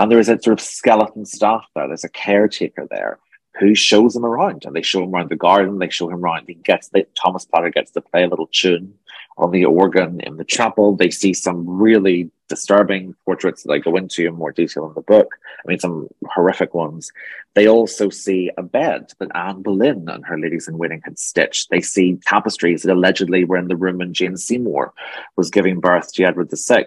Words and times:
And 0.00 0.10
there 0.10 0.18
is 0.18 0.30
a 0.30 0.40
sort 0.40 0.58
of 0.58 0.64
skeleton 0.64 1.26
staff 1.26 1.66
there. 1.74 1.86
There's 1.86 2.04
a 2.04 2.08
caretaker 2.08 2.88
there 2.90 3.18
who 3.58 3.74
shows 3.74 4.16
him 4.16 4.24
around, 4.24 4.64
and 4.64 4.74
they 4.74 4.80
show 4.80 5.02
him 5.02 5.14
around 5.14 5.28
the 5.28 5.36
garden. 5.36 5.78
They 5.78 5.90
show 5.90 6.08
him 6.08 6.24
around. 6.24 6.46
He 6.46 6.54
gets 6.54 6.88
the, 6.88 7.06
Thomas 7.22 7.44
Platter 7.44 7.68
gets 7.68 7.90
to 7.90 8.00
play 8.00 8.24
a 8.24 8.26
little 8.26 8.48
tune 8.50 8.94
on 9.36 9.50
the 9.50 9.66
organ 9.66 10.20
in 10.20 10.38
the 10.38 10.44
chapel. 10.44 10.96
They 10.96 11.10
see 11.10 11.34
some 11.34 11.68
really 11.68 12.30
disturbing 12.48 13.14
portraits 13.26 13.62
that 13.62 13.72
I 13.72 13.78
go 13.78 13.94
into 13.94 14.26
in 14.26 14.36
more 14.36 14.52
detail 14.52 14.86
in 14.86 14.94
the 14.94 15.02
book. 15.02 15.34
I 15.62 15.68
mean, 15.68 15.78
some 15.78 16.08
horrific 16.30 16.72
ones. 16.72 17.12
They 17.54 17.68
also 17.68 18.08
see 18.08 18.50
a 18.56 18.62
bed 18.62 19.12
that 19.18 19.36
Anne 19.36 19.60
Boleyn 19.60 20.08
and 20.08 20.24
her 20.24 20.38
ladies 20.38 20.66
in 20.66 20.78
waiting 20.78 21.02
had 21.04 21.18
stitched. 21.18 21.68
They 21.68 21.82
see 21.82 22.18
tapestries 22.24 22.84
that 22.84 22.92
allegedly 22.94 23.44
were 23.44 23.58
in 23.58 23.68
the 23.68 23.76
room 23.76 23.98
when 23.98 24.14
Jane 24.14 24.38
Seymour 24.38 24.94
was 25.36 25.50
giving 25.50 25.78
birth 25.78 26.10
to 26.14 26.24
Edward 26.24 26.48
VI. 26.50 26.86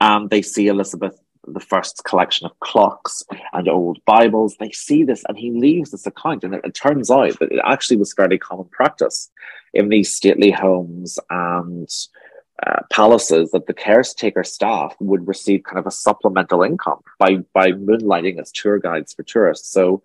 And 0.00 0.28
they 0.28 0.42
see 0.42 0.66
Elizabeth 0.66 1.18
the 1.46 1.60
first 1.60 2.04
collection 2.04 2.46
of 2.46 2.58
clocks 2.60 3.22
and 3.52 3.68
old 3.68 3.98
Bibles. 4.04 4.56
They 4.58 4.70
see 4.70 5.04
this, 5.04 5.24
and 5.28 5.38
he 5.38 5.50
leaves 5.50 5.90
this 5.90 6.06
account, 6.06 6.44
and 6.44 6.54
it, 6.54 6.62
it, 6.64 6.74
turns 6.74 7.10
out 7.10 7.38
that 7.38 7.52
it 7.52 7.60
actually 7.64 7.96
was 7.96 8.12
fairly 8.12 8.38
common 8.38 8.66
practice 8.66 9.30
in 9.72 9.88
these 9.88 10.14
stately 10.14 10.50
homes 10.50 11.18
and 11.30 11.88
uh, 12.64 12.80
palaces 12.90 13.50
that 13.50 13.66
the 13.66 13.74
caretaker 13.74 14.44
staff 14.44 14.94
would 15.00 15.26
receive 15.26 15.64
kind 15.64 15.78
of 15.78 15.86
a 15.86 15.90
supplemental 15.90 16.62
income 16.62 17.00
by 17.18 17.36
by 17.52 17.72
moonlighting 17.72 18.40
as 18.40 18.52
tour 18.52 18.78
guides 18.78 19.12
for 19.12 19.22
tourists. 19.22 19.70
So 19.70 20.02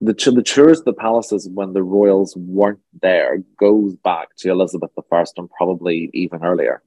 the 0.00 0.14
the 0.14 0.42
tours 0.42 0.80
of 0.80 0.84
the 0.84 0.92
palaces 0.92 1.48
when 1.48 1.72
the 1.72 1.82
royals 1.82 2.36
weren't 2.36 2.80
there 3.00 3.38
goes 3.58 3.96
back 3.96 4.34
to 4.38 4.50
Elizabeth 4.50 4.90
I 4.96 5.24
and 5.36 5.50
probably 5.50 6.10
even 6.12 6.44
earlier. 6.44 6.82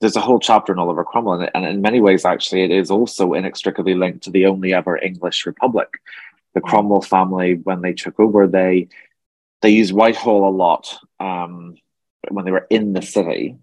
There's 0.00 0.16
a 0.16 0.20
whole 0.20 0.38
chapter 0.38 0.72
in 0.72 0.78
Oliver 0.78 1.04
Cromwell, 1.04 1.48
and 1.54 1.64
in 1.64 1.82
many 1.82 2.00
ways, 2.00 2.24
actually, 2.24 2.62
it 2.62 2.70
is 2.70 2.90
also 2.90 3.34
inextricably 3.34 3.94
linked 3.94 4.22
to 4.24 4.30
the 4.30 4.46
only 4.46 4.72
ever 4.72 4.96
English 4.96 5.44
Republic. 5.44 5.88
The 6.54 6.60
Cromwell 6.60 7.02
family, 7.02 7.54
when 7.54 7.82
they 7.82 7.92
took 7.92 8.18
over, 8.20 8.46
they 8.46 8.88
they 9.60 9.70
used 9.70 9.92
Whitehall 9.92 10.48
a 10.48 10.54
lot 10.54 10.96
um, 11.18 11.76
when 12.30 12.44
they 12.44 12.52
were 12.52 12.66
in 12.70 12.92
the 12.92 13.02
city, 13.02 13.56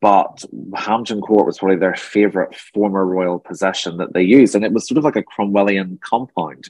but 0.00 0.44
Hampton 0.74 1.20
Court 1.20 1.46
was 1.46 1.58
probably 1.58 1.76
their 1.76 1.94
favourite 1.94 2.54
former 2.74 3.06
royal 3.06 3.38
possession 3.38 3.98
that 3.98 4.12
they 4.12 4.22
used, 4.22 4.54
and 4.54 4.64
it 4.64 4.72
was 4.72 4.86
sort 4.86 4.98
of 4.98 5.04
like 5.04 5.16
a 5.16 5.22
Cromwellian 5.22 6.00
compound. 6.00 6.68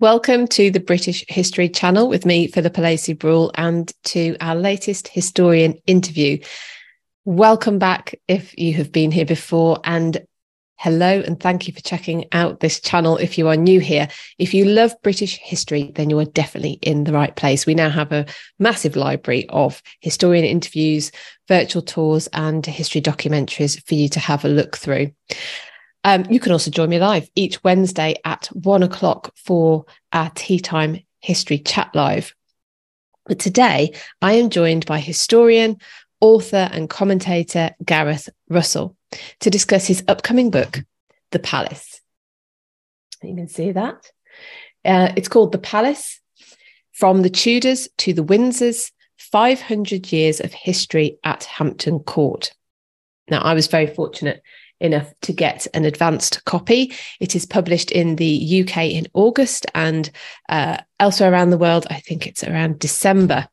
Welcome 0.00 0.46
to 0.48 0.70
the 0.70 0.80
British 0.80 1.26
History 1.28 1.68
Channel 1.68 2.08
with 2.08 2.24
me, 2.24 2.46
Philippa 2.46 2.80
Lacey 2.80 3.12
Brewell, 3.12 3.50
and 3.54 3.92
to 4.04 4.34
our 4.40 4.54
latest 4.54 5.08
historian 5.08 5.74
interview. 5.86 6.38
Welcome 7.26 7.78
back 7.78 8.14
if 8.26 8.56
you 8.56 8.72
have 8.72 8.92
been 8.92 9.10
here 9.10 9.26
before, 9.26 9.78
and 9.84 10.24
Hello, 10.78 11.20
and 11.20 11.38
thank 11.38 11.68
you 11.68 11.74
for 11.74 11.82
checking 11.82 12.24
out 12.32 12.60
this 12.60 12.80
channel 12.80 13.18
if 13.18 13.36
you 13.36 13.48
are 13.48 13.56
new 13.56 13.80
here. 13.80 14.08
If 14.38 14.54
you 14.54 14.64
love 14.64 14.94
British 15.02 15.36
history, 15.36 15.92
then 15.94 16.08
you 16.08 16.18
are 16.18 16.24
definitely 16.24 16.78
in 16.80 17.04
the 17.04 17.12
right 17.12 17.36
place. 17.36 17.66
We 17.66 17.74
now 17.74 17.90
have 17.90 18.12
a 18.12 18.24
massive 18.58 18.96
library 18.96 19.46
of 19.50 19.82
historian 20.00 20.46
interviews, 20.46 21.12
virtual 21.46 21.82
tours, 21.82 22.26
and 22.32 22.64
history 22.64 23.02
documentaries 23.02 23.86
for 23.86 23.94
you 23.94 24.08
to 24.08 24.20
have 24.20 24.46
a 24.46 24.48
look 24.48 24.78
through. 24.78 25.10
Um, 26.02 26.24
you 26.30 26.40
can 26.40 26.52
also 26.52 26.70
join 26.70 26.88
me 26.88 26.98
live 26.98 27.28
each 27.34 27.62
Wednesday 27.62 28.16
at 28.24 28.46
one 28.46 28.82
o'clock 28.82 29.32
for 29.36 29.84
our 30.12 30.30
Tea 30.34 30.58
Time 30.58 31.00
History 31.20 31.58
Chat 31.58 31.94
Live. 31.94 32.34
But 33.26 33.38
today 33.38 33.94
I 34.22 34.34
am 34.34 34.50
joined 34.50 34.86
by 34.86 34.98
historian, 34.98 35.78
author, 36.20 36.68
and 36.72 36.88
commentator 36.88 37.70
Gareth 37.84 38.28
Russell 38.48 38.96
to 39.40 39.50
discuss 39.50 39.86
his 39.86 40.02
upcoming 40.08 40.50
book, 40.50 40.80
The 41.32 41.38
Palace. 41.38 42.00
You 43.22 43.34
can 43.34 43.48
see 43.48 43.72
that. 43.72 44.10
Uh, 44.84 45.12
it's 45.16 45.28
called 45.28 45.52
The 45.52 45.58
Palace 45.58 46.20
From 46.92 47.20
the 47.20 47.30
Tudors 47.30 47.88
to 47.98 48.14
the 48.14 48.24
Windsors 48.24 48.90
500 49.18 50.10
Years 50.10 50.40
of 50.40 50.52
History 50.54 51.18
at 51.22 51.44
Hampton 51.44 51.98
Court. 52.00 52.52
Now, 53.28 53.42
I 53.42 53.52
was 53.52 53.66
very 53.66 53.86
fortunate 53.86 54.42
enough 54.80 55.12
to 55.22 55.32
get 55.32 55.66
an 55.74 55.84
advanced 55.84 56.44
copy. 56.44 56.92
It 57.20 57.36
is 57.36 57.46
published 57.46 57.90
in 57.90 58.16
the 58.16 58.62
UK 58.62 58.84
in 58.84 59.06
August 59.14 59.66
and 59.74 60.10
uh, 60.48 60.78
elsewhere 60.98 61.32
around 61.32 61.50
the 61.50 61.58
world, 61.58 61.86
I 61.90 62.00
think 62.00 62.26
it's 62.26 62.44
around 62.44 62.78
December. 62.78 63.48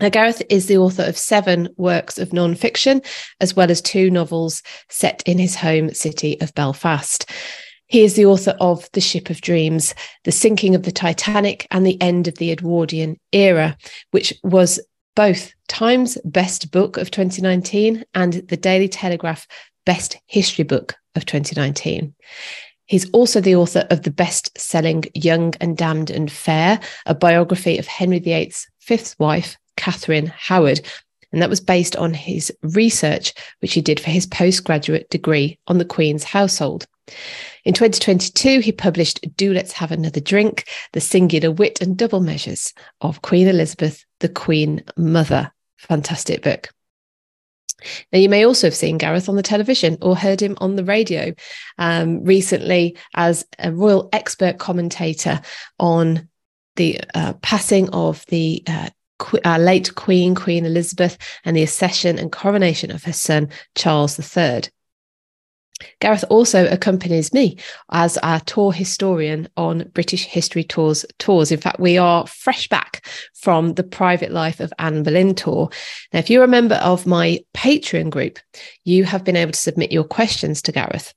Now, 0.00 0.08
Gareth 0.08 0.42
is 0.48 0.66
the 0.66 0.78
author 0.78 1.04
of 1.04 1.16
seven 1.16 1.68
works 1.76 2.18
of 2.18 2.32
non-fiction, 2.32 3.02
as 3.40 3.54
well 3.54 3.70
as 3.70 3.80
two 3.80 4.10
novels 4.10 4.62
set 4.88 5.22
in 5.26 5.38
his 5.38 5.54
home 5.54 5.94
city 5.94 6.40
of 6.40 6.54
Belfast. 6.54 7.30
He 7.86 8.02
is 8.02 8.14
the 8.14 8.26
author 8.26 8.56
of 8.58 8.88
The 8.94 9.00
Ship 9.00 9.30
of 9.30 9.42
Dreams, 9.42 9.94
The 10.24 10.32
Sinking 10.32 10.74
of 10.74 10.82
the 10.82 10.92
Titanic, 10.92 11.68
and 11.70 11.86
The 11.86 12.00
End 12.00 12.26
of 12.26 12.36
the 12.38 12.50
Edwardian 12.50 13.20
Era, 13.32 13.76
which 14.10 14.34
was 14.42 14.80
both 15.14 15.52
Times 15.68 16.18
Best 16.24 16.70
Book 16.70 16.96
of 16.96 17.10
2019 17.10 18.04
and 18.14 18.32
the 18.32 18.56
Daily 18.56 18.88
Telegraph 18.88 19.46
Best 19.84 20.16
History 20.26 20.64
Book 20.64 20.96
of 21.14 21.26
2019. 21.26 22.14
He's 22.86 23.08
also 23.10 23.40
the 23.40 23.56
author 23.56 23.86
of 23.90 24.02
the 24.02 24.10
best 24.10 24.56
selling 24.58 25.04
Young 25.14 25.54
and 25.60 25.76
Damned 25.76 26.10
and 26.10 26.30
Fair, 26.30 26.80
a 27.06 27.14
biography 27.14 27.78
of 27.78 27.86
Henry 27.86 28.18
VIII's 28.18 28.68
fifth 28.80 29.18
wife, 29.18 29.56
Catherine 29.76 30.26
Howard. 30.26 30.80
And 31.32 31.40
that 31.40 31.48
was 31.48 31.60
based 31.60 31.96
on 31.96 32.12
his 32.12 32.52
research, 32.62 33.32
which 33.60 33.72
he 33.72 33.80
did 33.80 33.98
for 33.98 34.10
his 34.10 34.26
postgraduate 34.26 35.08
degree 35.08 35.58
on 35.66 35.78
the 35.78 35.84
Queen's 35.84 36.24
household. 36.24 36.86
In 37.64 37.72
2022, 37.72 38.60
he 38.60 38.72
published 38.72 39.26
Do 39.36 39.52
Let's 39.52 39.72
Have 39.72 39.92
Another 39.92 40.20
Drink 40.20 40.68
The 40.92 41.00
Singular 41.00 41.50
Wit 41.50 41.80
and 41.80 41.96
Double 41.96 42.20
Measures 42.20 42.74
of 43.00 43.22
Queen 43.22 43.48
Elizabeth, 43.48 44.04
the 44.20 44.28
Queen 44.28 44.84
Mother. 44.96 45.50
Fantastic 45.78 46.42
book. 46.42 46.68
Now, 48.12 48.18
you 48.18 48.28
may 48.28 48.44
also 48.44 48.66
have 48.66 48.74
seen 48.74 48.98
Gareth 48.98 49.28
on 49.28 49.36
the 49.36 49.42
television 49.42 49.98
or 50.00 50.16
heard 50.16 50.40
him 50.40 50.56
on 50.60 50.76
the 50.76 50.84
radio 50.84 51.34
um, 51.78 52.24
recently 52.24 52.96
as 53.14 53.44
a 53.58 53.72
royal 53.72 54.08
expert 54.12 54.58
commentator 54.58 55.40
on 55.78 56.28
the 56.76 57.00
uh, 57.14 57.34
passing 57.34 57.88
of 57.90 58.24
the 58.26 58.62
uh, 58.66 58.88
our 59.44 59.58
late 59.58 59.94
Queen, 59.94 60.34
Queen 60.34 60.64
Elizabeth, 60.64 61.16
and 61.44 61.56
the 61.56 61.62
accession 61.62 62.18
and 62.18 62.32
coronation 62.32 62.90
of 62.90 63.04
her 63.04 63.12
son, 63.12 63.48
Charles 63.76 64.18
III. 64.18 64.62
Gareth 66.00 66.24
also 66.30 66.66
accompanies 66.68 67.32
me 67.32 67.58
as 67.90 68.18
our 68.18 68.40
tour 68.40 68.72
historian 68.72 69.48
on 69.56 69.90
British 69.94 70.24
History 70.24 70.64
Tours 70.64 71.04
tours. 71.18 71.52
In 71.52 71.60
fact, 71.60 71.80
we 71.80 71.98
are 71.98 72.26
fresh 72.26 72.68
back 72.68 73.06
from 73.34 73.74
the 73.74 73.84
private 73.84 74.32
life 74.32 74.60
of 74.60 74.72
Anne 74.78 75.02
Boleyn 75.02 75.34
tour. 75.34 75.70
Now, 76.12 76.18
if 76.18 76.30
you're 76.30 76.44
a 76.44 76.48
member 76.48 76.76
of 76.76 77.06
my 77.06 77.40
Patreon 77.54 78.10
group, 78.10 78.38
you 78.84 79.04
have 79.04 79.24
been 79.24 79.36
able 79.36 79.52
to 79.52 79.58
submit 79.58 79.92
your 79.92 80.04
questions 80.04 80.62
to 80.62 80.72
Gareth 80.72 81.14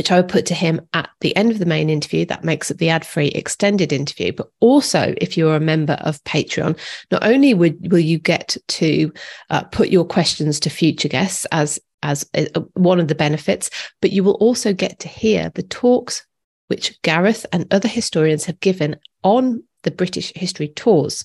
which 0.00 0.10
I 0.10 0.16
will 0.16 0.28
put 0.28 0.46
to 0.46 0.54
him 0.54 0.80
at 0.94 1.10
the 1.20 1.36
end 1.36 1.50
of 1.52 1.58
the 1.58 1.66
main 1.66 1.90
interview. 1.90 2.24
That 2.24 2.44
makes 2.44 2.70
it 2.70 2.78
the 2.78 2.88
ad 2.88 3.04
free 3.04 3.28
extended 3.28 3.92
interview. 3.92 4.32
But 4.32 4.50
also, 4.60 5.14
if 5.18 5.36
you're 5.36 5.56
a 5.56 5.60
member 5.60 5.94
of 6.00 6.24
Patreon, 6.24 6.78
not 7.10 7.22
only 7.22 7.54
would, 7.54 7.92
will 7.92 7.98
you 7.98 8.18
get 8.18 8.56
to 8.68 9.12
uh, 9.50 9.64
put 9.64 9.90
your 9.90 10.04
questions 10.04 10.60
to 10.60 10.70
future 10.70 11.08
guests 11.08 11.46
as 11.52 11.78
as 12.02 12.28
a, 12.34 12.46
one 12.74 13.00
of 13.00 13.08
the 13.08 13.14
benefits, 13.14 13.70
but 14.00 14.12
you 14.12 14.24
will 14.24 14.34
also 14.34 14.72
get 14.72 14.98
to 15.00 15.08
hear 15.08 15.50
the 15.54 15.62
talks 15.62 16.26
which 16.68 17.00
Gareth 17.02 17.44
and 17.52 17.66
other 17.72 17.88
historians 17.88 18.44
have 18.44 18.60
given 18.60 18.96
on 19.24 19.62
the 19.82 19.90
British 19.90 20.32
history 20.36 20.68
tours. 20.68 21.24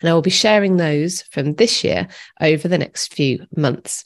And 0.00 0.10
I 0.10 0.12
will 0.12 0.22
be 0.22 0.30
sharing 0.30 0.76
those 0.76 1.22
from 1.30 1.54
this 1.54 1.82
year 1.82 2.08
over 2.40 2.68
the 2.68 2.78
next 2.78 3.14
few 3.14 3.46
months. 3.56 4.04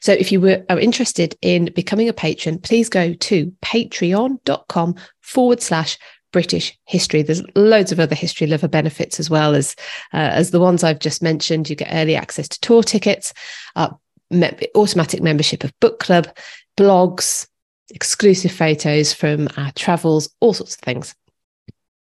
So 0.00 0.12
if 0.12 0.32
you 0.32 0.40
were, 0.40 0.64
are 0.68 0.78
interested 0.78 1.36
in 1.42 1.72
becoming 1.74 2.08
a 2.08 2.12
patron, 2.12 2.58
please 2.58 2.88
go 2.88 3.14
to 3.14 3.52
patreon.com 3.62 4.96
forward 5.20 5.62
slash 5.62 5.96
British 6.32 6.78
history. 6.84 7.22
There's 7.22 7.42
loads 7.54 7.92
of 7.92 8.00
other 8.00 8.14
history 8.14 8.46
lover 8.46 8.68
benefits 8.68 9.18
as 9.18 9.30
well 9.30 9.54
as 9.54 9.74
uh, 10.12 10.16
as 10.16 10.50
the 10.50 10.60
ones 10.60 10.84
I've 10.84 10.98
just 10.98 11.22
mentioned. 11.22 11.68
You 11.68 11.76
get 11.76 11.92
early 11.92 12.14
access 12.14 12.48
to 12.48 12.60
tour 12.60 12.82
tickets, 12.82 13.32
uh, 13.76 13.90
me- 14.30 14.50
automatic 14.74 15.22
membership 15.22 15.64
of 15.64 15.78
book 15.80 15.98
club, 15.98 16.28
blogs, 16.76 17.48
exclusive 17.90 18.52
photos 18.52 19.12
from 19.12 19.48
our 19.56 19.72
travels, 19.72 20.30
all 20.40 20.54
sorts 20.54 20.74
of 20.74 20.80
things. 20.80 21.14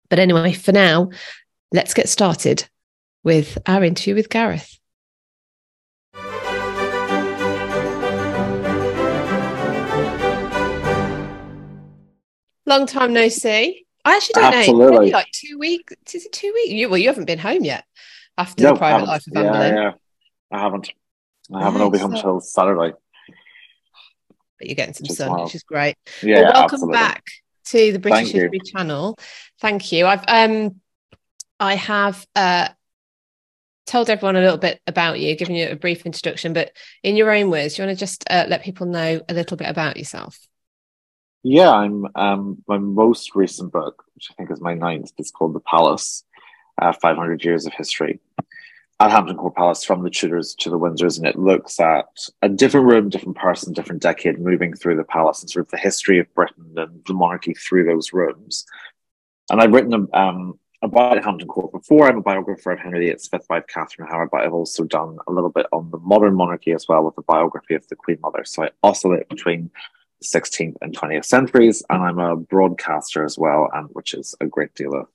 But 0.09 0.19
anyway, 0.19 0.53
for 0.53 0.71
now, 0.71 1.09
let's 1.71 1.93
get 1.93 2.09
started 2.09 2.67
with 3.23 3.57
our 3.65 3.83
interview 3.83 4.15
with 4.15 4.29
Gareth. 4.29 4.77
Long 12.65 12.85
time 12.85 13.13
no 13.13 13.29
see. 13.29 13.85
I 14.03 14.15
actually 14.15 14.33
don't 14.33 14.53
Absolutely. 14.53 14.85
know. 14.85 14.99
Maybe 14.99 15.11
like 15.11 15.31
two 15.31 15.57
weeks. 15.57 15.93
Is 16.13 16.25
it 16.25 16.31
two 16.33 16.51
weeks? 16.53 16.69
You, 16.69 16.89
well, 16.89 16.97
you 16.97 17.07
haven't 17.07 17.25
been 17.25 17.39
home 17.39 17.63
yet 17.63 17.85
after 18.37 18.63
no, 18.63 18.73
the 18.73 18.77
private 18.77 19.05
life 19.05 19.25
of 19.27 19.37
Anne 19.37 19.45
yeah, 19.45 19.69
Yeah, 19.69 19.91
I 20.51 20.59
haven't. 20.59 20.91
I 21.53 21.63
haven't. 21.63 21.81
I'll 21.81 21.89
be 21.89 21.97
home 21.97 22.13
until 22.13 22.39
Saturday. 22.41 22.93
but 24.59 24.67
you're 24.67 24.75
getting 24.75 24.93
some 24.93 25.05
sun, 25.05 25.31
wild. 25.31 25.45
which 25.45 25.55
is 25.55 25.63
great. 25.63 25.95
Yeah, 26.21 26.41
well, 26.41 26.53
welcome 26.53 26.75
absolutely. 26.75 26.93
back 26.93 27.23
to 27.65 27.91
the 27.91 27.99
British 27.99 28.31
Thank 28.31 28.33
you. 28.33 28.41
History 28.41 28.59
Channel. 28.59 29.17
Thank 29.61 29.91
you. 29.91 30.05
I've 30.05 30.23
um, 30.27 30.81
I 31.59 31.75
have 31.75 32.25
uh, 32.35 32.69
told 33.85 34.09
everyone 34.09 34.35
a 34.35 34.41
little 34.41 34.57
bit 34.57 34.81
about 34.87 35.19
you, 35.19 35.35
given 35.35 35.55
you 35.55 35.69
a 35.69 35.75
brief 35.75 36.05
introduction, 36.05 36.53
but 36.53 36.71
in 37.03 37.15
your 37.15 37.31
own 37.31 37.49
words, 37.49 37.75
do 37.75 37.81
you 37.81 37.87
want 37.87 37.97
to 37.97 37.99
just 37.99 38.23
uh, 38.29 38.45
let 38.47 38.63
people 38.63 38.85
know 38.85 39.21
a 39.27 39.33
little 39.33 39.57
bit 39.57 39.69
about 39.69 39.97
yourself? 39.97 40.37
Yeah, 41.43 41.71
I'm 41.71 42.05
um 42.15 42.63
my 42.67 42.77
most 42.77 43.35
recent 43.35 43.71
book, 43.71 44.03
which 44.15 44.27
I 44.31 44.33
think 44.33 44.51
is 44.51 44.59
my 44.59 44.73
ninth, 44.73 45.11
is 45.17 45.31
called 45.31 45.53
The 45.53 45.61
Palace, 45.61 46.25
uh, 46.81 46.91
500 46.91 47.43
Years 47.43 47.65
of 47.65 47.73
History 47.73 48.19
at 48.99 49.11
Hampton 49.11 49.37
Court 49.37 49.55
Palace 49.55 49.83
from 49.83 50.03
the 50.03 50.09
Tudors 50.09 50.55
to 50.55 50.69
the 50.69 50.79
Windsors, 50.79 51.17
and 51.17 51.27
it 51.27 51.37
looks 51.37 51.79
at 51.79 52.07
a 52.41 52.49
different 52.49 52.87
room, 52.87 53.09
different 53.09 53.37
person, 53.37 53.73
different 53.73 54.01
decade 54.01 54.39
moving 54.39 54.73
through 54.73 54.97
the 54.97 55.03
palace 55.03 55.41
and 55.41 55.49
sort 55.49 55.65
of 55.65 55.71
the 55.71 55.77
history 55.77 56.19
of 56.19 56.33
Britain 56.33 56.73
and 56.75 57.03
the 57.05 57.13
monarchy 57.13 57.53
through 57.53 57.85
those 57.85 58.11
rooms. 58.11 58.65
And 59.51 59.61
I've 59.61 59.71
written 59.71 60.07
um, 60.13 60.59
about 60.81 61.23
Hampton 61.23 61.47
Court 61.47 61.71
before. 61.71 62.07
I'm 62.07 62.17
a 62.17 62.21
biographer 62.21 62.71
of 62.71 62.79
Henry 62.79 63.05
VIII's 63.05 63.27
fifth 63.27 63.45
wife, 63.49 63.65
Catherine 63.67 64.07
Howard, 64.09 64.29
but 64.31 64.41
I've 64.41 64.53
also 64.53 64.83
done 64.83 65.17
a 65.27 65.31
little 65.31 65.51
bit 65.51 65.67
on 65.71 65.91
the 65.91 65.99
modern 65.99 66.33
monarchy 66.33 66.71
as 66.71 66.87
well 66.89 67.03
with 67.03 67.15
the 67.15 67.21
biography 67.21 67.75
of 67.75 67.87
the 67.87 67.95
Queen 67.95 68.17
Mother. 68.21 68.43
So 68.45 68.63
I 68.63 68.69
oscillate 68.81 69.29
between 69.29 69.69
the 70.19 70.39
16th 70.39 70.75
and 70.81 70.97
20th 70.97 71.25
centuries, 71.25 71.83
and 71.91 72.01
I'm 72.01 72.17
a 72.17 72.35
broadcaster 72.35 73.23
as 73.23 73.37
well, 73.37 73.69
and 73.73 73.89
which 73.91 74.15
is 74.15 74.33
a 74.41 74.47
great 74.47 74.73
deal 74.73 74.95
of. 74.95 75.07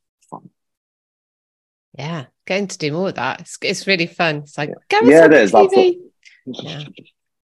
Yeah, 1.98 2.26
getting 2.46 2.68
to 2.68 2.78
do 2.78 2.92
more 2.92 3.08
of 3.08 3.16
that. 3.16 3.40
It's, 3.42 3.58
it's 3.62 3.86
really 3.86 4.06
fun. 4.06 4.36
It's 4.36 4.56
like, 4.56 4.70
Yeah. 4.70 5.00
go 5.00 5.06
Yeah, 5.08 5.24
on 5.24 5.32
it 5.32 5.42
is, 5.42 5.52
TV. 5.52 5.98
and, 6.46 6.94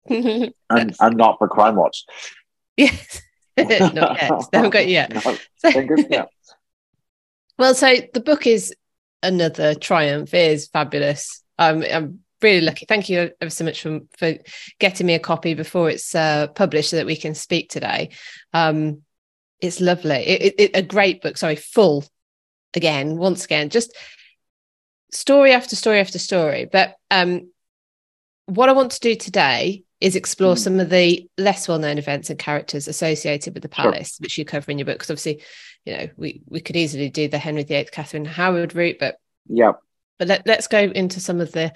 Yeah. 0.08 0.48
and 1.00 1.16
not 1.16 1.38
for 1.38 1.48
Crime 1.48 1.76
Watch. 1.76 2.04
yes. 2.76 3.22
Not 3.58 3.68
yet. 4.22 4.30
They 4.52 4.58
haven't 4.58 4.70
got 4.70 4.82
it 4.82 4.88
yet. 4.88 5.12
No, 5.12 5.20
So- 5.56 5.68
yeah. 6.10 6.26
Well, 7.58 7.74
so 7.74 7.92
the 8.14 8.20
book 8.20 8.46
is 8.46 8.72
another 9.20 9.74
triumph. 9.74 10.32
It 10.32 10.52
is 10.52 10.68
fabulous. 10.68 11.42
Um, 11.58 11.82
I'm 11.92 12.20
really 12.40 12.60
lucky. 12.60 12.86
Thank 12.86 13.08
you 13.08 13.32
ever 13.40 13.50
so 13.50 13.64
much 13.64 13.82
for, 13.82 13.98
for 14.16 14.34
getting 14.78 15.08
me 15.08 15.14
a 15.14 15.18
copy 15.18 15.54
before 15.54 15.90
it's 15.90 16.14
uh, 16.14 16.46
published 16.54 16.90
so 16.90 16.96
that 16.98 17.06
we 17.06 17.16
can 17.16 17.34
speak 17.34 17.68
today. 17.68 18.10
Um, 18.54 19.02
it's 19.60 19.80
lovely. 19.80 20.14
It, 20.24 20.42
it, 20.42 20.54
it- 20.60 20.76
a 20.76 20.82
great 20.82 21.20
book. 21.20 21.36
Sorry, 21.36 21.56
full 21.56 22.04
again, 22.74 23.16
once 23.16 23.44
again, 23.44 23.70
just 23.70 23.92
story 25.12 25.52
after 25.52 25.76
story 25.76 26.00
after 26.00 26.18
story. 26.18 26.68
But 26.70 26.96
um, 27.10 27.50
what 28.46 28.68
I 28.68 28.72
want 28.72 28.92
to 28.92 29.00
do 29.00 29.14
today 29.14 29.84
is 30.00 30.14
explore 30.16 30.54
Mm. 30.54 30.58
some 30.58 30.80
of 30.80 30.90
the 30.90 31.28
less 31.38 31.66
well-known 31.66 31.98
events 31.98 32.30
and 32.30 32.38
characters 32.38 32.86
associated 32.88 33.52
with 33.54 33.62
the 33.62 33.74
Sure. 33.74 33.90
palace, 33.92 34.16
which 34.20 34.38
you 34.38 34.44
cover 34.44 34.70
in 34.70 34.78
your 34.78 34.86
book. 34.86 34.98
Because 34.98 35.10
obviously, 35.10 35.42
you 35.84 35.96
know, 35.96 36.08
we 36.16 36.42
we 36.46 36.60
could 36.60 36.76
easily 36.76 37.10
do 37.10 37.28
the 37.28 37.38
Henry 37.38 37.64
VIII, 37.64 37.88
Catherine 37.90 38.24
Howard 38.24 38.74
route, 38.74 38.98
but 39.00 39.16
Yeah, 39.48 39.72
but 40.18 40.28
let, 40.28 40.46
let's 40.46 40.66
go 40.68 40.78
into 40.78 41.20
some 41.20 41.40
of 41.40 41.52
the 41.52 41.72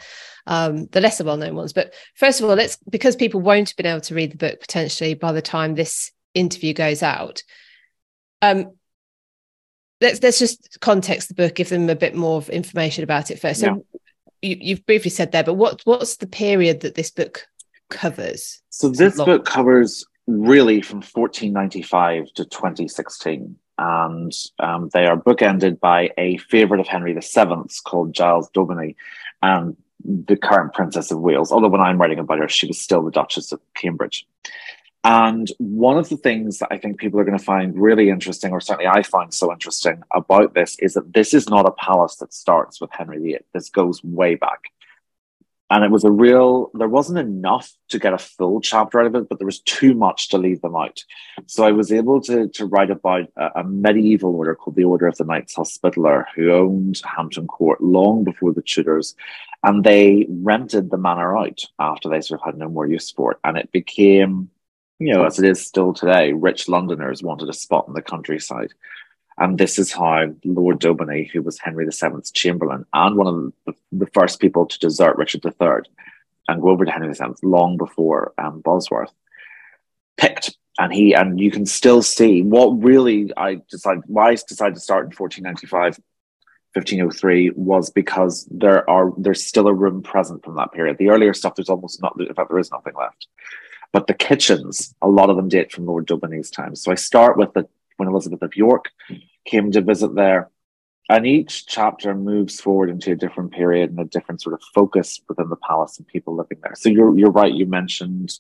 um, 0.47 0.87
the 0.87 1.01
lesser 1.01 1.25
well-known 1.25 1.55
ones. 1.55 1.73
But 1.73 1.95
first 2.15 2.41
of 2.41 2.49
all, 2.49 2.55
let's 2.57 2.77
because 2.89 3.17
people 3.17 3.41
won't 3.41 3.71
have 3.71 3.77
been 3.77 3.87
able 3.87 4.01
to 4.03 4.15
read 4.15 4.33
the 4.33 4.37
book 4.39 4.61
potentially 4.61 5.15
by 5.15 5.33
the 5.33 5.43
time 5.43 5.75
this 5.75 6.11
interview 6.35 6.75
goes 6.75 7.03
out. 7.03 7.43
Um, 8.41 8.73
let's 10.03 10.23
let's 10.23 10.39
just 10.39 10.81
context 10.81 11.29
the 11.29 11.35
book, 11.35 11.55
give 11.55 11.71
them 11.71 11.89
a 11.89 11.95
bit 11.95 12.15
more 12.15 12.37
of 12.37 12.51
information 12.51 13.05
about 13.05 13.31
it 13.31 13.39
first. 13.39 13.61
So 13.61 13.67
Yeah. 13.67 13.99
you, 14.43 14.57
you've 14.61 14.87
briefly 14.87 15.11
said 15.11 15.33
there, 15.33 15.45
but 15.45 15.55
what 15.55 15.81
what's 15.85 16.17
the 16.17 16.27
period 16.27 16.81
that 16.81 16.95
this 16.95 17.11
book 17.11 17.47
covers? 17.89 18.61
So 18.69 18.89
this 18.89 19.17
long. 19.17 19.27
book 19.27 19.45
covers 19.47 20.05
really 20.27 20.83
from 20.83 20.99
1495 20.99 22.33
to 22.35 22.45
2016, 22.45 23.57
and 23.79 24.33
um, 24.59 24.91
they 24.93 25.07
are 25.07 25.17
bookended 25.17 25.81
by 25.81 26.11
a 26.19 26.37
favourite 26.39 26.81
of 26.81 26.89
Henry 26.89 27.15
VII 27.15 27.71
called 27.85 28.15
Giles 28.15 28.51
Daubeny, 28.51 28.95
and 29.43 29.77
the 30.05 30.37
current 30.37 30.75
Princess 30.75 31.11
of 31.11 31.21
Wales. 31.21 31.53
Although 31.53 31.69
when 31.69 31.81
I'm 31.81 32.01
writing 32.01 32.19
about 32.19 32.39
her, 32.39 32.49
she 32.49 32.67
was 32.67 32.81
still 32.81 33.03
the 33.03 33.11
Duchess 33.11 33.53
of 33.53 33.61
Cambridge. 33.75 34.27
And 35.05 35.51
one 35.59 35.99
of 35.99 36.09
the 36.09 36.17
things 36.17 36.59
that 36.59 36.69
I 36.71 36.79
think 36.79 36.99
people 36.99 37.19
are 37.19 37.25
going 37.25 37.39
to 37.39 37.45
find 37.45 37.77
really 37.77 38.09
interesting, 38.09 38.53
or 38.53 38.61
certainly 38.61 38.87
I 38.87 39.03
find 39.03 39.35
so 39.35 39.53
interesting 39.53 40.03
about 40.15 40.55
this, 40.55 40.77
is 40.79 40.95
that 40.95 41.13
this 41.13 41.35
is 41.35 41.49
not 41.49 41.67
a 41.67 41.73
palace 41.73 42.17
that 42.17 42.33
starts 42.33 42.81
with 42.81 42.91
Henry 42.93 43.19
VIII. 43.19 43.41
This 43.53 43.69
goes 43.69 44.03
way 44.05 44.37
back. 44.37 44.71
And 45.71 45.83
it 45.85 45.91
was 45.91 46.05
a 46.05 46.11
real 46.11 46.71
there 46.75 46.89
wasn't 46.89 47.19
enough 47.19 47.73
to 47.89 47.99
get 47.99 48.13
a 48.13 48.19
full 48.19 48.61
chapter 48.61 49.01
out 49.01 49.07
of 49.07 49.15
it 49.15 49.29
but 49.31 49.39
there 49.39 49.47
was 49.47 49.61
too 49.61 49.95
much 49.95 50.29
to 50.29 50.37
leave 50.39 50.61
them 50.61 50.77
out. 50.77 51.03
So 51.47 51.65
i 51.65 51.73
was 51.73 51.91
able 51.91 52.21
to 52.23 52.49
to 52.49 52.67
write 52.67 52.91
about 52.91 53.29
a, 53.39 53.61
a 53.61 53.65
medieval 53.65 54.37
order 54.37 54.55
called 54.55 54.77
the 54.77 54.85
order 54.85 55.07
of 55.07 55.17
the 55.17 55.25
knights 55.25 55.55
hospitaller 55.55 56.27
who 56.37 56.53
owned 56.53 57.01
hampton 57.07 57.47
court 57.47 57.81
long 57.81 58.23
before 58.23 58.53
the 58.53 58.61
tudors 58.61 59.17
and 59.65 59.85
they 59.85 60.27
rented 60.29 60.91
the 60.91 60.99
manor 60.99 61.37
out 61.37 61.65
after 61.79 62.09
they 62.09 62.21
sort 62.21 62.41
of 62.41 62.45
had 62.45 62.59
no 62.59 62.69
more 62.69 62.87
use 62.87 63.11
for 63.11 63.33
it. 63.33 63.39
And 63.45 63.57
it 63.57 63.71
became 63.71 64.51
you 65.07 65.13
know 65.13 65.25
as 65.25 65.39
it 65.39 65.45
is 65.45 65.65
still 65.65 65.93
today 65.93 66.33
rich 66.33 66.69
londoners 66.69 67.23
wanted 67.23 67.49
a 67.49 67.53
spot 67.53 67.87
in 67.89 67.95
the 67.95 68.03
countryside 68.03 68.73
and 69.39 69.59
this 69.59 69.79
is 69.79 69.93
how 69.93 70.27
Lord 70.45 70.79
Daubeny, 70.79 71.31
who 71.31 71.43
was 71.43 71.59
Henry 71.59 71.85
VII's 71.87 72.31
chamberlain 72.33 72.85
and 72.93 73.17
one 73.17 73.27
of 73.27 73.53
the, 73.67 73.75
the 73.91 74.07
first 74.13 74.41
people 74.41 74.67
to 74.67 74.79
desert 74.79 75.17
Richard 75.17 75.45
III 75.45 75.91
and 76.49 76.61
go 76.61 76.69
over 76.69 76.85
to 76.85 76.91
Henry 76.91 77.13
VII 77.13 77.35
long 77.43 77.77
before 77.77 78.35
um, 78.39 78.61
Bosworth, 78.61 79.13
picked. 80.17 80.57
And 80.79 80.93
he 80.93 81.13
and 81.13 81.39
you 81.39 81.51
can 81.51 81.67
still 81.67 82.03
see 82.03 82.43
what 82.43 82.83
really 82.83 83.31
I 83.37 83.61
decided 83.71 84.05
why 84.07 84.31
I 84.31 84.35
decided 84.35 84.75
to 84.75 84.81
start 84.81 85.05
in 85.05 85.11
1495, 85.11 86.01
1503 86.73 87.51
was 87.57 87.91
because 87.91 88.49
there 88.51 88.89
are 88.89 89.13
there's 89.19 89.45
still 89.45 89.69
a 89.69 89.75
room 89.75 90.03
present 90.03 90.43
from 90.43 90.57
that 90.57 90.73
period. 90.73 90.97
The 90.97 91.11
earlier 91.11 91.35
stuff 91.35 91.57
there's 91.57 91.69
almost 91.69 92.01
not 92.01 92.19
in 92.19 92.33
fact 92.35 92.49
there 92.49 92.59
is 92.59 92.71
nothing 92.71 92.95
left. 92.99 93.27
But 93.93 94.07
the 94.07 94.15
kitchens, 94.15 94.95
a 95.03 95.09
lot 95.09 95.31
of 95.31 95.37
them 95.37 95.49
date 95.49 95.71
from 95.71 95.87
Lord 95.87 96.07
Daubeny's 96.07 96.51
time. 96.51 96.75
So 96.75 96.91
I 96.91 96.95
start 96.95 97.37
with 97.37 97.53
the 97.53 97.69
when 97.97 98.09
Elizabeth 98.09 98.43
of 98.43 98.57
York 98.57 98.87
came 99.45 99.71
to 99.73 99.81
visit 99.81 100.15
there. 100.15 100.51
And 101.09 101.27
each 101.27 101.67
chapter 101.67 102.15
moves 102.15 102.61
forward 102.61 102.89
into 102.89 103.13
a 103.13 103.17
different 103.17 103.53
period 103.53 103.91
and 103.91 103.99
a 103.99 104.05
different 104.05 104.41
sort 104.41 104.55
of 104.55 104.63
focus 104.75 105.21
within 105.29 105.51
the 105.51 105.57
palace 105.57 105.99
and 105.99 106.07
people 106.07 106.35
living 106.35 106.59
there. 106.63 106.75
So 106.75 106.89
you're 106.89 107.17
you're 107.19 107.31
right. 107.31 107.53
You 107.53 107.67
mentioned 107.67 108.39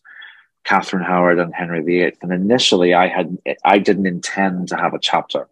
Catherine 0.65 1.03
Howard 1.03 1.39
and 1.39 1.55
Henry 1.55 1.83
VIII, 1.83 2.17
and 2.23 2.33
initially 2.33 2.95
I 2.95 3.09
had 3.09 3.37
I 3.65 3.79
didn't 3.79 4.07
intend 4.07 4.69
to 4.69 4.77
have 4.77 4.95
a 4.95 5.01
chapter 5.01 5.49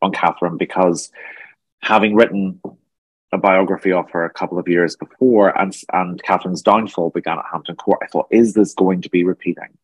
on 0.00 0.12
Catherine 0.12 0.56
because 0.56 1.10
having 1.80 2.14
written 2.14 2.60
a 3.32 3.38
biography 3.38 3.92
of 3.92 4.10
her 4.10 4.24
a 4.24 4.30
couple 4.32 4.58
of 4.58 4.68
years 4.68 4.96
before, 4.96 5.58
and 5.58 5.76
and 5.92 6.22
Catherine's 6.22 6.62
downfall 6.62 7.10
began 7.10 7.38
at 7.38 7.44
Hampton 7.50 7.76
Court, 7.76 8.00
I 8.02 8.06
thought, 8.06 8.28
is 8.30 8.54
this 8.54 8.74
going 8.74 9.02
to 9.02 9.10
be 9.10 9.24
repeating 9.24 9.76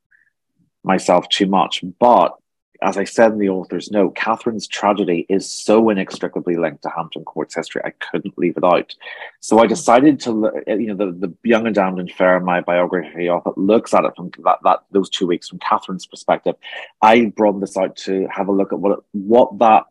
myself 0.84 1.28
too 1.28 1.46
much? 1.46 1.84
But 1.98 2.36
as 2.82 2.98
I 2.98 3.04
said 3.04 3.32
in 3.32 3.38
the 3.38 3.48
author's 3.48 3.90
note, 3.90 4.16
Catherine's 4.16 4.66
tragedy 4.66 5.24
is 5.28 5.50
so 5.50 5.88
inextricably 5.88 6.56
linked 6.56 6.82
to 6.82 6.90
Hampton 6.90 7.24
Court's 7.24 7.54
history. 7.54 7.80
I 7.84 7.90
couldn't 7.90 8.36
leave 8.36 8.56
it 8.56 8.64
out. 8.64 8.94
So 9.40 9.60
I 9.60 9.66
decided 9.66 10.18
to, 10.20 10.32
look- 10.32 10.54
eh, 10.66 10.74
you 10.74 10.92
know, 10.92 10.96
the, 10.96 11.28
the 11.28 11.34
Young 11.44 11.66
and 11.66 11.74
Damned 11.74 12.00
and 12.00 12.10
Fair, 12.10 12.40
my 12.40 12.60
biography 12.60 13.28
of 13.28 13.46
it, 13.46 13.56
looks 13.56 13.94
at 13.94 14.04
it 14.04 14.14
from 14.16 14.32
that, 14.44 14.58
that 14.64 14.80
those 14.90 15.08
two 15.08 15.26
weeks 15.28 15.48
from 15.48 15.60
Catherine's 15.60 16.06
perspective. 16.06 16.56
I 17.00 17.26
brought 17.26 17.60
this 17.60 17.76
out 17.76 17.96
to 17.98 18.26
have 18.30 18.48
a 18.48 18.52
look 18.52 18.72
at 18.72 18.80
what 18.80 19.00
what 19.12 19.58
that 19.60 19.84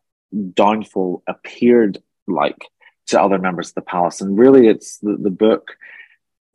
downfall 0.54 1.24
appeared 1.28 2.02
like 2.28 2.66
to 3.12 3.22
other 3.22 3.40
members 3.40 3.70
of 3.70 3.76
the 3.76 3.82
palace. 3.82 4.22
And 4.22 4.38
really, 4.38 4.68
it's 4.68 4.98
the, 4.98 5.18
the 5.18 5.30
book 5.30 5.78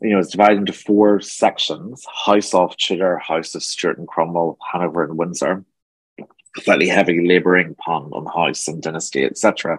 you 0.01 0.11
know, 0.11 0.19
it's 0.19 0.31
divided 0.31 0.59
into 0.59 0.73
four 0.73 1.21
sections 1.21 2.05
House 2.27 2.53
of 2.53 2.77
Tudor, 2.77 3.19
House 3.19 3.55
of 3.55 3.63
Stuart 3.63 3.99
and 3.99 4.07
Cromwell, 4.07 4.59
Hanover 4.73 5.05
and 5.05 5.17
Windsor. 5.17 5.65
Slightly 6.59 6.89
heavy 6.89 7.27
labouring 7.27 7.75
pun 7.75 8.05
on 8.13 8.25
house 8.25 8.67
and 8.67 8.83
dynasty, 8.83 9.25
etc. 9.25 9.79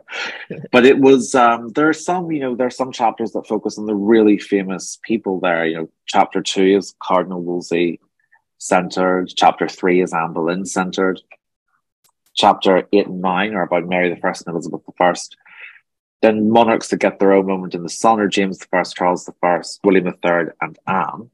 but 0.72 0.86
it 0.86 1.00
was 1.00 1.34
um, 1.34 1.70
there 1.70 1.90
are 1.90 1.94
some, 1.94 2.32
you 2.32 2.40
know, 2.40 2.56
there 2.56 2.68
are 2.68 2.72
some 2.72 2.92
chapters 2.92 3.32
that 3.32 3.48
focus 3.48 3.80
on 3.80 3.88
the 3.88 3.96
really 3.96 4.38
famous 4.38 5.00
people 5.02 5.40
there. 5.40 5.66
You 5.66 5.76
know, 5.76 5.90
chapter 6.06 6.42
two 6.44 6.78
is 6.78 6.94
Cardinal 7.02 7.42
Wolsey 7.42 8.00
centered. 8.60 9.32
Chapter 9.36 9.68
three 9.68 10.02
is 10.02 10.14
Anne 10.14 10.34
Boleyn 10.34 10.66
centered. 10.66 11.20
Chapter 12.36 12.88
eight 12.94 13.08
and 13.08 13.22
nine 13.22 13.56
are 13.56 13.64
about 13.64 13.88
Mary 13.88 14.14
the 14.14 14.22
First 14.22 14.46
and 14.46 14.54
Elizabeth 14.54 14.86
the 14.86 14.94
First. 15.00 15.36
Then 16.22 16.50
monarchs 16.50 16.88
that 16.90 16.98
get 16.98 17.20
their 17.20 17.34
own 17.34 17.46
moment 17.46 17.76
in 17.76 17.84
the 17.84 17.90
sun 17.90 18.20
are 18.20 18.28
James 18.28 18.64
First, 18.66 18.96
Charles 18.96 19.30
First, 19.42 19.80
William 19.84 20.12
Third, 20.24 20.54
and 20.62 20.78
Anne. 20.88 21.30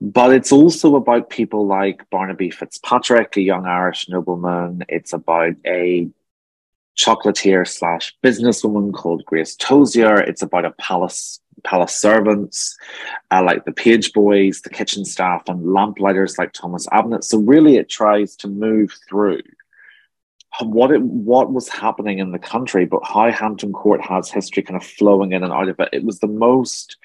But 0.00 0.32
it's 0.32 0.52
also 0.52 0.96
about 0.96 1.28
people 1.28 1.66
like 1.66 2.08
Barnaby 2.08 2.50
Fitzpatrick, 2.50 3.36
a 3.36 3.42
young 3.42 3.66
Irish 3.66 4.08
nobleman. 4.08 4.84
It's 4.88 5.12
about 5.12 5.56
a 5.66 6.08
chocolatier 6.96 7.68
slash 7.68 8.16
businesswoman 8.22 8.94
called 8.94 9.24
Grace 9.26 9.56
Tozier. 9.56 10.26
It's 10.26 10.42
about 10.42 10.64
a 10.64 10.72
palace 10.72 11.40
palace 11.62 11.94
servants, 11.94 12.78
uh, 13.30 13.42
like 13.42 13.66
the 13.66 13.72
page 13.72 14.14
boys, 14.14 14.62
the 14.62 14.70
kitchen 14.70 15.04
staff, 15.04 15.42
and 15.46 15.72
lamplighters 15.72 16.38
like 16.38 16.54
Thomas 16.54 16.86
Abnett. 16.86 17.22
So 17.22 17.38
really, 17.38 17.76
it 17.76 17.90
tries 17.90 18.34
to 18.36 18.48
move 18.48 18.92
through 19.08 19.42
what 20.60 20.90
it 20.90 21.00
what 21.00 21.52
was 21.52 21.68
happening 21.68 22.18
in 22.18 22.32
the 22.32 22.38
country, 22.38 22.84
but 22.84 23.02
how 23.04 23.30
Hampton 23.30 23.72
Court 23.72 24.00
has 24.02 24.30
history 24.30 24.62
kind 24.62 24.76
of 24.76 24.86
flowing 24.86 25.32
in 25.32 25.42
and 25.42 25.52
out 25.52 25.68
of 25.68 25.78
it. 25.80 25.90
It 25.92 26.04
was 26.04 26.18
the 26.18 26.26
most, 26.26 26.96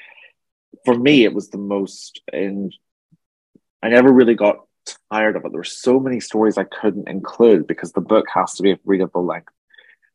for 0.84 0.98
me, 0.98 1.24
it 1.24 1.34
was 1.34 1.50
the 1.50 1.58
most. 1.58 2.22
In 2.34 2.72
I 3.82 3.90
never 3.90 4.12
really 4.12 4.36
got 4.36 4.66
tired 5.12 5.36
of 5.36 5.46
it. 5.46 5.52
There 5.52 5.60
were 5.60 5.64
so 5.64 6.00
many 6.00 6.20
stories 6.20 6.58
I 6.58 6.64
couldn't 6.64 7.08
include 7.08 7.68
because 7.68 7.92
the 7.92 8.02
book 8.02 8.26
has 8.34 8.54
to 8.56 8.64
be 8.64 8.72
of 8.72 8.80
readable 8.84 9.26
length. 9.26 9.54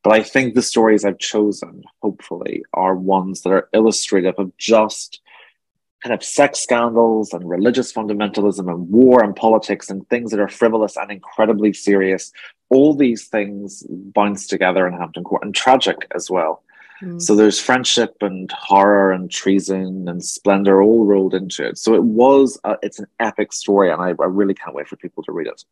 But 0.03 0.15
I 0.15 0.23
think 0.23 0.55
the 0.55 0.63
stories 0.63 1.05
I've 1.05 1.19
chosen, 1.19 1.83
hopefully, 2.03 2.65
are 2.73 2.95
ones 2.95 3.43
that 3.43 3.51
are 3.51 3.69
illustrative 3.73 4.35
of 4.39 4.57
just 4.57 5.21
kind 6.03 6.15
of 6.15 6.25
sex 6.25 6.61
scandals 6.61 7.35
and 7.35 7.49
religious 7.49 7.93
fundamentalism 7.93 8.71
and 8.71 8.89
war 8.89 9.23
and 9.23 9.37
politics 9.37 9.91
and 9.91 10.09
things 10.09 10.31
that 10.31 10.41
are 10.41 10.49
frivolous 10.49 10.97
and 10.97 11.11
incredibly 11.11 11.75
serious. 11.75 12.33
All 12.71 12.95
these 12.95 13.29
things 13.29 13.85
bounce 13.89 14.47
together 14.47 14.87
in 14.87 14.95
Hampton 14.95 15.25
Court 15.25 15.45
and 15.45 15.55
tragic 15.55 16.07
as 16.15 16.31
well. 16.31 16.63
Mm. 17.03 17.21
So 17.21 17.35
there's 17.35 17.59
friendship 17.59 18.17
and 18.21 18.51
horror 18.53 19.13
and 19.13 19.31
treason 19.31 20.09
and 20.09 20.25
splendor 20.25 20.83
all 20.83 21.05
rolled 21.05 21.35
into 21.35 21.67
it. 21.67 21.79
So 21.79 21.95
it 21.95 22.03
was, 22.03 22.59
a, 22.65 22.77
it's 22.83 22.99
an 22.99 23.07
epic 23.19 23.53
story, 23.53 23.91
and 23.91 24.01
I, 24.01 24.09
I 24.09 24.27
really 24.27 24.55
can't 24.55 24.75
wait 24.75 24.89
for 24.89 24.97
people 24.97 25.23
to 25.25 25.33
read 25.33 25.47
it. 25.47 25.65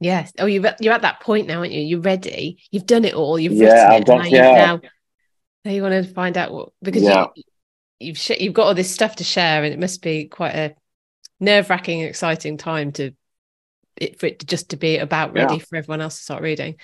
Yes. 0.00 0.32
Oh, 0.38 0.46
you're 0.46 0.74
you're 0.80 0.94
at 0.94 1.02
that 1.02 1.20
point 1.20 1.46
now, 1.46 1.58
aren't 1.58 1.72
you? 1.72 1.82
You're 1.82 2.00
ready. 2.00 2.58
You've 2.70 2.86
done 2.86 3.04
it 3.04 3.14
all. 3.14 3.38
You've 3.38 3.52
yeah, 3.52 3.88
written 3.88 4.02
it. 4.02 4.06
Done, 4.06 4.30
yeah. 4.30 4.54
Now, 4.54 4.80
now 5.64 5.70
you 5.70 5.82
want 5.82 6.04
to 6.04 6.12
find 6.12 6.38
out 6.38 6.52
what 6.52 6.70
because 6.82 7.02
yeah. 7.02 7.26
you, 7.34 7.42
you've 8.00 8.18
sh- 8.18 8.40
you've 8.40 8.54
got 8.54 8.66
all 8.66 8.74
this 8.74 8.90
stuff 8.90 9.16
to 9.16 9.24
share, 9.24 9.62
and 9.62 9.72
it 9.72 9.78
must 9.78 10.00
be 10.00 10.24
quite 10.24 10.54
a 10.54 10.74
nerve 11.38 11.68
wracking, 11.68 12.00
exciting 12.00 12.56
time 12.56 12.92
to 12.92 13.12
it 14.00 14.18
for 14.18 14.26
it 14.26 14.40
to 14.40 14.46
just 14.46 14.70
to 14.70 14.76
be 14.76 14.98
about 14.98 15.34
ready 15.34 15.56
yeah. 15.56 15.62
for 15.62 15.76
everyone 15.76 16.00
else 16.00 16.16
to 16.16 16.22
start 16.22 16.42
reading. 16.42 16.76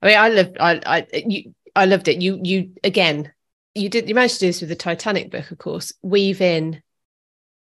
I 0.00 0.06
mean, 0.06 0.16
I 0.16 0.28
loved 0.28 0.56
I 0.58 0.80
I 0.86 1.06
you 1.12 1.54
I 1.74 1.84
loved 1.84 2.08
it. 2.08 2.22
You 2.22 2.40
you 2.42 2.72
again 2.82 3.32
you 3.74 3.88
did 3.88 4.08
you 4.08 4.14
managed 4.14 4.34
to 4.34 4.40
do 4.40 4.46
this 4.46 4.60
with 4.60 4.70
the 4.70 4.76
Titanic 4.76 5.30
book, 5.30 5.50
of 5.50 5.58
course. 5.58 5.92
Weave 6.02 6.40
in 6.40 6.82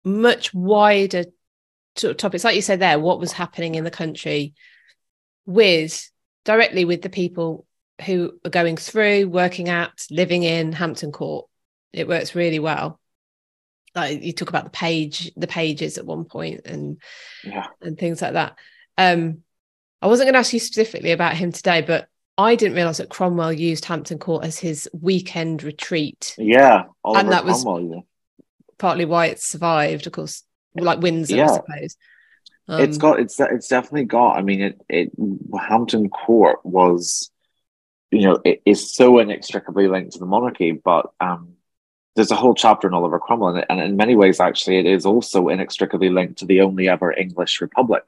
much 0.03 0.53
wider 0.53 1.25
sort 1.96 2.12
of 2.12 2.17
topics, 2.17 2.43
like 2.43 2.55
you 2.55 2.62
said 2.62 2.79
there, 2.79 3.00
what 3.00 3.19
was 3.19 3.31
happening 3.31 3.75
in 3.75 3.84
the 3.84 3.91
country 3.91 4.53
with 5.46 6.10
directly 6.46 6.86
with 6.86 7.01
the 7.01 7.10
people 7.10 7.65
who 8.05 8.39
are 8.46 8.51
going 8.51 8.77
through, 8.77 9.27
working 9.27 9.69
at, 9.69 10.05
living 10.12 10.43
in 10.43 10.72
Hampton 10.72 11.12
Court. 11.12 11.48
It 11.93 12.07
works 12.07 12.36
really 12.36 12.60
well. 12.60 13.00
Like 13.98 14.22
you 14.22 14.32
talk 14.32 14.50
about 14.50 14.63
the 14.63 14.70
page, 14.70 15.32
the 15.36 15.48
pages 15.48 15.98
at 15.98 16.06
one 16.06 16.25
point 16.25 16.62
and 16.66 17.01
yeah. 17.44 17.66
and 17.82 17.98
things 17.98 18.22
like 18.22 18.34
that. 18.34 18.56
Um, 18.98 19.39
I 20.01 20.08
wasn't 20.08 20.27
going 20.27 20.34
to 20.34 20.39
ask 20.39 20.54
you 20.54 20.60
specifically 20.60 21.12
about 21.12 21.34
him 21.34 21.51
today, 21.51 21.82
but 21.82 22.08
I 22.38 22.56
didn't 22.56 22.75
realize 22.75 22.98
that 22.98 23.10
Cromwell 23.10 23.51
used 23.51 23.86
Hampton 23.86 24.20
Court 24.20 24.46
as 24.46 24.60
his 24.60 24.88
weekend 24.94 25.63
retreat. 25.63 26.36
Yeah, 26.38 26.84
Oliver 27.04 27.20
and 27.20 27.32
that 27.32 27.44
Cromwell, 27.44 27.88
was 27.88 27.96
yeah. 27.96 28.46
partly 28.77 29.06
why 29.06 29.25
it 29.25 29.42
survived. 29.42 30.06
Of 30.06 30.13
course, 30.13 30.44
like 30.75 31.00
Windsor, 31.00 31.36
yeah. 31.36 31.50
I 31.50 31.56
suppose. 31.56 31.98
Um, 32.68 32.82
it's 32.82 32.98
got 32.98 33.20
it's 33.20 33.39
it's 33.39 33.68
definitely 33.68 34.06
got. 34.06 34.38
I 34.38 34.44
mean, 34.44 34.62
it 34.62 34.82
it 34.88 35.12
Hampton 35.60 36.10
Court 36.10 36.60
was, 36.63 37.32
you 38.12 38.22
know, 38.22 38.39
it 38.46 38.62
is 38.66 38.94
so 38.94 39.18
inextricably 39.18 39.88
linked 39.88 40.13
to 40.13 40.20
the 40.20 40.27
monarchy, 40.27 40.74
but 40.74 41.08
um, 41.20 41.54
there's 42.17 42.31
a 42.31 42.36
whole 42.36 42.55
chapter 42.55 42.88
in 42.88 42.93
Oliver 42.93 43.19
Cromwell, 43.19 43.63
and, 43.69 43.79
in 43.79 43.95
many 43.95 44.15
ways, 44.15 44.39
actually, 44.39 44.79
it 44.79 44.86
is 44.86 45.05
also 45.05 45.47
inextricably 45.47 46.09
linked 46.09 46.39
to 46.39 46.45
the 46.45 46.62
only 46.62 46.89
ever 46.89 47.13
English 47.13 47.62
republic. 47.62 48.03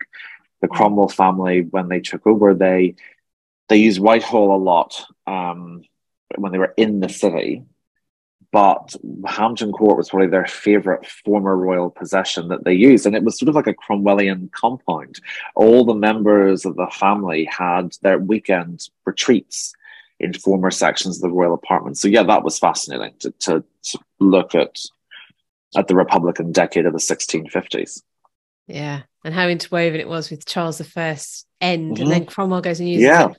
The 0.62 0.68
mm. 0.68 0.76
Cromwell 0.76 1.10
family, 1.10 1.62
when 1.62 1.88
they 1.88 2.02
took 2.02 2.26
over, 2.28 2.54
they 2.54 2.96
they 3.70 3.78
used 3.78 4.00
Whitehall 4.00 4.56
a 4.56 4.58
lot 4.58 5.06
um, 5.28 5.84
when 6.36 6.52
they 6.52 6.58
were 6.58 6.74
in 6.76 7.00
the 7.00 7.10
city 7.10 7.64
but 8.52 8.96
Hampton 9.26 9.72
Court 9.72 9.98
was 9.98 10.10
probably 10.10 10.28
their 10.28 10.48
favourite 10.48 11.06
former 11.06 11.56
royal 11.56 11.90
possession 11.90 12.48
that 12.48 12.64
they 12.64 12.74
used. 12.74 13.06
And 13.06 13.16
it 13.16 13.24
was 13.24 13.38
sort 13.38 13.50
of 13.50 13.56
like 13.56 13.68
a 13.68 13.76
Cromwellian 13.76 14.52
compound. 14.52 15.20
All 15.56 15.86
the 15.86 15.94
members 15.94 16.66
of 16.66 16.76
the 16.76 16.88
family 16.88 17.46
had 17.46 17.96
their 18.02 18.18
weekend 18.18 18.90
retreats 19.06 19.74
in 20.20 20.34
former 20.34 20.72
sections 20.72 21.18
of 21.18 21.22
the 21.22 21.36
royal 21.36 21.54
apartment. 21.54 21.98
So 21.98 22.08
yeah, 22.08 22.24
that 22.24 22.44
was 22.44 22.60
fascinating 22.60 23.14
to, 23.20 23.32
to, 23.32 23.64
to 23.84 24.00
look 24.20 24.56
at 24.56 24.80
at 25.78 25.88
the 25.88 25.96
Republican 25.96 26.52
decade 26.52 26.88
of 26.88 26.94
the 26.94 27.00
1650s. 27.00 28.02
Yeah, 28.68 29.04
and 29.24 29.34
how 29.34 29.48
interwoven 29.48 30.00
it 30.00 30.10
was 30.10 30.30
with 30.30 30.46
Charles 30.46 30.82
I's 30.82 31.46
end, 31.62 31.94
mm-hmm. 31.94 32.04
and 32.04 32.12
then 32.12 32.26
Cromwell 32.26 32.62
goes 32.62 32.80
and 32.80 32.90
uses 32.90 33.04
yeah. 33.04 33.30
it, 33.30 33.38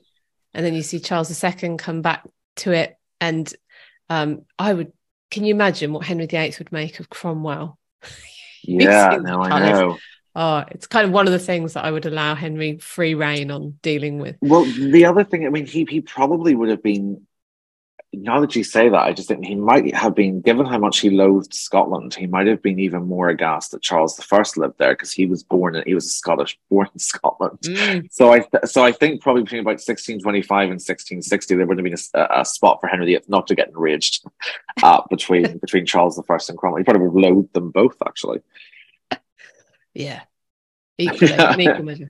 and 0.55 0.65
then 0.65 0.75
you 0.75 0.83
see 0.83 1.01
Charles 1.01 1.45
II 1.45 1.77
come 1.77 2.03
back 2.03 2.27
to 2.57 2.73
it, 2.73 2.97
and 3.21 3.53
um, 4.09 4.43
I 4.59 4.75
would 4.75 4.93
can 5.31 5.45
you 5.45 5.55
imagine 5.55 5.93
what 5.93 6.05
Henry 6.05 6.27
VIII 6.27 6.55
would 6.59 6.73
make 6.73 7.01
of 7.01 7.11
Cromwell? 7.11 7.79
Yeah, 8.63 9.17
no, 9.23 9.41
I 9.41 9.71
know. 9.71 9.97
Oh, 10.35 10.65
it's 10.71 10.87
kind 10.87 11.07
of 11.07 11.13
one 11.13 11.27
of 11.27 11.33
the 11.33 11.39
things 11.39 11.75
that 11.75 11.85
I 11.85 11.91
would 11.91 12.07
allow 12.07 12.35
Henry 12.35 12.79
free 12.79 13.15
reign 13.15 13.51
on 13.51 13.79
dealing 13.83 14.19
with. 14.19 14.37
Well, 14.41 14.65
the 14.65 15.05
other 15.05 15.25
thing, 15.25 15.47
I 15.47 15.51
mean, 15.51 15.67
he 15.67 15.87
he 15.89 16.01
probably 16.01 16.55
would 16.55 16.69
have 16.69 16.83
been 16.83 17.27
now 18.13 18.41
that 18.41 18.57
you 18.57 18.65
say 18.65 18.89
that, 18.89 19.03
I 19.03 19.13
just 19.13 19.29
think 19.29 19.45
he 19.45 19.55
might 19.55 19.95
have 19.95 20.17
been, 20.17 20.41
given 20.41 20.67
how 20.67 20.79
much 20.79 20.99
he 20.99 21.11
loathed 21.11 21.55
Scotland, 21.55 22.13
he 22.15 22.27
might 22.27 22.49
have 22.49 22.61
been 22.61 22.81
even 22.81 23.05
more 23.05 23.29
aghast 23.29 23.71
that 23.71 23.83
Charles 23.83 24.21
I 24.33 24.43
lived 24.57 24.79
there 24.79 24.95
because 24.95 25.13
he 25.13 25.27
was 25.27 25.45
born 25.45 25.77
in, 25.77 25.85
he 25.87 25.95
was 25.95 26.07
a 26.07 26.11
Scottish, 26.11 26.59
born 26.71 26.89
in 26.93 26.99
Scotland. 26.99 27.61
Mm. 27.63 28.09
So 28.11 28.33
I, 28.33 28.45
so 28.65 28.85
I 28.85 28.91
think 28.91 29.23
probably 29.23 29.43
between 29.43 29.61
about 29.61 29.79
1625 29.79 30.63
and 30.63 30.71
1660, 30.71 31.55
there 31.55 31.67
would 31.67 31.79
have 31.79 31.85
been 31.85 31.97
a, 32.15 32.41
a 32.41 32.45
spot 32.45 32.81
for 32.81 32.89
Henry 32.89 33.07
VIII 33.07 33.21
not 33.29 33.47
to 33.47 33.55
get 33.55 33.69
enraged 33.69 34.25
uh, 34.83 35.03
between 35.09 35.59
between 35.61 35.87
Charles 35.87 36.19
I 36.19 36.39
and 36.49 36.59
Cromwell. 36.59 36.79
He 36.79 36.85
probably 36.85 37.07
would 37.07 37.25
have 37.25 37.33
loathed 37.33 37.53
them 37.53 37.71
both, 37.71 37.97
actually. 38.07 38.41
Yeah, 39.95 40.23
equally, 40.99 41.65
equal 41.65 42.09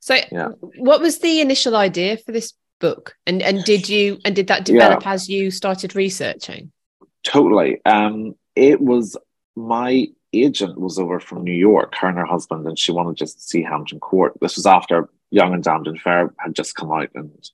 So, 0.00 0.16
yeah. 0.30 0.48
what 0.76 1.00
was 1.00 1.18
the 1.20 1.40
initial 1.40 1.76
idea 1.76 2.16
for 2.16 2.32
this 2.32 2.54
book 2.80 3.16
and 3.26 3.42
and 3.42 3.64
did 3.64 3.88
you 3.88 4.18
and 4.24 4.34
did 4.36 4.48
that 4.48 4.64
develop 4.64 5.04
yeah. 5.04 5.12
as 5.12 5.28
you 5.28 5.50
started 5.50 5.94
researching 5.94 6.70
totally 7.22 7.80
um 7.86 8.34
it 8.54 8.80
was 8.80 9.16
my 9.56 10.06
agent 10.32 10.78
was 10.78 10.98
over 10.98 11.20
from 11.20 11.44
new 11.44 11.52
york 11.52 11.94
her 11.94 12.08
and 12.08 12.18
her 12.18 12.26
husband 12.26 12.66
and 12.66 12.78
she 12.78 12.92
wanted 12.92 13.16
just 13.16 13.38
to 13.38 13.44
see 13.44 13.62
hampton 13.62 14.00
court 14.00 14.34
this 14.40 14.56
was 14.56 14.66
after 14.66 15.08
young 15.30 15.54
and 15.54 15.62
damned 15.62 15.86
and 15.86 16.00
fair 16.00 16.34
had 16.38 16.54
just 16.54 16.74
come 16.74 16.92
out 16.92 17.08
and 17.14 17.50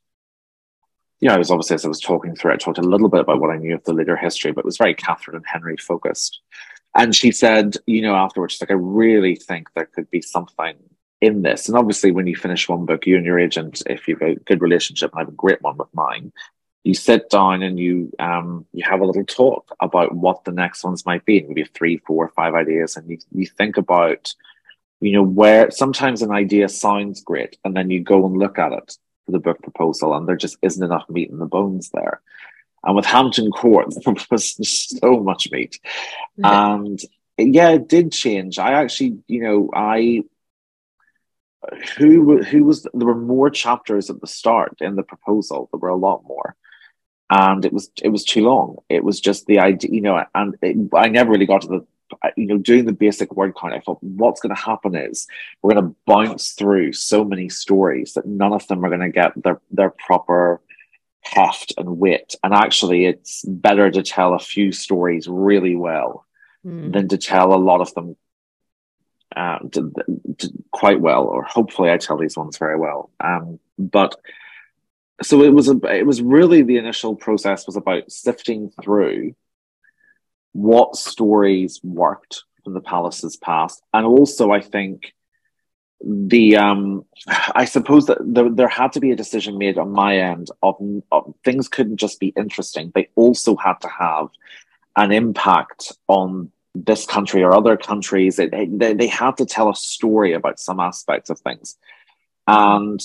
you 1.20 1.28
know, 1.28 1.34
I 1.34 1.38
was 1.38 1.50
obviously 1.50 1.74
as 1.74 1.84
I 1.84 1.88
was 1.88 2.00
talking 2.00 2.34
through, 2.34 2.52
I 2.52 2.56
talked 2.56 2.78
a 2.78 2.82
little 2.82 3.10
bit 3.10 3.20
about 3.20 3.40
what 3.40 3.50
I 3.50 3.58
knew 3.58 3.74
of 3.74 3.84
the 3.84 3.92
later 3.92 4.16
history, 4.16 4.52
but 4.52 4.60
it 4.60 4.64
was 4.64 4.78
very 4.78 4.94
Catherine 4.94 5.36
and 5.36 5.44
Henry 5.46 5.76
focused. 5.76 6.40
And 6.94 7.14
she 7.14 7.30
said, 7.30 7.76
you 7.86 8.02
know, 8.02 8.14
afterwards, 8.14 8.58
like, 8.60 8.70
I 8.70 8.74
really 8.74 9.36
think 9.36 9.68
there 9.74 9.86
could 9.86 10.10
be 10.10 10.22
something 10.22 10.76
in 11.20 11.42
this. 11.42 11.68
And 11.68 11.76
obviously, 11.76 12.10
when 12.10 12.26
you 12.26 12.36
finish 12.36 12.68
one 12.68 12.86
book, 12.86 13.06
you 13.06 13.16
and 13.16 13.26
your 13.26 13.38
agent, 13.38 13.82
if 13.86 14.08
you 14.08 14.16
have 14.16 14.28
a 14.28 14.34
good 14.40 14.60
relationship, 14.60 15.12
and 15.12 15.18
I 15.18 15.22
have 15.22 15.28
a 15.28 15.32
great 15.32 15.62
one 15.62 15.76
with 15.76 15.92
mine, 15.94 16.32
you 16.82 16.94
sit 16.94 17.28
down 17.28 17.62
and 17.62 17.78
you 17.78 18.10
um 18.18 18.66
you 18.72 18.82
have 18.88 19.00
a 19.00 19.04
little 19.04 19.24
talk 19.24 19.76
about 19.80 20.14
what 20.14 20.44
the 20.44 20.52
next 20.52 20.82
ones 20.82 21.04
might 21.04 21.24
be. 21.24 21.38
And 21.38 21.48
maybe 21.48 21.64
three, 21.64 21.98
four, 21.98 22.28
five 22.28 22.54
ideas, 22.54 22.96
and 22.96 23.08
you 23.08 23.18
you 23.32 23.46
think 23.46 23.76
about 23.76 24.34
you 25.00 25.12
know 25.12 25.22
where 25.22 25.70
sometimes 25.70 26.22
an 26.22 26.32
idea 26.32 26.68
sounds 26.68 27.22
great, 27.22 27.58
and 27.64 27.76
then 27.76 27.90
you 27.90 28.00
go 28.00 28.24
and 28.26 28.36
look 28.36 28.58
at 28.58 28.72
it 28.72 28.96
for 29.26 29.32
the 29.32 29.38
book 29.38 29.62
proposal, 29.62 30.14
and 30.14 30.26
there 30.26 30.36
just 30.36 30.56
isn't 30.62 30.82
enough 30.82 31.08
meat 31.08 31.30
in 31.30 31.38
the 31.38 31.46
bones 31.46 31.90
there. 31.90 32.20
And 32.84 32.96
with 32.96 33.04
Hampton 33.04 33.50
Court, 33.50 33.94
there 34.04 34.14
was 34.30 34.56
so 35.00 35.20
much 35.20 35.50
meat, 35.50 35.78
yeah. 36.36 36.74
and 36.74 37.00
yeah, 37.38 37.70
it 37.70 37.88
did 37.88 38.12
change. 38.12 38.58
I 38.58 38.72
actually, 38.72 39.18
you 39.26 39.42
know, 39.42 39.70
I 39.74 40.24
who 41.98 42.42
who 42.42 42.64
was 42.64 42.86
there 42.94 43.06
were 43.06 43.14
more 43.14 43.50
chapters 43.50 44.08
at 44.08 44.20
the 44.20 44.26
start 44.26 44.76
in 44.80 44.96
the 44.96 45.02
proposal 45.02 45.68
there 45.72 45.78
were 45.78 45.88
a 45.88 45.96
lot 45.96 46.24
more 46.24 46.56
and 47.28 47.64
it 47.64 47.72
was 47.72 47.90
it 48.02 48.08
was 48.08 48.24
too 48.24 48.42
long 48.42 48.78
it 48.88 49.04
was 49.04 49.20
just 49.20 49.46
the 49.46 49.58
idea 49.58 49.90
you 49.92 50.00
know 50.00 50.24
and 50.34 50.56
it, 50.62 50.76
i 50.94 51.08
never 51.08 51.30
really 51.30 51.46
got 51.46 51.62
to 51.62 51.68
the 51.68 51.86
you 52.36 52.46
know 52.46 52.56
doing 52.56 52.86
the 52.86 52.92
basic 52.92 53.32
word 53.34 53.54
count 53.60 53.74
i 53.74 53.80
thought 53.80 54.02
what's 54.02 54.40
going 54.40 54.54
to 54.54 54.60
happen 54.60 54.94
is 54.94 55.26
we're 55.62 55.74
going 55.74 55.84
to 55.84 55.96
bounce 56.06 56.52
through 56.52 56.92
so 56.92 57.24
many 57.24 57.48
stories 57.48 58.14
that 58.14 58.26
none 58.26 58.52
of 58.52 58.66
them 58.66 58.84
are 58.84 58.88
going 58.88 59.00
to 59.00 59.10
get 59.10 59.32
their 59.42 59.60
their 59.70 59.90
proper 59.90 60.60
heft 61.22 61.74
and 61.76 61.98
wit 61.98 62.34
and 62.42 62.54
actually 62.54 63.04
it's 63.04 63.44
better 63.44 63.90
to 63.90 64.02
tell 64.02 64.34
a 64.34 64.38
few 64.38 64.72
stories 64.72 65.28
really 65.28 65.76
well 65.76 66.26
mm. 66.64 66.92
than 66.92 67.08
to 67.08 67.18
tell 67.18 67.54
a 67.54 67.56
lot 67.56 67.80
of 67.80 67.92
them 67.94 68.16
uh, 69.36 69.58
quite 70.72 71.00
well, 71.00 71.24
or 71.24 71.44
hopefully 71.44 71.90
I 71.90 71.98
tell 71.98 72.18
these 72.18 72.36
ones 72.36 72.58
very 72.58 72.78
well. 72.78 73.10
Um, 73.20 73.60
but 73.78 74.16
so 75.22 75.42
it 75.42 75.50
was 75.50 75.68
a, 75.68 75.76
it 75.84 76.06
was 76.06 76.22
really 76.22 76.62
the 76.62 76.78
initial 76.78 77.14
process 77.14 77.66
was 77.66 77.76
about 77.76 78.10
sifting 78.10 78.70
through 78.82 79.34
what 80.52 80.96
stories 80.96 81.80
worked 81.84 82.42
from 82.64 82.74
the 82.74 82.80
palace's 82.80 83.36
past, 83.36 83.82
and 83.94 84.04
also 84.04 84.50
I 84.50 84.60
think 84.60 85.14
the 86.02 86.56
um 86.56 87.04
i 87.54 87.64
suppose 87.64 88.06
that 88.06 88.18
there, 88.22 88.48
there 88.48 88.68
had 88.68 88.92
to 88.92 89.00
be 89.00 89.10
a 89.10 89.16
decision 89.16 89.58
made 89.58 89.76
on 89.76 89.90
my 89.90 90.16
end 90.16 90.48
of, 90.62 90.76
of, 91.12 91.34
things 91.44 91.68
couldn't 91.68 91.98
just 91.98 92.18
be 92.20 92.28
interesting. 92.36 92.90
They 92.94 93.08
also 93.16 93.54
had 93.56 93.74
to 93.82 93.88
have 93.88 94.28
an 94.96 95.12
impact 95.12 95.92
on 96.08 96.50
this 96.74 97.04
country 97.04 97.42
or 97.42 97.54
other 97.54 97.76
countries. 97.76 98.38
It, 98.38 98.50
they, 98.50 98.94
they 98.94 99.06
had 99.06 99.36
to 99.38 99.46
tell 99.46 99.68
a 99.68 99.74
story 99.74 100.32
about 100.32 100.58
some 100.58 100.80
aspects 100.80 101.28
of 101.30 101.38
things. 101.40 101.76
And 102.46 103.00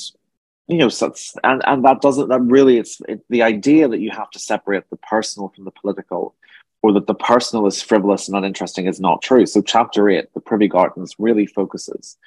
you 0.67 0.77
know 0.77 0.89
so 0.89 1.13
and 1.43 1.61
and 1.65 1.85
that 1.85 2.01
doesn't 2.01 2.29
that 2.29 2.41
really 2.41 2.77
it's 2.77 2.99
it, 3.07 3.23
the 3.29 3.43
idea 3.43 3.87
that 3.87 3.99
you 3.99 4.09
have 4.09 4.31
to 4.31 4.39
separate 4.39 4.89
the 4.89 4.97
personal 4.97 5.49
from 5.49 5.65
the 5.65 5.71
political 5.71 6.33
or 6.81 6.91
that 6.93 7.07
the 7.07 7.15
personal 7.15 7.67
is 7.67 7.81
frivolous 7.81 8.27
and 8.27 8.37
uninteresting 8.37 8.85
is 8.85 8.99
not 8.99 9.21
true. 9.21 9.45
So 9.45 9.61
chapter 9.61 10.09
8 10.09 10.33
the 10.33 10.39
privy 10.39 10.67
gardens 10.67 11.15
really 11.19 11.45
focuses 11.45 12.17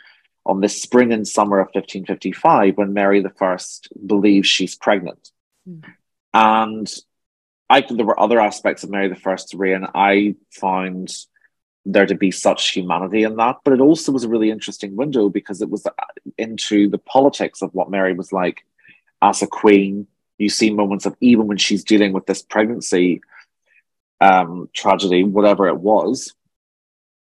on 0.48 0.60
the 0.60 0.68
spring 0.68 1.12
and 1.12 1.28
summer 1.28 1.60
of 1.60 1.66
1555 1.66 2.78
when 2.78 2.94
Mary 2.94 3.22
I 3.24 3.58
believes 4.06 4.48
she's 4.48 4.74
pregnant. 4.74 5.30
Mm. 5.68 5.84
And 6.32 6.92
I 7.70 7.82
think 7.82 7.98
there 7.98 8.06
were 8.06 8.18
other 8.18 8.40
aspects 8.40 8.82
of 8.82 8.90
Mary 8.90 9.14
I's 9.14 9.54
reign 9.54 9.86
I 9.94 10.36
found 10.50 11.14
there 11.84 12.06
to 12.06 12.14
be 12.14 12.30
such 12.30 12.70
humanity 12.70 13.22
in 13.22 13.36
that, 13.36 13.56
but 13.62 13.74
it 13.74 13.80
also 13.80 14.10
was 14.10 14.24
a 14.24 14.28
really 14.28 14.50
interesting 14.50 14.96
window 14.96 15.28
because 15.28 15.60
it 15.60 15.70
was 15.70 15.86
into 16.36 16.88
the 16.88 16.98
politics 16.98 17.62
of 17.62 17.74
what 17.74 17.90
Mary 17.90 18.14
was 18.14 18.32
like 18.32 18.64
as 19.20 19.42
a 19.42 19.46
queen. 19.46 20.06
You 20.38 20.48
see 20.48 20.70
moments 20.70 21.06
of 21.06 21.16
even 21.20 21.46
when 21.46 21.58
she's 21.58 21.84
dealing 21.84 22.12
with 22.12 22.26
this 22.26 22.42
pregnancy 22.42 23.20
um, 24.20 24.68
tragedy, 24.72 25.24
whatever 25.24 25.68
it 25.68 25.78
was, 25.78 26.34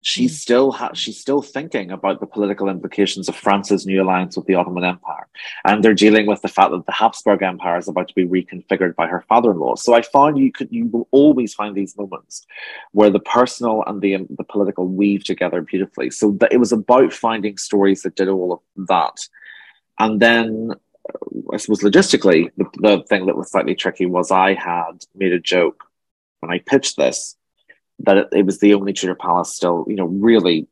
she's 0.03 0.33
mm. 0.33 0.39
still 0.39 0.71
ha- 0.71 0.93
she's 0.93 1.19
still 1.19 1.41
thinking 1.41 1.89
about 1.89 2.19
the 2.19 2.27
political 2.27 2.69
implications 2.69 3.27
of 3.27 3.35
France's 3.35 3.85
new 3.85 4.03
alliance 4.03 4.37
with 4.37 4.45
the 4.45 4.55
Ottoman 4.55 4.83
Empire, 4.83 5.27
and 5.65 5.83
they're 5.83 5.95
dealing 5.95 6.27
with 6.27 6.41
the 6.41 6.47
fact 6.47 6.71
that 6.71 6.85
the 6.85 6.91
Habsburg 6.91 7.41
Empire 7.41 7.77
is 7.77 7.87
about 7.87 8.09
to 8.09 8.13
be 8.13 8.27
reconfigured 8.27 8.95
by 8.95 9.07
her 9.07 9.25
father-in-law. 9.27 9.75
So 9.75 9.95
I 9.95 10.01
found 10.03 10.37
you 10.37 10.51
could 10.51 10.71
you 10.71 10.85
will 10.85 11.07
always 11.11 11.53
find 11.53 11.75
these 11.75 11.97
moments 11.97 12.45
where 12.91 13.09
the 13.09 13.19
personal 13.19 13.83
and 13.87 14.01
the 14.01 14.17
the 14.29 14.43
political 14.43 14.87
weave 14.87 15.23
together 15.23 15.61
beautifully. 15.61 16.11
So 16.11 16.31
that 16.33 16.53
it 16.53 16.57
was 16.57 16.71
about 16.71 17.13
finding 17.13 17.57
stories 17.57 18.03
that 18.03 18.15
did 18.15 18.27
all 18.27 18.53
of 18.53 18.87
that, 18.87 19.27
and 19.97 20.19
then. 20.19 20.71
I 21.51 21.57
suppose 21.57 21.81
logistically, 21.81 22.49
the, 22.55 22.65
the 22.75 23.03
thing 23.09 23.25
that 23.25 23.35
was 23.35 23.51
slightly 23.51 23.75
tricky 23.75 24.05
was 24.05 24.31
I 24.31 24.53
had 24.53 25.03
made 25.13 25.33
a 25.33 25.39
joke 25.39 25.83
when 26.39 26.49
I 26.49 26.59
pitched 26.59 26.95
this 26.95 27.35
that 28.03 28.17
it, 28.17 28.27
it, 28.31 28.45
was 28.45 28.59
the 28.59 28.73
only 28.73 28.93
Tudor 28.93 29.15
palace 29.15 29.53
still, 29.53 29.85
you 29.87 29.95
know, 29.95 30.05
really, 30.05 30.67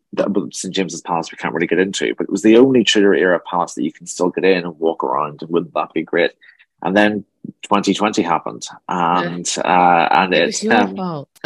St. 0.51 0.73
James's 0.73 1.01
Palace 1.01 1.31
we 1.31 1.37
can't 1.37 1.53
really 1.53 1.67
get 1.67 1.79
into, 1.79 2.13
but 2.15 2.25
it 2.25 2.29
was 2.29 2.41
the 2.41 2.57
only 2.57 2.83
Tudor 2.83 3.13
era 3.13 3.39
palace 3.39 3.73
that 3.73 3.83
you 3.83 3.91
can 3.91 4.05
still 4.05 4.29
get 4.29 4.43
in 4.43 4.65
and 4.65 4.79
walk 4.79 5.03
around. 5.03 5.41
And 5.41 5.49
wouldn't 5.49 5.73
that 5.73 5.93
be 5.93 6.03
great? 6.03 6.31
And 6.81 6.95
then 6.95 7.25
2020 7.63 8.21
happened, 8.21 8.65
and 8.89 9.47
uh, 9.63 10.07
and 10.11 10.33
it, 10.33 10.41
it 10.41 10.45
was 10.47 10.63
your 10.63 10.73
um, 10.73 10.95
fault. 10.95 11.29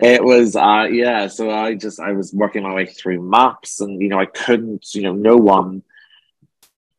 it 0.00 0.22
was, 0.22 0.54
uh, 0.54 0.86
yeah. 0.90 1.26
So 1.28 1.50
I 1.50 1.74
just 1.74 1.98
I 1.98 2.12
was 2.12 2.32
working 2.32 2.62
my 2.62 2.74
way 2.74 2.86
through 2.86 3.22
maps, 3.22 3.80
and 3.80 4.00
you 4.00 4.08
know 4.08 4.18
I 4.18 4.26
couldn't, 4.26 4.94
you 4.94 5.02
know, 5.02 5.12
no 5.12 5.36
one 5.36 5.82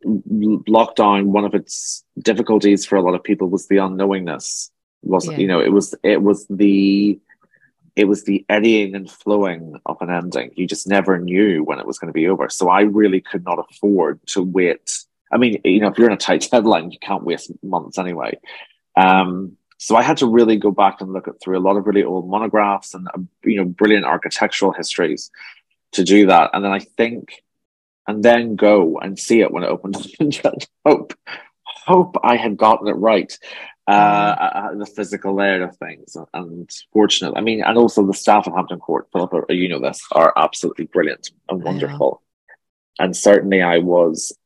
lockdown. 0.04 1.26
One 1.26 1.46
of 1.46 1.54
its 1.54 2.04
difficulties 2.20 2.86
for 2.86 2.96
a 2.96 3.02
lot 3.02 3.14
of 3.14 3.24
people 3.24 3.48
was 3.48 3.68
the 3.68 3.78
unknowingness. 3.78 4.70
Was 5.04 5.28
yeah. 5.28 5.38
you 5.38 5.48
know 5.48 5.62
it 5.62 5.72
was 5.72 5.96
it 6.04 6.22
was 6.22 6.46
the 6.48 7.20
it 7.96 8.06
was 8.06 8.24
the 8.24 8.46
eddying 8.50 8.96
and 8.96 9.10
flowing 9.10 9.76
of 9.86 9.98
an 10.02 10.10
ending. 10.10 10.52
You 10.56 10.68
just 10.68 10.88
never 10.88 11.20
knew 11.20 11.64
when 11.64 11.80
it 11.80 11.86
was 11.86 12.00
going 12.00 12.08
to 12.08 12.14
be 12.14 12.28
over. 12.28 12.50
So 12.50 12.70
I 12.70 12.82
really 12.82 13.22
could 13.22 13.44
not 13.44 13.60
afford 13.70 14.26
to 14.28 14.42
wait. 14.42 15.04
I 15.32 15.38
mean, 15.38 15.62
you 15.64 15.80
know, 15.80 15.90
if 15.90 15.98
you're 15.98 16.08
in 16.08 16.14
a 16.14 16.18
tight 16.18 16.48
deadline, 16.52 16.92
you 16.92 17.00
can't 17.00 17.24
waste 17.24 17.52
months 17.64 17.98
anyway. 17.98 18.40
Um, 18.96 19.58
so 19.78 19.96
I 19.96 20.04
had 20.04 20.18
to 20.18 20.28
really 20.28 20.58
go 20.58 20.72
back 20.72 21.02
and 21.02 21.12
look 21.12 21.28
at 21.28 21.42
through 21.42 21.58
a 21.58 21.60
lot 21.60 21.76
of 21.76 21.88
really 21.88 22.04
old 22.04 22.30
monographs 22.30 22.94
and 22.94 23.08
you 23.44 23.58
know 23.58 23.66
brilliant 23.66 24.06
architectural 24.06 24.74
histories 24.74 25.32
to 25.94 26.04
do 26.04 26.28
that. 26.28 26.52
And 26.54 26.64
then 26.64 26.72
I 26.72 26.80
think, 26.80 27.44
and 28.08 28.24
then 28.24 28.56
go 28.56 29.00
and 29.00 29.18
see 29.18 29.42
it 29.42 29.52
when 29.52 29.64
it 29.64 29.70
opened. 29.70 29.96
hope, 30.86 31.14
hope 31.66 32.16
I 32.24 32.36
had 32.36 32.58
gotten 32.58 32.88
it 32.88 32.94
right. 32.94 33.38
Uh, 33.92 34.36
mm. 34.36 34.74
uh, 34.74 34.78
the 34.78 34.86
physical 34.86 35.36
layer 35.36 35.64
of 35.64 35.76
things. 35.76 36.16
And 36.34 36.70
fortunately, 36.94 37.38
I 37.38 37.42
mean, 37.42 37.62
and 37.62 37.78
also 37.78 38.06
the 38.06 38.14
staff 38.14 38.48
at 38.48 38.54
Hampton 38.54 38.80
Court, 38.80 39.08
Philippa, 39.12 39.54
you 39.54 39.68
know 39.68 39.82
this, 39.82 40.02
are 40.14 40.32
absolutely 40.38 40.86
brilliant 40.86 41.32
and 41.50 41.62
wonderful. 41.62 42.22
Yeah. 42.22 43.06
And 43.06 43.18
certainly, 43.18 43.62
I 43.62 43.80
was, 43.80 44.38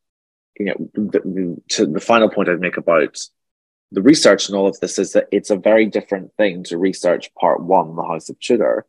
you 0.58 0.66
know, 0.66 0.90
the, 0.96 1.62
to 1.70 1.86
the 1.86 2.00
final 2.00 2.30
point 2.30 2.50
I'd 2.50 2.60
make 2.60 2.78
about 2.78 3.20
the 3.92 4.02
research 4.02 4.50
and 4.50 4.58
all 4.58 4.68
of 4.68 4.80
this 4.80 4.98
is 4.98 5.14
that 5.14 5.28
it's 5.32 5.52
a 5.52 5.58
very 5.58 5.86
different 5.86 6.34
thing 6.38 6.64
to 6.64 6.78
research 6.80 7.32
part 7.36 7.62
one, 7.62 7.96
the 7.96 8.04
House 8.04 8.30
of 8.30 8.40
Tudor, 8.40 8.86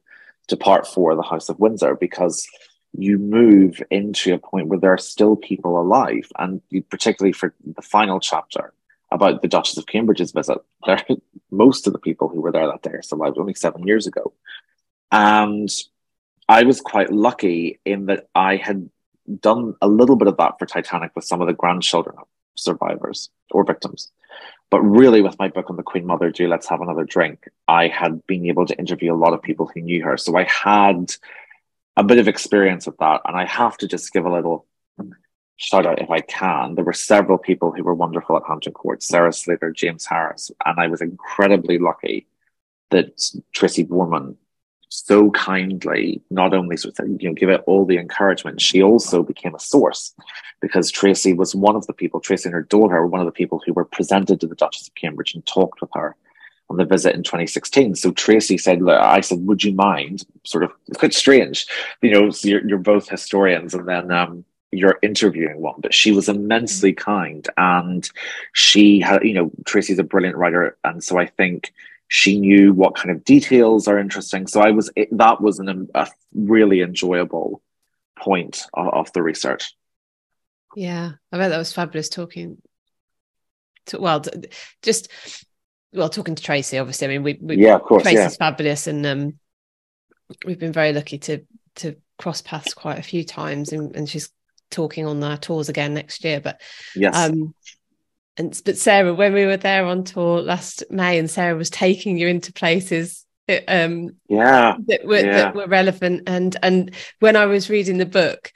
to 0.49 0.57
part 0.57 0.87
four, 0.87 1.15
the 1.15 1.23
House 1.23 1.51
of 1.51 1.59
Windsor, 1.59 1.97
because 1.97 2.47
you 2.97 3.19
move 3.19 3.83
into 3.91 4.33
a 4.33 4.39
point 4.39 4.69
where 4.69 4.79
there 4.79 4.95
are 4.95 4.99
still 4.99 5.37
people 5.37 5.79
alive, 5.79 6.31
and 6.39 6.63
particularly 6.89 7.33
for 7.33 7.55
the 7.77 7.83
final 7.83 8.21
chapter 8.21 8.73
about 9.11 9.43
the 9.43 9.49
Duchess 9.49 9.77
of 9.77 9.87
Cambridge's 9.87 10.33
visit. 10.33 10.59
There, 10.85 11.03
most 11.51 11.87
of 11.87 11.93
the 11.93 11.99
people 11.99 12.29
who 12.29 12.41
were 12.41 12.53
there 12.53 12.67
that 12.67 12.83
day 12.83 12.99
alive, 13.13 13.35
only 13.37 13.55
seven 13.55 13.87
years 13.87 14.07
ago. 14.07 14.33
And 15.13 15.69
I 16.49 16.65
was 16.65 16.81
quite 16.81 17.13
lucky 17.13 17.81
in 17.85 18.07
that 18.07 18.29
I 18.35 18.57
had 18.57 18.91
done 19.41 19.75
a 19.81 19.89
little 19.89 20.17
bit 20.17 20.29
of 20.29 20.37
that 20.37 20.59
for 20.59 20.67
Titanic 20.67 21.13
with 21.15 21.25
some 21.25 21.41
of 21.41 21.47
the 21.47 21.53
grandchildren 21.53 22.17
of 22.19 22.27
survivors 22.55 23.31
or 23.51 23.65
victims. 23.65 24.11
But 24.71 24.81
really, 24.81 25.23
with 25.23 25.39
my 25.39 25.49
book 25.49 25.71
on 25.71 25.77
the 25.77 25.83
Queen 25.83 26.07
Mother, 26.07 26.31
Do 26.31 26.49
Let's 26.49 26.69
Have 26.69 26.81
Another 26.81 27.05
Drink, 27.05 27.49
I 27.69 27.87
had 27.87 28.27
been 28.27 28.47
able 28.47 28.67
to 28.67 28.77
interview 28.77 29.15
a 29.15 29.17
lot 29.17 29.33
of 29.33 29.43
people 29.43 29.71
who 29.73 29.81
knew 29.81 30.03
her. 30.03 30.17
So 30.17 30.37
I 30.37 30.45
had 30.45 31.15
a 31.97 32.03
bit 32.03 32.19
of 32.19 32.29
experience 32.29 32.87
with 32.87 32.97
that. 32.99 33.21
And 33.25 33.37
I 33.37 33.47
have 33.47 33.77
to 33.79 33.89
just 33.89 34.13
give 34.13 34.27
a 34.27 34.33
little 34.33 34.67
shout 35.57 35.87
out 35.87 36.01
if 36.01 36.11
I 36.11 36.21
can. 36.21 36.75
There 36.75 36.85
were 36.85 36.93
several 36.93 37.39
people 37.39 37.73
who 37.73 37.83
were 37.83 37.95
wonderful 37.95 38.37
at 38.37 38.43
Hampton 38.47 38.73
Court, 38.73 39.03
Sarah 39.03 39.33
Slater, 39.33 39.71
James 39.71 40.07
Harris, 40.07 40.51
and 40.65 40.79
I 40.79 40.87
was 40.87 41.01
incredibly 41.01 41.79
lucky 41.79 42.27
that 42.91 43.21
Tracy 43.53 43.85
Borman 43.85 44.37
so 44.89 45.31
kindly 45.33 46.23
not 46.31 46.55
only 46.55 46.77
sort 46.77 46.99
of, 46.99 47.09
you 47.21 47.29
know 47.29 47.35
give 47.35 47.49
it 47.49 47.63
all 47.67 47.85
the 47.85 47.99
encouragement, 47.99 48.61
she 48.61 48.83
also 48.83 49.23
became 49.23 49.55
a 49.55 49.61
source 49.61 50.15
because 50.61 50.91
Tracy 50.91 51.33
was 51.33 51.55
one 51.55 51.77
of 51.77 51.87
the 51.87 51.93
people, 51.93 52.21
Tracy 52.21 52.49
and 52.49 52.55
her 52.55 52.63
daughter 52.63 53.01
were 53.01 53.07
one 53.07 53.21
of 53.21 53.27
the 53.27 53.33
people 53.33 53.61
who 53.65 53.73
were 53.73 53.85
presented 53.85 54.41
to 54.41 54.47
the 54.47 54.55
Duchess 54.55 54.89
of 54.89 54.95
Cambridge 54.95 55.35
and 55.35 55.45
talked 55.45 55.81
with 55.81 55.91
her 55.95 56.17
on 56.69 56.77
the 56.77 56.85
visit 56.85 57.15
in 57.15 57.23
2016. 57.23 57.95
So 57.95 58.11
Tracy 58.13 58.59
said, 58.59 58.81
I 58.89 59.21
said, 59.21 59.47
would 59.47 59.63
you 59.63 59.73
mind? 59.73 60.25
Sort 60.45 60.65
of 60.65 60.73
it's 60.89 60.99
quite 60.99 61.15
strange, 61.15 61.67
you 62.03 62.11
know, 62.11 62.31
so 62.31 62.49
you're, 62.49 62.67
you're 62.67 62.79
both 62.79 63.09
historians. 63.09 63.75
And 63.75 63.87
then 63.89 64.11
um, 64.11 64.45
you're 64.77 64.99
interviewing 65.03 65.61
one, 65.61 65.77
but 65.79 65.95
she 65.95 66.13
was 66.13 66.29
immensely 66.29 66.93
mm. 66.93 66.97
kind 66.97 67.49
and 67.57 68.09
she 68.53 69.01
had, 69.01 69.25
you 69.25 69.35
know, 69.35 69.51
Tracy's 69.65 69.99
a 69.99 70.05
brilliant 70.05 70.37
writer. 70.37 70.77
And 70.85 71.03
so 71.03 71.19
I 71.19 71.27
think 71.27 71.73
she 72.09 72.39
knew 72.39 72.73
what 72.73 72.95
kind 72.95 73.11
of 73.11 73.25
details 73.25 73.89
are 73.89 73.99
interesting. 73.99 74.47
So 74.47 74.61
I 74.61 74.71
was, 74.71 74.91
it, 74.97 75.09
that 75.17 75.41
was 75.41 75.59
an, 75.59 75.89
a 75.95 76.09
really 76.35 76.81
enjoyable 76.81 77.63
point 78.19 78.63
of, 78.73 78.89
of, 78.89 79.13
the 79.13 79.23
research. 79.23 79.77
Yeah, 80.75 81.13
I 81.33 81.39
bet 81.39 81.51
that 81.51 81.59
was 81.59 81.73
fabulous 81.73 82.09
talking 82.09 82.59
to, 83.87 84.01
well, 84.01 84.23
just, 84.83 85.11
well, 85.93 86.09
talking 86.09 86.35
to 86.35 86.43
Tracy, 86.43 86.79
obviously. 86.79 87.07
I 87.07 87.11
mean, 87.11 87.23
we, 87.23 87.39
we 87.41 87.57
yeah, 87.57 87.75
of 87.75 87.83
course, 87.83 88.03
Tracy's 88.03 88.19
yeah. 88.19 88.29
fabulous. 88.29 88.87
And 88.87 89.05
um, 89.05 89.39
we've 90.45 90.59
been 90.59 90.73
very 90.73 90.93
lucky 90.93 91.19
to, 91.19 91.45
to 91.77 91.97
cross 92.19 92.43
paths 92.43 92.75
quite 92.75 92.99
a 92.99 93.03
few 93.03 93.25
times 93.25 93.73
and, 93.73 93.95
and 93.97 94.09
she's 94.09 94.31
talking 94.71 95.07
on 95.07 95.23
our 95.23 95.37
tours 95.37 95.69
again 95.69 95.95
next 95.95 96.25
year. 96.25 96.41
But 96.41 96.61
yes. 96.95 97.17
Um, 97.17 97.55
and 98.37 98.61
but 98.65 98.77
Sarah, 98.77 99.15
when 99.15 99.33
we 99.33 99.47
were 99.47 99.57
there 99.57 99.87
on 99.87 100.05
tour 100.05 100.43
last 100.43 100.85
May, 100.91 101.19
and 101.19 101.31
Sarah 101.31 101.57
was 101.57 101.71
taking 101.71 102.19
you 102.19 102.29
into 102.29 102.53
places 102.53 103.25
that, 103.49 103.65
um, 103.69 104.11
yeah, 104.29 104.77
that 104.89 105.05
were 105.05 105.17
yeah. 105.17 105.37
that 105.37 105.55
were 105.55 105.67
relevant. 105.67 106.25
And 106.27 106.57
and 106.63 106.95
when 107.21 107.37
I 107.37 107.47
was 107.47 107.71
reading 107.71 107.99
the 107.99 108.07
book, 108.07 108.53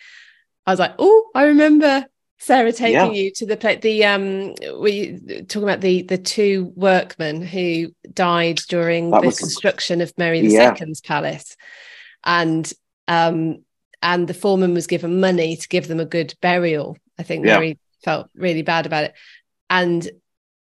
I 0.66 0.72
was 0.72 0.80
like, 0.80 0.94
oh, 0.98 1.30
I 1.34 1.44
remember 1.44 2.06
Sarah 2.38 2.72
taking 2.72 2.94
yeah. 2.94 3.10
you 3.10 3.30
to 3.36 3.46
the 3.46 3.56
place. 3.56 3.80
The 3.80 4.04
um, 4.04 4.54
we 4.80 5.18
talking 5.48 5.62
about 5.62 5.80
the 5.80 6.02
the 6.02 6.18
two 6.18 6.72
workmen 6.74 7.42
who 7.42 7.94
died 8.12 8.60
during 8.68 9.10
that 9.10 9.22
the 9.22 9.28
construction 9.28 10.00
of 10.00 10.12
Mary 10.18 10.40
II's 10.40 10.52
yeah. 10.52 10.74
palace, 11.04 11.56
and 12.24 12.70
um, 13.08 13.64
and 14.02 14.26
the 14.28 14.34
foreman 14.34 14.74
was 14.74 14.86
given 14.86 15.20
money 15.20 15.56
to 15.56 15.68
give 15.68 15.88
them 15.88 16.00
a 16.00 16.04
good 16.04 16.34
burial. 16.40 16.96
I 17.18 17.22
think 17.22 17.44
yeah. 17.44 17.54
Mary 17.54 17.78
felt 18.02 18.30
really 18.34 18.62
bad 18.62 18.86
about 18.86 19.04
it. 19.04 19.14
And 19.68 20.08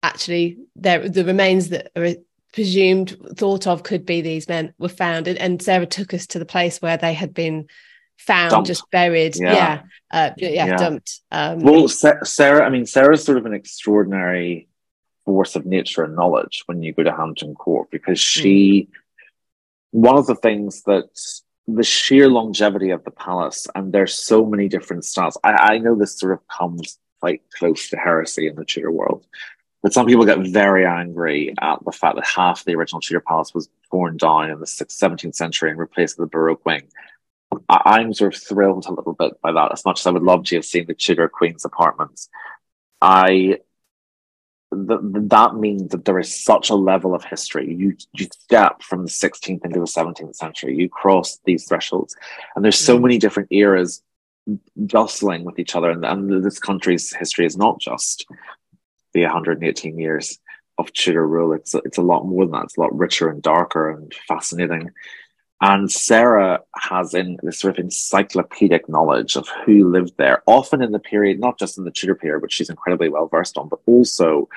actually, 0.03 0.59
there 0.77 1.09
the 1.09 1.25
remains 1.25 1.71
that 1.71 1.91
are 1.97 2.15
presumed 2.57 3.15
thought 3.37 3.67
of 3.67 3.83
could 3.83 4.07
be 4.07 4.23
these 4.23 4.49
men 4.49 4.73
were 4.79 4.89
found 4.89 5.29
and, 5.29 5.39
and 5.39 5.61
sarah 5.61 5.85
took 5.85 6.15
us 6.15 6.27
to 6.27 6.39
the 6.39 6.47
place 6.47 6.81
where 6.81 6.97
they 6.97 7.13
had 7.13 7.35
been 7.35 7.67
found 8.17 8.51
dumped. 8.51 8.67
just 8.67 8.91
buried 8.91 9.37
yeah 9.37 9.53
yeah, 9.53 9.83
uh, 10.11 10.31
yeah, 10.39 10.49
yeah. 10.49 10.77
dumped 10.79 11.21
um, 11.31 11.61
well 11.61 11.87
sarah 11.87 12.65
i 12.65 12.71
mean 12.71 12.87
sarah's 12.87 13.23
sort 13.23 13.37
of 13.37 13.45
an 13.45 13.53
extraordinary 13.53 14.69
force 15.27 15.55
of 15.55 15.67
nature 15.67 16.03
and 16.03 16.17
knowledge 16.17 16.63
when 16.65 16.83
you 16.83 16.95
go 16.95 17.03
to 17.03 17.13
hampton 17.13 17.55
court 17.55 17.91
because 17.91 18.19
she 18.19 18.89
mm. 18.89 18.89
one 19.91 20.17
of 20.17 20.27
the 20.27 20.37
things 20.37 20.83
that 20.85 21.11
the 21.69 21.83
sheer 21.83 22.29
longevity 22.29 22.91
of 22.91 23.05
the 23.05 23.11
palace 23.11 23.67
and 23.75 23.93
there's 23.93 24.15
so 24.15 24.47
many 24.47 24.69
different 24.69 25.05
styles 25.05 25.37
I, 25.43 25.75
I 25.75 25.79
know 25.79 25.95
this 25.97 26.19
sort 26.19 26.33
of 26.33 26.47
comes 26.49 26.99
quite 27.21 27.43
close 27.59 27.91
to 27.91 27.97
heresy 27.97 28.47
in 28.47 28.55
the 28.55 28.65
tudor 28.65 28.91
world 28.91 29.27
but 29.87 29.93
some 29.93 30.07
people 30.07 30.25
get 30.25 30.41
very 30.41 30.85
angry 30.85 31.55
at 31.61 31.79
the 31.85 31.93
fact 31.93 32.17
that 32.17 32.27
half 32.27 32.65
the 32.65 32.75
original 32.75 33.01
Tudor 33.01 33.21
Palace 33.21 33.55
was 33.55 33.69
torn 33.89 34.17
down 34.17 34.51
in 34.51 34.59
the 34.59 34.67
17th 34.67 35.37
century 35.37 35.71
and 35.71 35.79
replaced 35.79 36.19
with 36.19 36.27
a 36.27 36.29
Baroque 36.29 36.67
wing. 36.67 36.89
I- 37.69 38.01
am 38.01 38.13
sort 38.13 38.35
of 38.35 38.43
thrilled 38.43 38.87
a 38.87 38.93
little 38.93 39.13
bit 39.13 39.41
by 39.41 39.53
that, 39.53 39.71
as 39.71 39.85
much 39.85 40.01
as 40.01 40.07
I 40.09 40.11
would 40.11 40.25
love 40.25 40.45
to 40.47 40.57
have 40.57 40.65
seen 40.65 40.87
the 40.87 40.95
Tudor 40.95 41.29
Queen's 41.29 41.65
apartments. 41.65 42.29
I 43.01 43.61
th- 44.73 45.01
that 45.03 45.55
means 45.57 45.91
that 45.93 46.05
there 46.05 46.19
is 46.19 46.45
such 46.45 46.71
a 46.71 46.75
level 46.75 47.15
of 47.15 47.25
history. 47.25 47.75
You 47.75 47.97
you 48.15 48.27
step 48.27 48.83
from 48.83 49.03
the 49.05 49.11
16th 49.11 49.65
into 49.65 49.81
the 49.81 49.87
17th 49.87 50.37
century. 50.37 50.77
You 50.77 50.89
cross 50.89 51.39
these 51.45 51.67
thresholds, 51.67 52.17
and 52.55 52.65
there's 52.65 52.79
so 52.79 52.99
mm. 52.99 53.03
many 53.03 53.19
different 53.19 53.49
eras 53.53 54.03
jostling 54.87 55.45
with 55.45 55.59
each 55.59 55.75
other. 55.75 55.91
And, 55.91 56.05
and 56.05 56.45
this 56.45 56.59
country's 56.59 57.13
history 57.15 57.47
is 57.47 57.57
not 57.57 57.81
just 57.81 58.27
the 59.13 59.23
118 59.23 59.99
years 59.99 60.39
of 60.79 60.93
Tudor 60.93 61.27
rule. 61.27 61.53
It's 61.53 61.75
it's 61.75 61.99
a 61.99 62.03
lot 62.03 62.27
more 62.27 62.45
than 62.45 62.53
that. 62.53 62.65
It's 62.65 62.77
a 62.77 62.81
lot 62.81 62.97
richer 62.97 63.29
and 63.29 63.43
darker 63.43 63.91
and 63.91 64.13
fascinating. 64.29 64.91
And 65.61 65.91
Sarah 65.91 66.61
has 66.77 67.15
in 67.15 67.39
this 67.43 67.59
sort 67.59 67.79
of 67.79 67.85
encyclopedic 67.85 68.89
knowledge 68.89 69.37
of 69.37 69.49
who 69.65 69.91
lived 69.91 70.15
there, 70.19 70.43
often 70.47 70.83
in 70.83 70.93
the 70.93 70.99
period, 70.99 71.41
not 71.41 71.59
just 71.59 71.79
in 71.79 71.85
the 71.85 71.91
Tudor 71.91 72.15
period, 72.15 72.43
which 72.43 72.53
she's 72.53 72.69
incredibly 72.69 73.09
well 73.09 73.27
versed 73.27 73.57
on, 73.57 73.69
but 73.69 73.81
also 73.87 74.49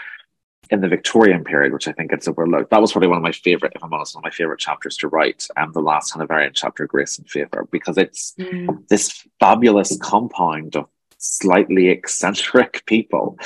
in 0.70 0.82
the 0.82 0.88
Victorian 0.88 1.44
period, 1.44 1.74
which 1.74 1.88
I 1.88 1.94
think 1.94 2.12
gets 2.12 2.28
overlooked. 2.28 2.70
That 2.70 2.82
was 2.82 2.92
probably 2.92 3.08
one 3.08 3.18
of 3.18 3.24
my 3.24 3.32
favorite, 3.32 3.74
if 3.76 3.84
I'm 3.84 3.94
honest, 3.94 4.14
one 4.14 4.22
of 4.22 4.26
my 4.26 4.36
favorite 4.36 4.60
chapters 4.60 4.98
to 4.98 5.08
write, 5.08 5.48
and 5.56 5.68
um, 5.68 5.72
the 5.72 5.82
last 5.82 6.12
Hanoverian 6.12 6.52
chapter, 6.54 6.86
Grace 6.86 7.18
and 7.18 7.30
Favor, 7.30 7.68
because 7.72 7.98
it's 7.98 8.36
mm. 8.38 8.88
this 8.90 9.26
fabulous 9.40 9.98
compound 9.98 10.76
of 10.76 10.88
slightly 11.18 11.90
eccentric 11.90 12.84
people, 12.86 13.40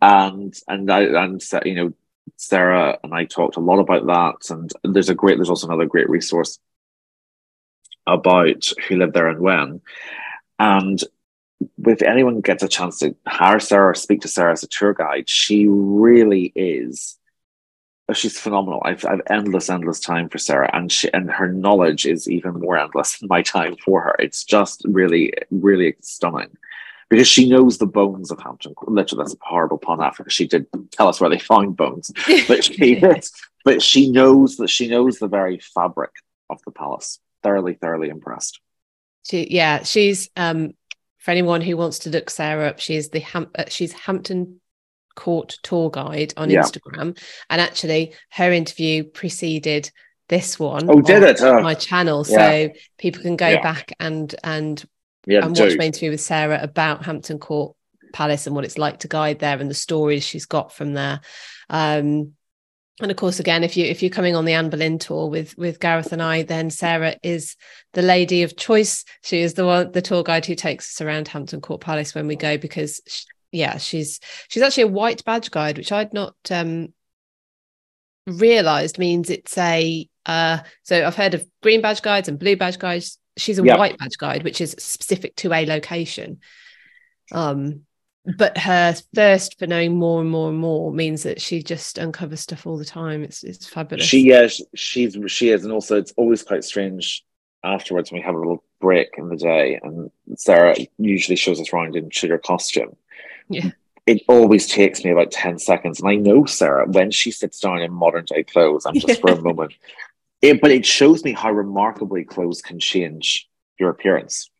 and 0.00 0.54
and 0.68 0.90
I 0.90 1.02
and 1.24 1.42
you 1.64 1.74
know 1.74 1.92
Sarah 2.36 2.98
and 3.02 3.12
I 3.12 3.24
talked 3.24 3.56
a 3.56 3.60
lot 3.60 3.80
about 3.80 4.06
that, 4.06 4.50
and 4.54 4.94
there's 4.94 5.10
a 5.10 5.14
great 5.14 5.38
there's 5.38 5.50
also 5.50 5.66
another 5.66 5.86
great 5.86 6.08
resource 6.08 6.58
about 8.06 8.72
who 8.88 8.96
lived 8.96 9.14
there 9.14 9.28
and 9.28 9.40
when, 9.40 9.80
and 10.58 11.02
if 11.86 12.02
anyone 12.02 12.40
gets 12.40 12.62
a 12.62 12.68
chance 12.68 12.98
to 13.00 13.14
hire 13.26 13.60
Sarah 13.60 13.90
or 13.90 13.94
speak 13.94 14.22
to 14.22 14.28
Sarah 14.28 14.52
as 14.52 14.62
a 14.62 14.68
tour 14.68 14.94
guide, 14.94 15.28
she 15.28 15.66
really 15.68 16.52
is. 16.54 17.18
Oh, 18.08 18.12
she's 18.12 18.38
phenomenal. 18.40 18.82
I've, 18.84 19.04
I've 19.04 19.22
endless, 19.28 19.70
endless 19.70 20.00
time 20.00 20.28
for 20.28 20.38
Sarah, 20.38 20.70
and 20.72 20.90
she 20.90 21.12
and 21.12 21.30
her 21.30 21.52
knowledge 21.52 22.06
is 22.06 22.28
even 22.28 22.54
more 22.54 22.78
endless 22.78 23.18
than 23.20 23.28
my 23.28 23.42
time 23.42 23.76
for 23.84 24.00
her. 24.02 24.16
It's 24.18 24.44
just 24.44 24.82
really, 24.84 25.32
really 25.50 25.96
stunning 26.00 26.56
because 27.08 27.28
she 27.28 27.48
knows 27.48 27.78
the 27.78 27.86
bones 27.86 28.30
of 28.30 28.40
Hampton. 28.40 28.74
Literally, 28.86 29.22
that's 29.22 29.34
a 29.34 29.38
horrible 29.42 29.78
pun 29.78 30.00
after 30.00 30.28
she 30.28 30.46
did 30.46 30.66
tell 30.90 31.08
us 31.08 31.20
where 31.20 31.30
they 31.30 31.38
found 31.38 31.76
bones, 31.76 32.10
but 32.48 32.64
she 32.64 33.02
but 33.64 33.82
she 33.82 34.10
knows 34.10 34.56
that 34.56 34.70
she 34.70 34.88
knows 34.88 35.18
the 35.18 35.28
very 35.28 35.58
fabric 35.58 36.12
of 36.48 36.60
the 36.64 36.70
palace. 36.70 37.18
Thoroughly, 37.42 37.74
thoroughly 37.74 38.08
impressed. 38.08 38.60
She, 39.28 39.48
yeah, 39.50 39.82
she's 39.82 40.30
um 40.36 40.72
for 41.18 41.30
anyone 41.30 41.60
who 41.60 41.76
wants 41.76 42.00
to 42.00 42.10
look 42.10 42.30
Sarah 42.30 42.68
up, 42.68 42.80
she's 42.80 43.10
the 43.10 43.20
Ham- 43.20 43.50
uh, 43.56 43.64
she's 43.68 43.92
Hampton 43.92 44.60
Court 45.14 45.58
tour 45.62 45.90
guide 45.90 46.32
on 46.36 46.50
yeah. 46.50 46.62
Instagram, 46.62 47.18
and 47.50 47.60
actually 47.60 48.14
her 48.30 48.52
interview 48.52 49.04
preceded 49.04 49.90
this 50.28 50.58
one. 50.58 50.88
Oh, 50.88 51.00
did 51.00 51.22
it? 51.22 51.40
Oh. 51.42 51.60
My 51.60 51.74
channel, 51.74 52.24
yeah. 52.28 52.36
so 52.36 52.68
people 52.98 53.22
can 53.22 53.36
go 53.36 53.48
yeah. 53.48 53.62
back 53.62 53.92
and 54.00 54.34
and 54.42 54.82
yeah, 55.26 55.44
and 55.44 55.58
watch 55.58 55.76
my 55.76 55.84
interview 55.84 56.10
with 56.10 56.20
Sarah 56.20 56.60
about 56.62 57.04
Hampton 57.04 57.38
Court 57.38 57.76
Palace 58.12 58.46
and 58.46 58.54
what 58.54 58.64
it's 58.64 58.78
like 58.78 59.00
to 59.00 59.08
guide 59.08 59.40
there 59.40 59.58
and 59.58 59.70
the 59.70 59.74
stories 59.74 60.24
she's 60.24 60.46
got 60.46 60.72
from 60.72 60.94
there. 60.94 61.20
Um, 61.68 62.32
and 63.02 63.10
of 63.10 63.16
course, 63.16 63.40
again, 63.40 63.64
if 63.64 63.76
you 63.76 63.84
if 63.84 64.02
you're 64.02 64.10
coming 64.10 64.36
on 64.36 64.44
the 64.44 64.52
Anne 64.52 64.70
Boleyn 64.70 64.98
tour 64.98 65.28
with 65.28 65.56
with 65.56 65.80
Gareth 65.80 66.12
and 66.12 66.22
I, 66.22 66.42
then 66.42 66.70
Sarah 66.70 67.16
is 67.22 67.56
the 67.92 68.02
lady 68.02 68.42
of 68.42 68.56
choice. 68.56 69.04
She 69.22 69.40
is 69.40 69.54
the 69.54 69.66
one 69.66 69.92
the 69.92 70.02
tour 70.02 70.22
guide 70.22 70.46
who 70.46 70.54
takes 70.54 70.94
us 70.94 71.04
around 71.04 71.28
Hampton 71.28 71.60
Court 71.60 71.80
Palace 71.80 72.14
when 72.14 72.26
we 72.26 72.36
go 72.36 72.58
because 72.58 73.00
she, 73.06 73.24
yeah, 73.52 73.78
she's 73.78 74.20
she's 74.48 74.62
actually 74.62 74.84
a 74.84 74.88
white 74.88 75.24
badge 75.24 75.50
guide, 75.50 75.78
which 75.78 75.92
I'd 75.92 76.12
not 76.12 76.34
um, 76.50 76.92
realized 78.26 78.98
means 78.98 79.30
it's 79.30 79.56
a 79.58 80.08
uh, 80.26 80.58
so 80.82 81.06
I've 81.06 81.16
heard 81.16 81.34
of 81.34 81.46
green 81.62 81.80
badge 81.80 82.02
guides 82.02 82.28
and 82.28 82.38
blue 82.38 82.56
badge 82.56 82.78
guides 82.78 83.18
she's 83.36 83.58
a 83.58 83.64
yep. 83.64 83.78
white 83.78 83.98
badge 83.98 84.18
guide, 84.18 84.44
which 84.44 84.60
is 84.60 84.74
specific 84.78 85.36
to 85.36 85.52
a 85.52 85.66
location. 85.66 86.40
Um, 87.32 87.82
but 88.36 88.56
her 88.58 88.94
thirst 89.14 89.58
for 89.58 89.66
knowing 89.66 89.96
more 89.96 90.20
and 90.20 90.30
more 90.30 90.50
and 90.50 90.58
more 90.58 90.92
means 90.92 91.22
that 91.22 91.40
she 91.40 91.62
just 91.62 91.98
uncovers 91.98 92.40
stuff 92.40 92.66
all 92.66 92.76
the 92.76 92.84
time. 92.84 93.22
It's 93.22 93.42
it's 93.42 93.66
fabulous. 93.66 94.06
She 94.06 94.28
yeah, 94.28 94.48
she's 94.74 95.16
she 95.26 95.50
is, 95.50 95.64
and 95.64 95.72
also 95.72 95.96
it's 95.96 96.12
always 96.16 96.42
quite 96.42 96.64
strange 96.64 97.24
afterwards 97.64 98.10
when 98.10 98.20
we 98.20 98.24
have 98.24 98.34
a 98.34 98.38
little 98.38 98.64
break 98.80 99.10
in 99.18 99.28
the 99.28 99.36
day, 99.36 99.80
and 99.82 100.10
Sarah 100.36 100.76
usually 100.98 101.36
shows 101.36 101.60
us 101.60 101.72
around 101.72 101.96
in 101.96 102.10
Tudor 102.10 102.38
costume. 102.38 102.96
Yeah. 103.48 103.70
It 104.06 104.22
always 104.28 104.66
takes 104.66 105.04
me 105.04 105.10
about 105.10 105.30
10 105.30 105.58
seconds. 105.58 106.00
And 106.00 106.10
I 106.10 106.16
know 106.16 106.44
Sarah, 106.44 106.86
when 106.86 107.10
she 107.10 107.30
sits 107.30 107.60
down 107.60 107.80
in 107.80 107.92
modern 107.92 108.24
day 108.24 108.42
clothes, 108.42 108.86
I'm 108.86 108.98
just 108.98 109.20
for 109.20 109.30
a 109.30 109.40
moment 109.42 109.74
it, 110.42 110.60
but 110.60 110.70
it 110.70 110.86
shows 110.86 111.22
me 111.22 111.32
how 111.32 111.50
remarkably 111.52 112.24
clothes 112.24 112.62
can 112.62 112.78
change 112.78 113.48
your 113.78 113.90
appearance. 113.90 114.50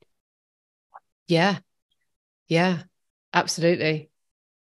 Yeah. 1.26 1.58
Yeah. 2.48 2.82
Absolutely. 3.32 4.10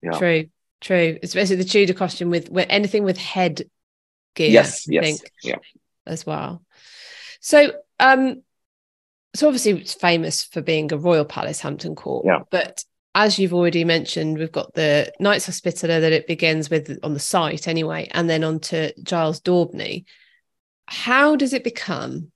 Yeah. 0.03 0.19
True. 0.19 0.47
True. 0.81 1.19
Especially 1.23 1.57
the 1.57 1.64
Tudor 1.64 1.95
costume 1.95 2.31
with, 2.31 2.51
with 2.51 2.67
anything 2.69 3.05
with 3.05 3.19
head 3.19 3.62
gear. 4.35 4.51
Yes. 4.51 4.87
I 4.88 4.93
yes. 4.93 5.05
Think, 5.05 5.21
yeah. 5.43 5.57
As 6.07 6.27
well. 6.27 6.62
So, 7.40 7.73
um, 7.99 8.43
so 9.35 9.47
obviously 9.47 9.73
it's 9.73 9.95
famous 9.95 10.45
for 10.45 10.61
being 10.61 10.93
a 10.93 10.99
royal 10.99 11.25
palace, 11.25 11.61
Hampton 11.61 11.95
Court. 11.95 12.27
Yeah. 12.27 12.40
But 12.51 12.85
as 13.14 13.38
you've 13.38 13.55
already 13.55 13.85
mentioned, 13.85 14.38
we've 14.38 14.53
got 14.53 14.75
the 14.75 15.12
Knights 15.21 15.47
Hospitaller 15.47 16.01
that 16.01 16.12
it 16.12 16.27
begins 16.27 16.69
with 16.69 16.99
on 17.03 17.14
the 17.14 17.21
site 17.21 17.69
anyway, 17.69 18.09
and 18.12 18.29
then 18.29 18.45
on 18.45 18.61
to 18.61 18.93
Giles 19.03 19.40
Daubeny 19.40 20.05
how 20.87 21.37
does 21.37 21.53
it 21.53 21.64
become 21.64 22.31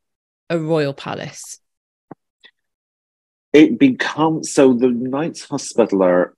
a 0.49 0.59
royal 0.59 0.95
palace? 0.95 1.61
It 3.53 3.79
becomes 3.79 4.53
so 4.53 4.75
the 4.75 4.89
Knights 4.89 5.45
Hospitaller 5.45 6.35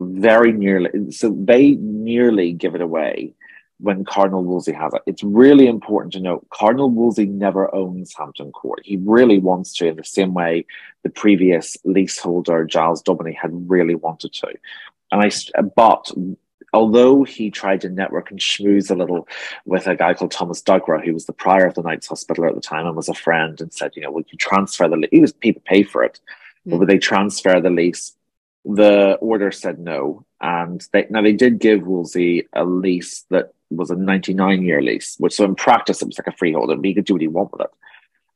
very 0.00 0.52
nearly 0.52 1.12
so 1.12 1.36
they 1.38 1.72
nearly 1.72 2.52
give 2.52 2.74
it 2.74 2.80
away 2.80 3.34
when 3.80 4.04
Cardinal 4.04 4.44
Wolsey 4.44 4.72
has 4.72 4.92
it. 4.94 5.02
It's 5.06 5.22
really 5.22 5.66
important 5.66 6.12
to 6.12 6.20
note 6.20 6.46
Cardinal 6.50 6.90
Wolsey 6.90 7.26
never 7.26 7.74
owns 7.74 8.14
Hampton 8.16 8.52
Court. 8.52 8.80
He 8.84 8.98
really 8.98 9.38
wants 9.38 9.74
to, 9.76 9.86
in 9.86 9.96
the 9.96 10.04
same 10.04 10.34
way 10.34 10.66
the 11.02 11.10
previous 11.10 11.76
leaseholder 11.84 12.64
Giles 12.64 13.02
Daubeny 13.02 13.34
had 13.34 13.50
really 13.70 13.94
wanted 13.94 14.32
to. 14.34 14.48
And 15.12 15.22
I, 15.22 15.30
but 15.74 16.12
although 16.72 17.24
he 17.24 17.50
tried 17.50 17.80
to 17.80 17.88
network 17.88 18.30
and 18.30 18.38
schmooze 18.38 18.90
a 18.90 18.94
little 18.94 19.26
with 19.64 19.86
a 19.86 19.96
guy 19.96 20.14
called 20.14 20.30
Thomas 20.30 20.62
Docwra, 20.62 21.04
who 21.04 21.14
was 21.14 21.26
the 21.26 21.32
prior 21.32 21.66
of 21.66 21.74
the 21.74 21.82
Knights 21.82 22.06
Hospital 22.06 22.46
at 22.46 22.54
the 22.54 22.60
time 22.60 22.86
and 22.86 22.96
was 22.96 23.08
a 23.08 23.14
friend, 23.14 23.60
and 23.60 23.72
said, 23.72 23.92
you 23.96 24.02
know, 24.02 24.10
would 24.10 24.26
you 24.30 24.38
transfer 24.38 24.88
the? 24.88 25.08
He 25.10 25.20
was 25.20 25.32
people 25.32 25.62
pay 25.64 25.82
for 25.82 26.04
it, 26.04 26.20
mm. 26.66 26.78
would 26.78 26.88
they 26.88 26.98
transfer 26.98 27.60
the 27.60 27.70
lease? 27.70 28.14
The 28.64 29.14
order 29.20 29.50
said 29.52 29.78
no, 29.78 30.26
and 30.40 30.86
they, 30.92 31.06
now 31.08 31.22
they 31.22 31.32
did 31.32 31.58
give 31.58 31.86
Wolsey 31.86 32.46
a 32.52 32.64
lease 32.64 33.24
that 33.30 33.52
was 33.70 33.90
a 33.90 33.96
99 33.96 34.62
year 34.62 34.82
lease, 34.82 35.16
which 35.18 35.34
so 35.34 35.44
in 35.44 35.54
practice 35.54 36.02
it 36.02 36.06
was 36.06 36.18
like 36.18 36.26
a 36.26 36.36
freeholder, 36.36 36.76
but 36.76 36.84
he 36.84 36.94
could 36.94 37.04
do 37.04 37.14
what 37.14 37.22
he 37.22 37.28
wanted 37.28 37.52
with 37.52 37.60
it. 37.62 37.70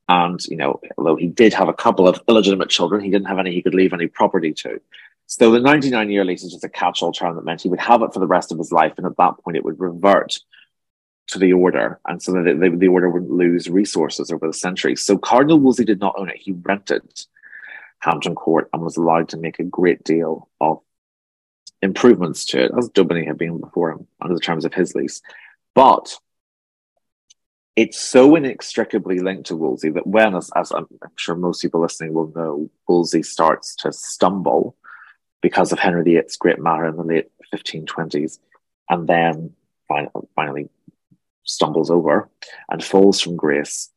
And 0.08 0.44
you 0.46 0.56
know, 0.56 0.80
although 0.96 1.16
he 1.16 1.26
did 1.26 1.54
have 1.54 1.68
a 1.68 1.74
couple 1.74 2.08
of 2.08 2.20
illegitimate 2.28 2.70
children, 2.70 3.02
he 3.02 3.10
didn't 3.10 3.28
have 3.28 3.38
any 3.38 3.52
he 3.52 3.62
could 3.62 3.74
leave 3.74 3.92
any 3.92 4.06
property 4.06 4.52
to. 4.54 4.80
So 5.26 5.50
the 5.50 5.60
99 5.60 6.10
year 6.10 6.24
lease 6.24 6.44
is 6.44 6.52
just 6.52 6.64
a 6.64 6.68
catch 6.68 7.02
all 7.02 7.12
term 7.12 7.37
that 7.37 7.44
meant 7.44 7.62
he 7.62 7.68
would 7.68 7.80
have 7.80 8.02
it 8.02 8.12
for 8.12 8.20
the 8.20 8.26
rest 8.26 8.52
of 8.52 8.58
his 8.58 8.72
life. 8.72 8.94
And 8.96 9.06
at 9.06 9.16
that 9.16 9.38
point, 9.42 9.56
it 9.56 9.64
would 9.64 9.80
revert 9.80 10.38
to 11.28 11.38
the 11.38 11.54
order. 11.54 12.00
And 12.06 12.22
so 12.22 12.32
that 12.32 12.60
the, 12.60 12.76
the 12.76 12.88
order 12.88 13.08
wouldn't 13.08 13.30
lose 13.30 13.70
resources 13.70 14.30
over 14.30 14.46
the 14.46 14.52
centuries. 14.52 15.02
So 15.02 15.16
Cardinal 15.16 15.58
Wolsey 15.58 15.84
did 15.84 16.00
not 16.00 16.14
own 16.18 16.28
it. 16.28 16.37
He 16.37 16.52
rented 16.52 17.02
Hampton 18.04 18.34
Court 18.34 18.68
and 18.72 18.82
was 18.82 18.96
allowed 18.96 19.30
to 19.30 19.38
make 19.38 19.58
a 19.58 19.64
great 19.64 20.04
deal 20.04 20.48
of 20.60 20.80
improvements 21.80 22.44
to 22.46 22.64
it, 22.64 22.72
as 22.76 22.90
Daubeny 22.90 23.26
had 23.26 23.38
been 23.38 23.58
before 23.58 23.92
him 23.92 24.06
under 24.20 24.34
the 24.34 24.40
terms 24.40 24.64
of 24.64 24.74
his 24.74 24.94
lease. 24.94 25.22
But 25.74 26.18
it's 27.76 27.98
so 27.98 28.36
inextricably 28.36 29.18
linked 29.18 29.46
to 29.46 29.56
Wolsey 29.56 29.90
that 29.90 30.06
when, 30.06 30.36
as, 30.36 30.50
as 30.54 30.70
I'm, 30.70 30.86
sure 31.16 31.34
most 31.34 31.62
people 31.62 31.80
listening 31.80 32.12
will 32.12 32.32
know, 32.34 32.70
Wolsey 32.86 33.22
starts 33.22 33.74
to 33.76 33.92
stumble 33.92 34.76
because 35.40 35.72
of 35.72 35.78
Henry 35.78 36.04
VIII's 36.04 36.36
great 36.36 36.60
matter 36.60 36.86
in 36.86 36.96
the 36.96 37.02
late 37.02 37.30
1520s, 37.52 38.38
and 38.90 39.08
then 39.08 39.52
finally 39.88 40.68
stumbles 41.44 41.90
over 41.90 42.28
and 42.70 42.84
falls 42.84 43.20
from 43.20 43.36
grace. 43.36 43.90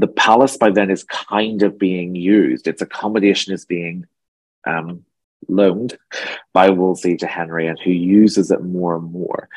The 0.00 0.08
palace 0.08 0.56
by 0.56 0.70
then 0.70 0.90
is 0.90 1.04
kind 1.04 1.62
of 1.62 1.78
being 1.78 2.14
used. 2.14 2.66
Its 2.66 2.82
accommodation 2.82 3.54
is 3.54 3.64
being 3.64 4.06
um, 4.66 5.04
loaned 5.48 5.96
by 6.52 6.70
Wolsey 6.70 7.16
to 7.18 7.26
Henry, 7.26 7.66
and 7.66 7.78
who 7.78 7.90
uses 7.90 8.50
it 8.50 8.62
more 8.62 8.96
and 8.96 9.10
more. 9.10 9.48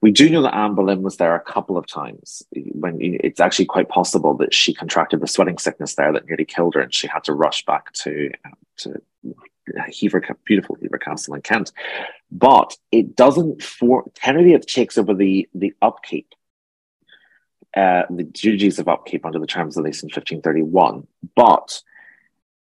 We 0.00 0.12
do 0.12 0.30
know 0.30 0.42
that 0.42 0.54
Anne 0.54 0.74
Boleyn 0.74 1.02
was 1.02 1.16
there 1.16 1.34
a 1.34 1.40
couple 1.40 1.76
of 1.76 1.86
times. 1.86 2.42
When 2.52 2.98
it's 3.00 3.40
actually 3.40 3.64
quite 3.66 3.88
possible 3.88 4.34
that 4.36 4.54
she 4.54 4.72
contracted 4.72 5.20
the 5.20 5.26
sweating 5.26 5.58
sickness 5.58 5.96
there 5.96 6.12
that 6.12 6.26
nearly 6.26 6.44
killed 6.44 6.74
her, 6.74 6.80
and 6.80 6.94
she 6.94 7.08
had 7.08 7.24
to 7.24 7.32
rush 7.32 7.64
back 7.64 7.92
to 7.94 8.30
to 8.78 9.02
Hever, 10.00 10.22
beautiful 10.44 10.76
Hever 10.80 10.98
Castle 10.98 11.34
in 11.34 11.42
Kent. 11.42 11.72
But 12.30 12.76
it 12.92 13.16
doesn't. 13.16 13.62
For 13.62 14.04
Henry 14.20 14.44
VIII 14.44 14.60
takes 14.60 14.98
over 14.98 15.14
the 15.14 15.48
the 15.54 15.74
upkeep, 15.82 16.32
uh, 17.76 18.02
the 18.10 18.24
duties 18.24 18.78
of 18.78 18.88
upkeep 18.88 19.24
under 19.24 19.38
the 19.38 19.46
terms 19.46 19.76
of 19.76 19.84
lease 19.84 20.02
in 20.02 20.06
1531. 20.06 21.06
But 21.34 21.82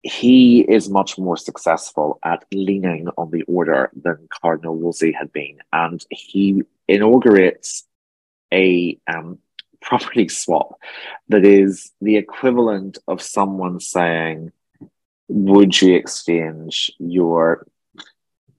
he 0.03 0.60
is 0.60 0.89
much 0.89 1.17
more 1.17 1.38
successful 1.38 2.19
at 2.23 2.45
leaning 2.53 3.08
on 3.17 3.32
the 3.32 3.43
order 3.43 3.89
than 3.95 4.27
Cardinal 4.29 4.75
Wolsey 4.75 5.13
had 5.13 5.32
been, 5.32 5.60
and 5.71 6.06
he 6.10 6.63
inaugurates 6.88 7.86
a 8.53 8.99
um, 9.08 9.39
property 9.82 10.27
swap 10.27 10.79
that 11.29 11.45
is 11.45 11.91
the 12.01 12.17
equivalent 12.17 12.97
of 13.08 13.21
someone 13.21 13.79
saying, 13.79 14.51
"Would 15.29 15.82
you 15.82 15.95
exchange 15.95 16.91
your 16.99 17.65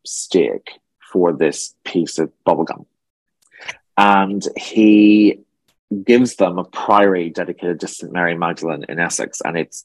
stake 0.04 0.80
for 1.12 1.32
this 1.32 1.74
piece 1.84 2.18
of 2.18 2.32
bubblegum?" 2.46 2.86
And 3.96 4.46
he 4.56 5.40
gives 6.04 6.36
them 6.36 6.58
a 6.58 6.64
priory 6.64 7.30
dedicated 7.30 7.80
to 7.80 7.88
St 7.88 8.12
Mary 8.12 8.36
Magdalene 8.36 8.84
in 8.88 8.98
Essex, 8.98 9.40
and 9.40 9.56
it's 9.56 9.84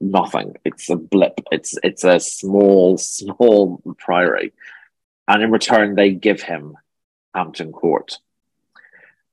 nothing. 0.00 0.54
It's 0.64 0.90
a 0.90 0.96
blip. 0.96 1.40
It's 1.50 1.76
it's 1.82 2.04
a 2.04 2.20
small, 2.20 2.98
small 2.98 3.82
priory. 3.98 4.52
And 5.26 5.42
in 5.42 5.50
return, 5.50 5.94
they 5.94 6.12
give 6.12 6.42
him 6.42 6.76
Hampton 7.34 7.72
Court. 7.72 8.18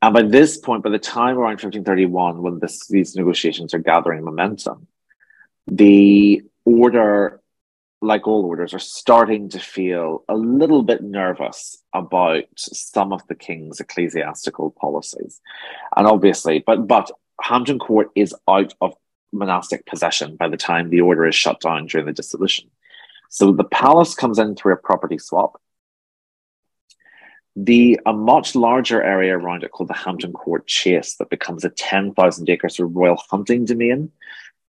And 0.02 0.14
by 0.14 0.24
this 0.24 0.58
point, 0.58 0.84
by 0.84 0.90
the 0.90 1.00
time 1.00 1.38
around 1.38 1.62
1531, 1.62 2.42
when 2.42 2.60
this, 2.60 2.88
these 2.88 3.16
negotiations 3.16 3.74
are 3.74 3.80
gathering 3.80 4.24
momentum, 4.24 4.88
the 5.68 6.42
order, 6.66 7.41
like 8.02 8.28
all 8.28 8.46
orders, 8.46 8.74
are 8.74 8.80
starting 8.80 9.50
to 9.50 9.60
feel 9.60 10.24
a 10.28 10.36
little 10.36 10.82
bit 10.82 11.04
nervous 11.04 11.78
about 11.94 12.44
some 12.58 13.14
of 13.14 13.26
the 13.28 13.36
king's 13.36 13.80
ecclesiastical 13.80 14.72
policies. 14.72 15.40
And 15.96 16.08
obviously, 16.08 16.64
but 16.66 16.88
but 16.88 17.12
Hampton 17.42 17.80
Court 17.80 18.10
is 18.16 18.36
out 18.48 18.74
of 18.82 18.96
monastic 19.32 19.86
possession 19.86 20.36
by 20.36 20.50
the 20.50 20.58
time 20.58 20.90
the 20.90 21.02
order 21.02 21.26
is 21.26 21.36
shut 21.36 21.62
down 21.62 21.86
during 21.86 22.06
the 22.06 22.14
dissolution. 22.14 22.70
So 23.30 23.52
the 23.52 23.64
palace 23.64 24.16
comes 24.16 24.40
in 24.40 24.56
through 24.56 24.74
a 24.74 24.78
property 24.78 25.18
swap. 25.18 25.62
The 27.56 28.00
a 28.06 28.14
much 28.14 28.56
larger 28.56 29.02
area 29.04 29.38
around 29.38 29.64
it 29.64 29.72
called 29.72 29.90
the 29.90 29.94
Hampton 29.94 30.34
Court 30.34 30.66
Chase 30.68 31.16
that 31.16 31.30
becomes 31.30 31.64
a 31.64 31.70
10,000 31.70 32.50
acres 32.50 32.80
of 32.80 32.96
royal 32.96 33.22
hunting 33.30 33.66
domain 33.66 34.12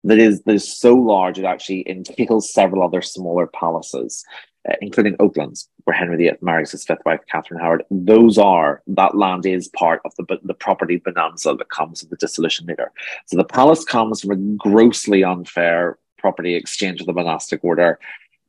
that 0.04 0.18
is 0.18 0.42
that 0.42 0.54
is 0.54 0.78
so 0.78 0.94
large 0.94 1.38
it 1.38 1.44
actually 1.44 1.88
entails 1.88 2.52
several 2.52 2.82
other 2.82 3.02
smaller 3.02 3.46
palaces 3.46 4.24
uh, 4.68 4.74
including 4.82 5.16
Oatlands, 5.16 5.68
where 5.84 5.96
Henry 5.96 6.16
VIII 6.16 6.36
marries 6.42 6.72
his 6.72 6.84
fifth 6.84 7.04
wife, 7.06 7.20
Catherine 7.30 7.60
Howard. 7.60 7.84
Those 7.90 8.36
are, 8.38 8.82
that 8.88 9.16
land 9.16 9.46
is 9.46 9.68
part 9.68 10.02
of 10.04 10.12
the, 10.16 10.38
the 10.42 10.52
property 10.52 10.96
bonanza 10.96 11.54
that 11.56 11.70
comes 11.70 12.02
with 12.02 12.10
the 12.10 12.16
dissolution 12.16 12.66
later. 12.66 12.92
So 13.26 13.36
the 13.36 13.44
palace 13.44 13.84
comes 13.84 14.20
from 14.20 14.30
a 14.32 14.56
grossly 14.56 15.24
unfair 15.24 15.98
property 16.18 16.54
exchange 16.54 17.00
of 17.00 17.06
the 17.06 17.12
monastic 17.12 17.64
order. 17.64 17.98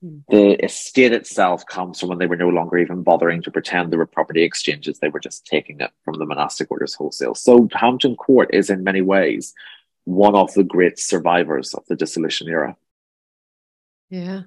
Hmm. 0.01 0.17
The 0.29 0.63
estate 0.65 1.13
itself 1.13 1.65
comes 1.67 1.99
from 1.99 2.09
when 2.09 2.17
they 2.17 2.27
were 2.27 2.35
no 2.35 2.49
longer 2.49 2.79
even 2.79 3.03
bothering 3.03 3.41
to 3.43 3.51
pretend 3.51 3.91
there 3.91 3.99
were 3.99 4.05
property 4.05 4.43
exchanges. 4.43 4.99
They 4.99 5.09
were 5.09 5.19
just 5.19 5.45
taking 5.45 5.79
it 5.79 5.91
from 6.03 6.15
the 6.15 6.25
monastic 6.25 6.69
orders 6.71 6.95
wholesale. 6.95 7.35
So 7.35 7.69
Hampton 7.73 8.15
Court 8.15 8.49
is 8.51 8.69
in 8.69 8.83
many 8.83 9.01
ways 9.01 9.53
one 10.09 10.35
of 10.35 10.51
the 10.55 10.63
great 10.63 10.97
survivors 10.97 11.75
of 11.75 11.85
the 11.87 11.95
dissolution 11.95 12.49
era. 12.49 12.75
Yeah. 14.09 14.41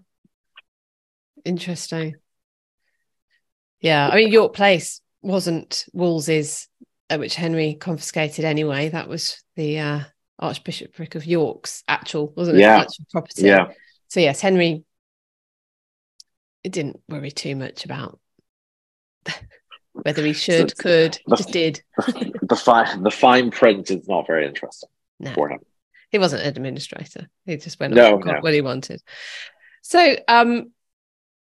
Interesting. 1.44 2.16
Yeah, 3.80 4.08
I 4.08 4.16
mean 4.16 4.32
York 4.32 4.54
Place 4.54 5.00
wasn't 5.22 5.84
Wolsey's, 5.92 6.68
uh, 7.10 7.16
which 7.16 7.36
Henry 7.36 7.74
confiscated 7.74 8.44
anyway. 8.44 8.88
That 8.88 9.08
was 9.08 9.42
the 9.54 9.78
uh, 9.78 10.00
Archbishopric 10.38 11.14
of 11.14 11.26
York's 11.26 11.84
actual, 11.86 12.32
wasn't 12.36 12.58
it? 12.58 12.60
Yeah. 12.60 12.80
Actual 12.80 13.06
property. 13.10 13.42
Yeah. 13.42 13.68
So 14.08 14.20
yes, 14.20 14.40
Henry. 14.40 14.84
It 16.64 16.70
didn't 16.70 17.00
worry 17.08 17.32
too 17.32 17.56
much 17.56 17.84
about 17.84 18.20
whether 19.92 20.24
he 20.24 20.32
should, 20.32 20.70
so 20.70 20.76
could, 20.82 21.18
the, 21.26 21.36
just 21.36 21.50
did. 21.50 21.82
the, 21.96 22.38
the 22.42 22.56
fine, 22.56 23.02
the 23.02 23.10
fine 23.10 23.50
print 23.50 23.90
is 23.90 24.06
not 24.06 24.28
very 24.28 24.46
interesting 24.46 24.88
no. 25.22 25.32
for 25.32 25.48
him. 25.48 25.60
He 26.10 26.18
wasn't 26.18 26.42
an 26.42 26.48
administrator. 26.48 27.30
He 27.46 27.56
just 27.56 27.80
went 27.80 27.94
no, 27.94 28.18
no. 28.18 28.40
what 28.40 28.52
he 28.52 28.60
wanted. 28.60 29.02
So, 29.82 30.16
um, 30.28 30.72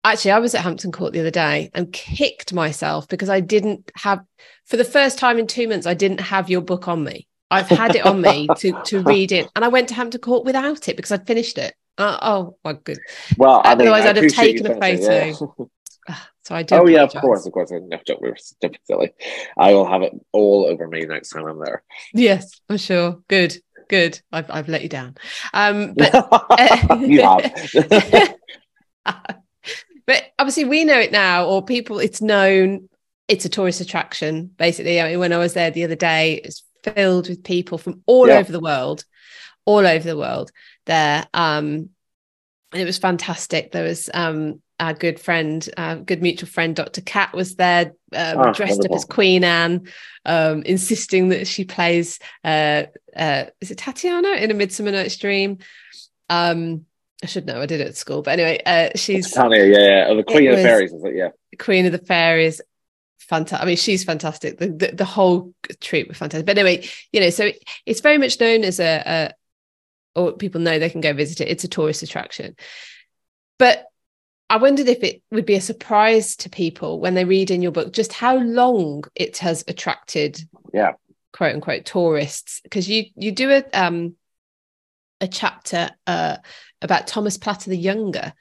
actually 0.04 0.32
i 0.32 0.40
was 0.40 0.56
at 0.56 0.62
hampton 0.62 0.92
court 0.92 1.14
the 1.14 1.20
other 1.20 1.32
day 1.32 1.70
and 1.74 1.92
kicked 1.92 2.54
myself 2.54 3.08
because 3.08 3.30
i 3.30 3.40
didn't 3.40 3.92
have 3.96 4.22
for 4.66 4.78
the 4.78 4.84
first 4.84 5.18
time 5.18 5.38
in 5.38 5.48
two 5.48 5.68
months 5.68 5.86
i 5.86 5.94
didn't 5.94 6.20
have 6.20 6.50
your 6.50 6.62
book 6.62 6.88
on 6.88 7.04
me 7.04 7.28
i've 7.50 7.68
had 7.68 7.96
it 7.96 8.06
on 8.06 8.22
me 8.22 8.48
to 8.58 8.74
to 8.84 9.02
read 9.04 9.32
it 9.32 9.50
and 9.56 9.64
i 9.64 9.68
went 9.68 9.90
to 9.90 9.94
hampton 9.94 10.22
court 10.22 10.46
without 10.46 10.88
it 10.88 10.96
because 10.96 11.12
i'd 11.12 11.28
finished 11.28 11.58
it 11.58 11.74
uh, 11.98 12.18
oh 12.22 12.58
my 12.64 12.74
good 12.74 12.98
well 13.38 13.62
otherwise 13.66 14.04
I 14.04 14.14
would 14.14 14.24
have 14.24 14.34
taken 14.34 14.66
a 14.66 14.74
photo 14.80 15.26
yeah. 16.10 16.16
so 16.44 16.56
i 16.56 16.64
do 16.64 16.76
oh 16.76 16.78
apologize. 16.78 16.96
yeah 16.96 17.04
of 17.04 17.22
course 17.22 17.46
of 17.46 17.54
course 17.54 17.70
no, 17.72 18.00
don't 18.06 18.22
we're 18.22 18.36
silly 18.88 19.14
i 19.58 19.74
will 19.74 19.86
have 19.86 20.02
it 20.02 20.14
all 20.32 20.66
over 20.66 20.88
me 20.88 21.06
next 21.06 21.30
time 21.30 21.46
i'm 21.46 21.60
there 21.60 21.84
yes 22.14 22.60
i'm 22.70 22.78
sure 22.78 23.20
good 23.28 23.56
good 23.92 24.20
i've, 24.32 24.50
I've 24.50 24.70
let 24.70 24.82
you 24.82 24.90
down 24.90 25.16
um 25.54 25.94
but 25.98 27.00
you 27.02 27.22
have 27.22 28.36
but 30.06 30.24
obviously, 30.40 30.66
we 30.66 30.84
know 30.84 31.00
it 31.00 31.12
now, 31.12 31.46
or 31.46 31.64
people, 31.64 32.00
it's 32.00 32.22
known 32.22 32.90
it's 33.28 33.46
a 33.46 33.50
tourist 33.50 33.82
attraction, 33.82 34.52
basically. 34.58 35.00
I 35.00 35.10
mean, 35.10 35.20
when 35.20 35.34
I 35.34 35.38
was 35.38 35.54
there 35.54 35.72
the 35.72 35.86
other 35.86 35.96
day, 35.96 36.42
it's 36.44 36.64
filled 36.84 37.30
with 37.30 37.44
people 37.44 37.78
from 37.78 38.02
all 38.06 38.28
yeah. 38.28 38.38
over 38.38 38.52
the 38.52 38.60
world, 38.60 39.06
all 39.66 39.88
over 39.88 40.04
the 40.04 40.18
world 40.18 40.52
there. 40.86 41.26
Um, 41.34 41.90
and 42.74 42.82
it 42.82 42.86
was 42.86 42.98
fantastic. 42.98 43.72
There 43.72 43.86
was 43.86 44.10
um, 44.14 44.62
our 44.82 44.96
good 44.96 45.20
friend, 45.20 45.70
our 45.78 45.96
good 45.96 46.24
mutual 46.24 46.50
friend, 46.50 46.76
Dr. 46.76 47.02
Cat, 47.02 47.34
was 47.34 47.56
there, 47.56 47.94
um, 48.14 48.40
oh, 48.40 48.52
dressed 48.52 48.80
wonderful. 48.80 48.96
up 48.96 48.98
as 48.98 49.06
Queen 49.06 49.44
Anne, 49.44 49.88
um, 50.26 50.64
insisting 50.64 51.30
that 51.30 51.48
she 51.48 51.66
plays, 51.66 52.18
uh, 52.44 52.86
uh, 53.16 53.46
is 53.62 53.70
it 53.70 53.78
Tatiana 53.78 54.32
in 54.32 54.50
A 54.50 54.56
Midsummer 54.56 54.92
Night's 54.92 55.18
Dream? 55.18 55.60
Um, 56.30 56.88
I 57.24 57.28
should 57.28 57.46
know. 57.46 57.62
I 57.62 57.68
did 57.68 57.80
it 57.80 57.88
at 57.90 57.96
school, 57.96 58.24
but 58.24 58.32
anyway, 58.32 58.60
uh, 58.66 58.90
she's 58.96 59.32
Tanya. 59.32 59.64
Yeah, 59.64 59.80
yeah. 59.80 60.06
Oh, 60.10 60.16
the 60.16 60.24
Queen 60.24 60.50
of 60.50 60.58
the 60.58 60.64
Fairies, 60.64 60.92
is 60.92 61.04
it? 61.04 61.16
Yeah, 61.16 61.30
Queen 61.60 61.86
of 61.86 61.92
the 61.92 62.00
Fairies. 62.00 62.60
Fantastic. 63.20 63.64
I 63.64 63.68
mean, 63.68 63.78
she's 63.78 64.04
fantastic. 64.04 64.58
The, 64.58 64.68
the, 64.68 64.88
the 64.94 65.06
whole 65.06 65.54
troupe 65.80 66.08
was 66.08 66.18
fantastic. 66.18 66.48
But 66.48 66.58
anyway, 66.58 66.90
you 67.14 67.22
know, 67.22 67.30
so 67.30 67.52
it's 67.86 68.02
very 68.02 68.18
much 68.18 68.40
known 68.40 68.64
as 68.64 68.80
a, 68.80 69.04
a, 70.16 70.20
or 70.20 70.32
people 70.32 70.60
know 70.60 70.80
they 70.80 70.90
can 70.90 71.02
go 71.02 71.14
visit 71.14 71.40
it. 71.40 71.48
It's 71.48 71.64
a 71.64 71.68
tourist 71.68 72.02
attraction. 72.02 72.56
But 73.60 73.86
I 74.52 74.58
wondered 74.58 74.90
if 74.90 75.02
it 75.02 75.24
would 75.32 75.46
be 75.46 75.56
a 75.56 75.62
surprise 75.62 76.36
to 76.38 76.50
people 76.50 77.00
when 77.00 77.14
they 77.14 77.24
read 77.24 77.52
in 77.52 77.62
your 77.62 77.72
book 77.72 77.94
just 77.94 78.12
how 78.12 78.38
long 78.38 79.06
it 79.16 79.38
has 79.38 79.64
attracted, 79.68 80.42
yeah, 80.74 80.94
quote 81.32 81.56
unquote 81.56 81.86
tourists. 81.86 82.60
Because 82.62 82.90
you 82.90 83.06
you 83.16 83.32
do 83.32 83.50
a 83.50 83.64
um 83.74 84.16
a 85.22 85.28
chapter 85.28 85.90
uh 86.06 86.38
about 86.82 87.08
Thomas 87.08 87.38
Platter 87.38 87.70
the 87.70 87.78
Younger. 87.78 88.34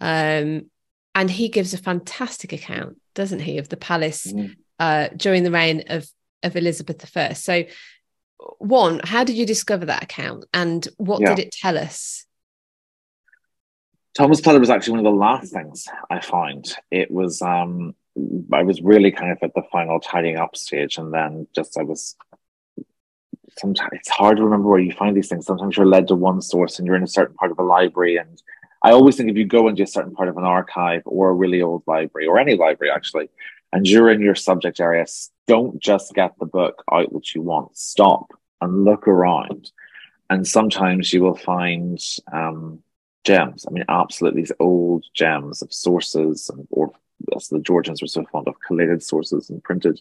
Um, 0.00 0.66
and 1.14 1.30
he 1.30 1.48
gives 1.48 1.72
a 1.72 1.78
fantastic 1.78 2.52
account, 2.52 3.00
doesn't 3.14 3.40
he, 3.40 3.58
of 3.58 3.68
the 3.68 3.76
palace 3.76 4.26
mm. 4.26 4.54
uh, 4.78 5.08
during 5.16 5.44
the 5.44 5.50
reign 5.50 5.84
of, 5.88 6.06
of 6.42 6.56
Elizabeth 6.56 7.16
I. 7.16 7.32
So, 7.32 7.64
one, 8.58 9.00
how 9.02 9.24
did 9.24 9.36
you 9.36 9.46
discover 9.46 9.86
that 9.86 10.02
account 10.02 10.44
and 10.52 10.86
what 10.96 11.20
yeah. 11.20 11.34
did 11.34 11.46
it 11.46 11.52
tell 11.52 11.78
us? 11.78 12.23
Thomas 14.14 14.40
Platter 14.40 14.60
was 14.60 14.70
actually 14.70 14.92
one 14.92 15.06
of 15.06 15.12
the 15.12 15.18
last 15.18 15.52
things 15.52 15.86
I 16.08 16.20
found. 16.20 16.76
It 16.90 17.10
was, 17.10 17.42
um, 17.42 17.94
I 18.52 18.62
was 18.62 18.80
really 18.80 19.10
kind 19.10 19.32
of 19.32 19.38
at 19.42 19.54
the 19.54 19.62
final 19.72 19.98
tidying 19.98 20.36
up 20.36 20.56
stage, 20.56 20.98
and 20.98 21.12
then 21.12 21.48
just 21.54 21.76
I 21.76 21.82
was 21.82 22.16
sometimes 23.58 23.90
it's 23.92 24.08
hard 24.08 24.36
to 24.36 24.44
remember 24.44 24.68
where 24.68 24.80
you 24.80 24.92
find 24.92 25.16
these 25.16 25.28
things. 25.28 25.46
Sometimes 25.46 25.76
you're 25.76 25.86
led 25.86 26.08
to 26.08 26.14
one 26.14 26.40
source 26.40 26.78
and 26.78 26.86
you're 26.86 26.96
in 26.96 27.02
a 27.02 27.08
certain 27.08 27.34
part 27.36 27.50
of 27.50 27.58
a 27.58 27.62
library. 27.62 28.16
And 28.16 28.40
I 28.82 28.92
always 28.92 29.16
think 29.16 29.30
if 29.30 29.36
you 29.36 29.44
go 29.44 29.68
into 29.68 29.82
a 29.82 29.86
certain 29.86 30.14
part 30.14 30.28
of 30.28 30.36
an 30.36 30.44
archive 30.44 31.02
or 31.04 31.30
a 31.30 31.34
really 31.34 31.62
old 31.62 31.82
library 31.86 32.26
or 32.26 32.38
any 32.38 32.56
library 32.56 32.92
actually, 32.94 33.28
and 33.72 33.86
you're 33.86 34.10
in 34.10 34.20
your 34.20 34.34
subject 34.34 34.80
area, 34.80 35.06
don't 35.46 35.80
just 35.80 36.14
get 36.14 36.38
the 36.38 36.46
book 36.46 36.82
out 36.92 37.12
that 37.12 37.34
you 37.34 37.42
want. 37.42 37.76
Stop 37.76 38.32
and 38.60 38.84
look 38.84 39.08
around. 39.08 39.70
And 40.30 40.46
sometimes 40.46 41.12
you 41.12 41.22
will 41.22 41.36
find 41.36 42.00
um, 42.32 42.82
gems. 43.24 43.66
I 43.66 43.72
mean, 43.72 43.84
absolutely 43.88 44.42
these 44.42 44.52
old 44.60 45.04
gems 45.14 45.62
of 45.62 45.72
sources 45.72 46.50
and 46.50 46.66
or 46.70 46.92
as 47.34 47.48
the 47.48 47.60
Georgians 47.60 48.02
were 48.02 48.08
so 48.08 48.24
fond 48.30 48.48
of 48.48 48.60
collated 48.66 49.02
sources 49.02 49.50
and 49.50 49.62
printed 49.62 50.00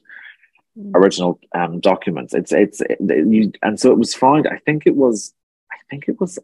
mm. 0.77 0.91
original 0.95 1.39
um, 1.55 1.79
documents. 1.79 2.33
It's 2.33 2.51
it's 2.51 2.81
it, 2.81 2.97
you, 2.99 3.51
and 3.61 3.79
so 3.79 3.91
it 3.91 3.97
was 3.97 4.13
found. 4.13 4.47
I 4.47 4.57
think 4.57 4.83
it 4.85 4.95
was. 4.95 5.33
I 5.71 5.77
think 5.89 6.05
it 6.07 6.19
was. 6.19 6.39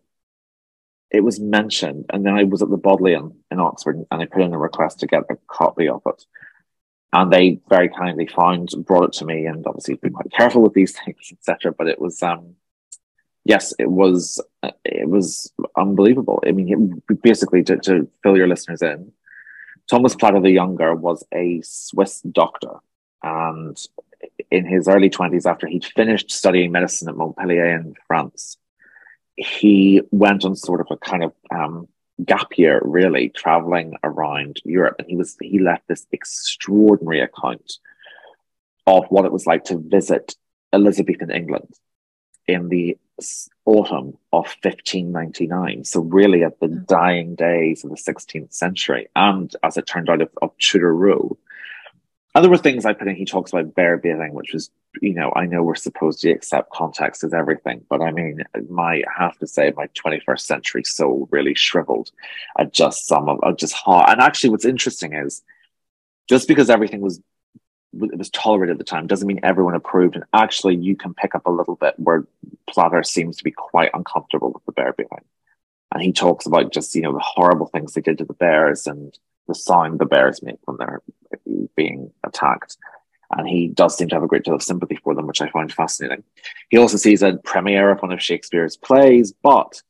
It 1.12 1.24
was 1.24 1.39
mentioned, 1.39 2.06
and 2.13 2.24
then 2.24 2.36
I 2.36 2.44
was 2.44 2.62
at 2.62 2.70
the 2.70 2.78
Bodleian 2.78 3.36
in 3.50 3.60
Oxford, 3.60 4.06
and 4.12 4.22
I 4.22 4.26
put 4.26 4.44
in 4.44 4.54
a 4.54 4.60
request 4.60 5.00
to 5.00 5.08
get 5.08 5.24
a 5.30 5.38
copy 5.48 5.89
of 5.89 6.04
it. 6.06 6.24
And 7.12 7.34
they 7.34 7.60
very 7.68 7.89
kindly 7.89 8.28
found, 8.28 8.70
brought 8.86 9.06
it 9.06 9.13
to 9.13 9.26
me, 9.26 9.48
and 9.48 9.65
obviously 9.65 9.96
be 9.96 10.12
quite 10.12 10.32
careful 10.32 10.62
with 10.62 10.74
these 10.74 10.96
things, 10.96 11.18
etc. 11.32 11.74
But 11.76 11.88
it 11.88 12.00
was, 12.00 12.22
um, 12.22 12.56
yes, 13.45 13.73
it 13.80 13.89
was, 13.89 14.41
it 14.86 15.10
was 15.10 15.52
unbelievable. 15.78 16.41
I 16.45 16.52
mean, 16.52 17.02
basically, 17.21 17.63
to, 17.63 17.78
to 17.78 18.08
fill 18.23 18.38
your 18.38 18.47
listeners 18.47 18.82
in, 18.82 19.12
Thomas 19.89 20.15
Platter 20.15 20.39
the 20.39 20.52
Younger 20.52 20.93
was 20.93 21.25
a 21.34 21.62
Swiss 21.63 22.21
doctor, 22.21 22.75
and 23.23 23.78
in 24.52 24.65
his 24.65 24.88
early 24.88 25.10
20s, 25.10 25.49
after 25.49 25.67
he'd 25.67 25.86
finished 25.86 26.32
studying 26.32 26.71
medicine 26.71 27.10
at 27.10 27.17
Montpellier 27.17 27.75
in 27.75 27.95
France, 28.08 28.58
he 29.36 30.02
went 30.12 30.45
on 30.45 30.56
sort 30.56 30.82
of 30.82 30.88
a 30.91 30.97
kind 30.97 31.23
of 31.23 31.34
um, 31.52 31.88
gap 32.23 32.58
year, 32.58 32.82
really, 32.84 33.30
traveling 33.30 33.95
around 34.04 34.62
Europe. 34.65 34.95
And 34.99 35.08
he 35.08 35.15
was 35.15 35.36
he 35.41 35.60
left 35.60 35.88
this 35.88 36.06
extraordinary 36.12 37.21
account 37.21 37.78
of 38.86 39.06
what 39.10 39.25
it 39.25 39.32
was 39.32 39.45
like 39.45 39.63
to 39.65 39.78
visit 39.78 40.36
Elizabethan 40.73 41.32
England 41.32 41.73
in 42.50 42.70
the 42.70 42.98
autumn 43.66 44.18
of 44.34 44.46
1599. 44.64 45.86
So, 45.86 46.02
really, 46.02 46.44
at 46.44 46.60
the 46.60 46.68
mm. 46.68 46.88
dying 46.88 47.36
days 47.36 47.84
of 47.84 47.92
the 47.92 47.96
16th 47.96 48.54
century, 48.54 49.08
and 49.16 49.54
as 49.64 49.78
it 49.78 49.86
turned 49.86 50.10
out, 50.10 50.22
of, 50.22 50.30
of 50.42 50.58
Tudor 50.58 50.94
rule. 50.94 51.38
And 52.36 52.44
there 52.44 52.52
were 52.52 52.58
things 52.58 52.86
I 52.86 52.94
put 52.94 53.08
in. 53.08 53.16
He 53.16 53.26
talks 53.26 53.52
about 53.52 53.74
bear 53.74 53.98
baiting, 53.98 54.34
which 54.34 54.54
was, 54.54 54.70
you 55.02 55.14
know, 55.14 55.34
I 55.36 55.46
know 55.46 55.64
we're 55.64 55.76
supposed 55.76 56.22
to 56.22 56.32
accept 56.32 56.72
context 56.72 57.24
as 57.24 57.34
everything, 57.34 57.84
but 57.90 58.02
I 58.02 58.12
mean, 58.12 58.44
my 58.70 58.98
I 58.98 59.24
have 59.24 59.38
to 59.40 59.48
say, 59.48 59.74
my 59.76 59.88
21st 59.88 60.42
century 60.42 60.84
soul 60.84 61.28
really 61.32 61.56
shriveled 61.56 62.12
at 62.58 62.72
just 62.72 63.08
some 63.08 63.30
of, 63.30 63.58
just 63.58 63.74
how. 63.74 64.04
And 64.08 64.22
actually, 64.22 64.52
what's 64.52 64.66
interesting 64.66 65.14
is, 65.14 65.42
just 66.30 66.48
because 66.48 66.70
everything 66.70 67.02
was 67.02 67.20
it 67.93 68.17
was 68.17 68.30
tolerated 68.30 68.73
at 68.73 68.78
the 68.78 68.84
time 68.84 69.08
doesn't 69.08 69.28
mean 69.28 69.39
everyone 69.43 69.75
approved. 69.75 70.15
And 70.15 70.25
actually, 70.34 70.75
you 70.75 70.95
can 70.95 71.13
pick 71.13 71.36
up 71.36 71.45
a 71.45 71.52
little 71.52 71.75
bit 71.75 71.95
where 71.97 72.28
Platter 72.69 73.04
seems 73.04 73.38
to 73.38 73.43
be 73.43 73.52
quite 73.52 73.91
uncomfortable 73.93 74.52
with 74.52 74.65
the 74.65 74.71
bear 74.71 74.93
baiting. 74.93 75.25
And 75.91 76.04
he 76.04 76.12
talks 76.12 76.45
about 76.45 76.71
just, 76.71 76.93
you 76.95 77.02
know, 77.02 77.13
the 77.13 77.19
horrible 77.19 77.65
things 77.65 77.93
they 77.93 78.02
did 78.02 78.19
to 78.19 78.25
the 78.25 78.34
bears 78.34 78.86
and 78.86 79.17
the 79.47 79.56
sound 79.56 79.99
the 79.99 80.06
bears 80.06 80.43
make 80.43 80.60
when 80.65 80.78
they're 80.78 81.02
being 81.75 82.12
attacked. 82.23 82.78
And 83.32 83.47
he 83.47 83.67
does 83.67 83.97
seem 83.97 84.10
to 84.10 84.15
have 84.15 84.23
a 84.23 84.28
great 84.28 84.43
deal 84.43 84.56
of 84.56 84.63
sympathy 84.63 84.99
for 85.04 85.15
them, 85.15 85.28
which 85.28 85.41
I 85.41 85.49
find 85.49 85.71
fascinating. 85.71 86.23
He 86.69 86.78
also 86.78 86.97
sees 86.97 87.21
a 87.21 87.38
premiere 87.43 87.91
of 87.91 88.02
one 88.02 88.12
of 88.12 88.21
Shakespeare's 88.21 88.78
plays, 88.78 89.32
but 89.32 89.82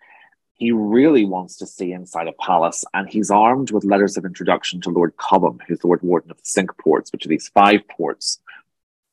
he 0.59 0.73
really 0.73 1.23
wants 1.23 1.55
to 1.55 1.65
see 1.65 1.93
inside 1.93 2.27
a 2.27 2.33
palace, 2.33 2.83
and 2.93 3.07
he's 3.07 3.31
armed 3.31 3.71
with 3.71 3.85
letters 3.85 4.17
of 4.17 4.25
introduction 4.25 4.81
to 4.81 4.89
Lord 4.89 5.15
Cobham, 5.15 5.61
who's 5.65 5.85
Lord 5.85 6.03
Warden 6.03 6.31
of 6.31 6.37
the 6.37 6.45
Cinque 6.45 6.77
Ports, 6.77 7.13
which 7.13 7.25
are 7.25 7.29
these 7.29 7.47
five 7.47 7.87
ports 7.87 8.41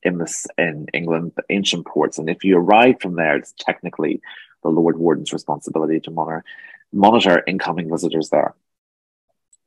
in 0.03 0.19
this 0.19 0.49
in 0.59 0.89
England, 0.93 1.33
the 1.37 1.45
ancient 1.49 1.87
ports. 1.87 2.19
And 2.19 2.29
if 2.29 2.43
you 2.43 2.59
arrive 2.59 3.01
from 3.01 3.15
there, 3.15 3.37
it's 3.37 3.55
technically 3.61 4.21
the 4.65 4.71
Lord 4.71 4.99
Warden's 4.99 5.33
responsibility 5.33 6.01
to 6.01 6.11
monitor 6.11 6.45
monitor 6.93 7.45
incoming 7.47 7.91
visitors 7.91 8.29
there. 8.31 8.55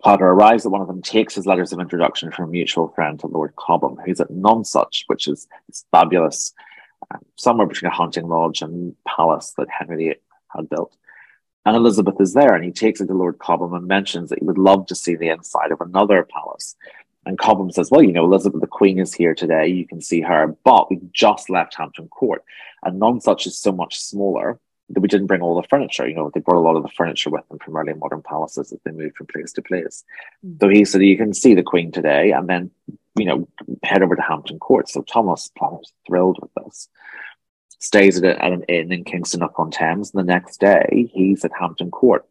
Platter 0.02 0.28
arrives 0.28 0.65
at 0.65 0.74
one 0.74 0.82
of 0.82 0.88
them, 0.88 1.02
takes 1.02 1.36
his 1.36 1.46
letters 1.46 1.72
of 1.72 1.80
introduction 1.80 2.30
from 2.32 2.46
a 2.46 2.52
mutual 2.52 2.89
friend 2.89 3.18
to 3.22 3.28
Lord 3.28 3.56
Cobham, 3.56 3.98
who's 4.06 4.20
at 4.20 4.30
Nonsuch, 4.30 5.06
which 5.08 5.30
is 5.30 5.48
this 5.68 5.86
fabulous, 5.92 6.54
um, 7.12 7.22
somewhere 7.38 7.68
between 7.68 7.89
a 7.89 7.96
hunting 7.96 8.28
lodge 8.28 8.62
and 8.62 8.96
palace 9.08 9.54
that 9.58 9.70
Henry 9.70 9.98
VIII 9.98 10.15
had 10.56 10.70
built. 10.70 10.98
And 11.69 11.77
Elizabeth 11.77 12.19
is 12.19 12.34
there, 12.34 12.55
and 12.55 12.65
he 12.65 12.71
takes 12.71 12.99
it 12.99 13.05
to 13.05 13.13
Lord 13.13 13.38
Cobham 13.38 13.75
and 13.75 13.88
mentions 13.88 14.32
that 14.32 14.39
he 14.39 14.45
would 14.45 14.58
love 14.58 14.88
to 14.88 14.95
see 14.95 15.15
the 15.15 15.29
inside 15.29 15.71
of 15.71 15.79
another 15.79 16.23
palace. 16.27 16.75
And 17.27 17.38
Cobham 17.38 17.71
says, 17.71 17.91
Well, 17.91 18.01
you 18.01 18.12
know, 18.12 18.25
Elizabeth 18.25 18.60
the 18.60 18.65
Queen 18.65 18.97
is 18.97 19.13
here 19.13 19.36
today. 19.36 19.67
You 19.67 19.86
can 19.86 20.01
see 20.01 20.21
her, 20.21 20.47
but 20.63 20.89
we 20.89 20.99
just 21.13 21.47
left 21.47 21.75
Hampton 21.75 22.08
Court. 22.08 22.43
And 22.82 22.99
Nonsuch 22.99 23.45
is 23.45 23.55
so 23.55 23.71
much 23.71 23.99
smaller 23.99 24.60
that 24.89 24.99
we 24.99 25.08
didn't 25.08 25.27
bring 25.27 25.43
all 25.43 25.62
the 25.62 25.67
furniture. 25.67 26.08
You 26.08 26.15
know, 26.15 26.32
they 26.34 26.39
brought 26.39 26.58
a 26.58 26.65
lot 26.67 26.75
of 26.75 26.82
the 26.82 26.89
furniture 26.89 27.29
with 27.29 27.47
them 27.49 27.60
from 27.60 27.75
early 27.75 27.93
modern 27.93 28.23
palaces 28.23 28.73
as 28.73 28.79
they 28.84 28.89
moved 28.89 29.17
from 29.17 29.27
place 29.27 29.53
to 29.53 29.62
place. 29.62 30.03
Mm. 30.43 30.60
So 30.60 30.69
he 30.69 30.84
said, 30.86 31.03
You 31.03 31.17
can 31.17 31.36
see 31.36 31.53
the 31.53 31.62
Queen 31.62 31.91
today, 31.91 32.32
and 32.32 32.49
then, 32.49 32.71
you 33.15 33.25
know, 33.25 33.47
head 33.84 34.01
over 34.01 34.15
to 34.15 34.23
Hampton 34.23 34.58
Court. 34.58 34.89
So 34.89 35.03
Thomas 35.03 35.51
Platter's 35.55 35.93
thrilled 36.08 36.39
with 36.41 36.65
this 36.65 36.89
stays 37.80 38.18
at, 38.18 38.26
a, 38.26 38.44
at 38.44 38.52
an 38.52 38.63
inn 38.63 38.92
in 38.92 39.04
Kingston 39.04 39.42
upon 39.42 39.72
Thames. 39.72 40.12
And 40.13 40.20
the 40.20 40.32
next 40.32 40.60
day, 40.60 41.10
he's 41.13 41.44
at 41.44 41.52
Hampton 41.58 41.92
Court. 41.92 42.26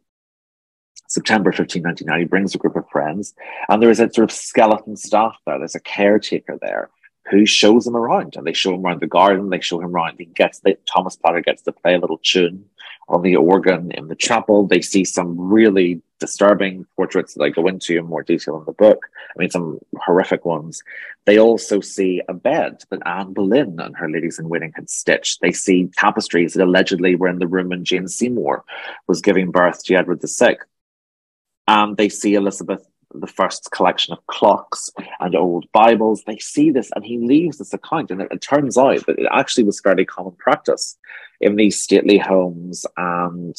September 1.07 1.49
1599, 1.49 2.19
he 2.19 2.25
brings 2.25 2.53
a 2.53 2.59
group 2.59 2.75
of 2.75 2.87
friends, 2.89 3.33
and 3.67 3.81
there 3.81 3.89
is 3.89 3.99
a 3.99 4.13
sort 4.13 4.29
of 4.29 4.31
skeleton 4.31 4.95
staff 4.95 5.35
there. 5.45 5.57
There's 5.57 5.73
a 5.73 5.79
caretaker 5.79 6.59
there 6.61 6.91
who 7.31 7.47
shows 7.47 7.87
him 7.87 7.95
around, 7.95 8.35
and 8.35 8.45
they 8.45 8.53
show 8.53 8.75
him 8.75 8.85
around 8.85 9.01
the 9.01 9.07
garden. 9.07 9.49
They 9.49 9.59
show 9.59 9.81
him 9.81 9.95
around. 9.95 10.17
He 10.19 10.25
gets 10.25 10.59
the, 10.59 10.77
Thomas 10.85 11.15
Platter 11.15 11.41
gets 11.41 11.63
to 11.63 11.71
play 11.71 11.95
a 11.95 11.99
little 11.99 12.19
tune 12.23 12.65
on 13.07 13.23
the 13.23 13.35
organ 13.35 13.91
in 13.91 14.07
the 14.07 14.15
chapel. 14.15 14.67
They 14.67 14.81
see 14.81 15.03
some 15.03 15.35
really 15.39 16.01
disturbing 16.19 16.85
portraits 16.95 17.33
that 17.33 17.43
I 17.43 17.49
go 17.49 17.67
into 17.67 17.97
in 17.97 18.05
more 18.05 18.23
detail 18.23 18.57
in 18.57 18.65
the 18.65 18.73
book. 18.73 19.05
I 19.35 19.39
mean, 19.39 19.49
some 19.49 19.79
horrific 19.97 20.45
ones. 20.45 20.83
They 21.25 21.39
also 21.39 21.79
see 21.79 22.21
a 22.27 22.33
bed 22.33 22.83
that 22.89 23.05
Anne 23.05 23.33
Boleyn 23.33 23.79
and 23.79 23.95
her 23.97 24.09
ladies 24.09 24.39
in 24.39 24.49
waiting 24.49 24.73
had 24.75 24.89
stitched. 24.89 25.41
They 25.41 25.51
see 25.51 25.89
tapestries 25.97 26.53
that 26.53 26.63
allegedly 26.63 27.15
were 27.15 27.29
in 27.29 27.39
the 27.39 27.47
room 27.47 27.69
when 27.69 27.85
Jane 27.85 28.07
Seymour 28.07 28.63
was 29.07 29.21
giving 29.21 29.51
birth 29.51 29.83
to 29.85 29.95
Edward 29.95 30.21
VI. 30.23 30.57
And 31.67 31.97
they 31.97 32.09
see 32.09 32.33
Elizabeth 32.33 32.85
the 33.13 33.27
first 33.27 33.71
collection 33.71 34.13
of 34.13 34.25
clocks 34.27 34.91
and 35.19 35.35
old 35.35 35.71
Bibles. 35.71 36.23
They 36.25 36.37
see 36.37 36.71
this, 36.71 36.91
and 36.95 37.03
he 37.03 37.17
leaves 37.17 37.57
this 37.57 37.73
account, 37.73 38.11
and 38.11 38.21
it, 38.21 38.27
it, 38.31 38.41
turns 38.41 38.77
out 38.77 39.05
that 39.07 39.19
it 39.19 39.27
actually 39.31 39.63
was 39.63 39.79
fairly 39.79 40.05
common 40.05 40.33
practice 40.33 40.97
in 41.41 41.55
these 41.55 41.81
stately 41.81 42.17
homes 42.17 42.85
and 42.97 43.55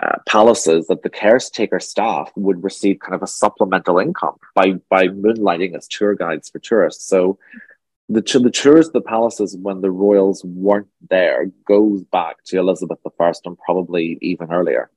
uh, 0.00 0.18
palaces 0.26 0.86
that 0.86 1.02
the 1.02 1.10
caretaker 1.10 1.80
staff 1.80 2.30
would 2.36 2.62
receive 2.62 2.98
kind 3.00 3.14
of 3.14 3.22
a 3.22 3.26
supplemental 3.26 3.98
income 3.98 4.36
by 4.54 4.72
by 4.88 5.08
moonlighting 5.08 5.76
as 5.76 5.88
tour 5.88 6.14
guides 6.14 6.48
for 6.48 6.58
tourists. 6.58 7.06
So 7.06 7.38
the 8.08 8.20
the 8.20 8.50
tours 8.50 8.88
of 8.88 8.92
the 8.92 9.00
palaces 9.00 9.56
when 9.56 9.80
the 9.80 9.90
royals 9.90 10.44
weren't 10.44 10.88
there 11.10 11.46
goes 11.66 12.04
back 12.04 12.36
to 12.46 12.58
Elizabeth 12.58 12.98
I 13.04 13.32
and 13.44 13.58
probably 13.58 14.18
even 14.22 14.52
earlier 14.52 14.90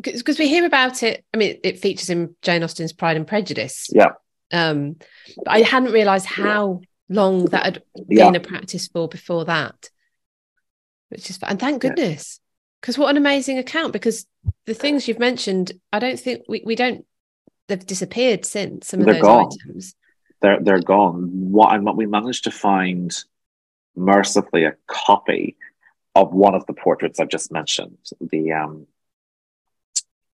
because 0.00 0.38
we 0.38 0.48
hear 0.48 0.64
about 0.64 1.02
it. 1.02 1.24
I 1.32 1.36
mean, 1.36 1.58
it 1.62 1.78
features 1.78 2.10
in 2.10 2.34
Jane 2.42 2.62
Austen's 2.62 2.92
Pride 2.92 3.16
and 3.16 3.26
Prejudice. 3.26 3.88
Yeah. 3.92 4.12
Um, 4.52 4.96
but 5.36 5.50
I 5.50 5.60
hadn't 5.60 5.92
realised 5.92 6.26
how 6.26 6.82
long 7.08 7.46
that 7.46 7.64
had 7.64 7.82
yeah. 8.08 8.26
been 8.26 8.36
a 8.36 8.40
practice 8.40 8.88
for 8.88 9.08
before 9.08 9.44
that. 9.46 9.90
Which 11.10 11.30
is, 11.30 11.38
and 11.42 11.60
thank 11.60 11.82
goodness, 11.82 12.40
because 12.84 12.98
what 12.98 13.08
an 13.08 13.16
amazing 13.16 13.56
account. 13.56 13.94
Because 13.94 14.26
the 14.66 14.74
things 14.74 15.08
you've 15.08 15.18
mentioned, 15.18 15.72
I 15.90 15.98
don't 16.00 16.20
think 16.20 16.42
we, 16.46 16.62
we 16.66 16.74
don't. 16.74 17.06
They've 17.66 17.84
disappeared 17.84 18.44
since 18.44 18.88
some 18.88 19.00
of 19.00 19.06
they're 19.06 19.14
those 19.14 19.22
gone. 19.22 19.48
items. 19.64 19.94
They're 20.42 20.60
they're 20.60 20.80
gone. 20.80 21.50
What 21.50 21.74
and 21.74 21.86
what 21.86 21.96
we 21.96 22.04
managed 22.04 22.44
to 22.44 22.50
find, 22.50 23.10
mercifully, 23.96 24.64
a 24.64 24.74
copy 24.86 25.56
of 26.14 26.34
one 26.34 26.54
of 26.54 26.66
the 26.66 26.74
portraits 26.74 27.18
I've 27.18 27.30
just 27.30 27.50
mentioned. 27.50 27.96
The 28.20 28.52
um 28.52 28.86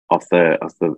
of 0.09 0.27
the 0.29 0.57
of 0.61 0.77
the 0.79 0.97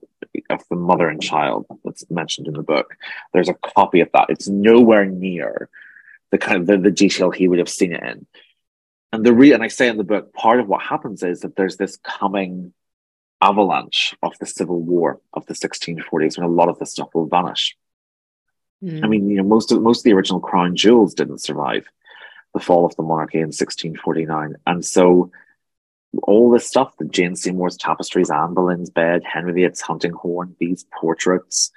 of 0.49 0.64
the 0.72 0.76
mother 0.76 1.08
and 1.08 1.22
child 1.22 1.68
that's 1.86 2.10
mentioned 2.10 2.47
in 2.47 2.56
the 2.56 2.64
book. 2.64 2.95
There's 3.32 3.49
a 3.49 3.54
copy 3.54 3.99
of 3.99 4.10
that. 4.14 4.32
It's 4.32 4.47
nowhere 4.47 5.06
near 5.06 5.70
the 6.32 6.39
kind 6.39 6.62
of 6.62 6.66
the, 6.66 6.80
the 6.80 6.89
detail 6.89 7.30
he 7.30 7.47
would 7.47 7.60
have 7.60 7.70
seen 7.70 7.93
it 7.93 8.01
in. 8.01 8.26
And 9.14 9.24
the 9.24 9.32
re 9.32 9.53
and 9.53 9.61
I 9.61 9.68
say 9.68 9.88
in 9.88 9.97
the 9.97 10.03
book, 10.03 10.34
part 10.34 10.59
of 10.59 10.68
what 10.68 10.82
happens 10.82 11.22
is 11.22 11.41
that 11.41 11.55
there's 11.55 11.78
this 11.78 11.97
coming 11.97 12.74
avalanche 13.41 14.16
of 14.24 14.34
the 14.39 14.47
civil 14.47 14.82
war 14.82 15.22
of 15.34 15.45
the 15.45 15.53
1640s 15.53 16.38
when 16.38 16.47
a 16.47 16.51
lot 16.51 16.68
of 16.68 16.80
this 16.80 16.93
stuff 16.93 17.09
will 17.14 17.28
vanish. 17.28 17.78
Mm. 18.84 19.03
I 19.03 19.07
mean, 19.07 19.30
you 19.30 19.38
know, 19.38 19.43
most 19.43 19.72
of 19.72 19.80
most 19.84 19.99
of 19.99 20.03
the 20.05 20.14
original 20.14 20.39
crown 20.39 20.76
jewels 20.76 21.14
didn't 21.14 21.41
survive. 21.41 21.88
the 22.55 22.59
fall 22.59 22.86
of 22.86 22.95
the 22.95 23.03
monarchy 23.03 23.38
in 23.38 23.47
1649. 23.47 24.55
And 24.66 24.84
so 24.84 25.32
all 26.24 26.49
this 26.49 26.68
stuff, 26.68 26.97
the 26.97 27.05
Jane 27.05 27.36
Seymour's 27.36 27.78
tapestries, 27.78 28.32
Anne 28.32 28.55
Boleyn's 28.55 28.89
bed, 28.89 29.24
Henry 29.24 29.53
VIII's 29.53 29.82
hunting 29.82 30.11
horn, 30.11 30.55
these 30.59 30.86
portraits 30.91 31.72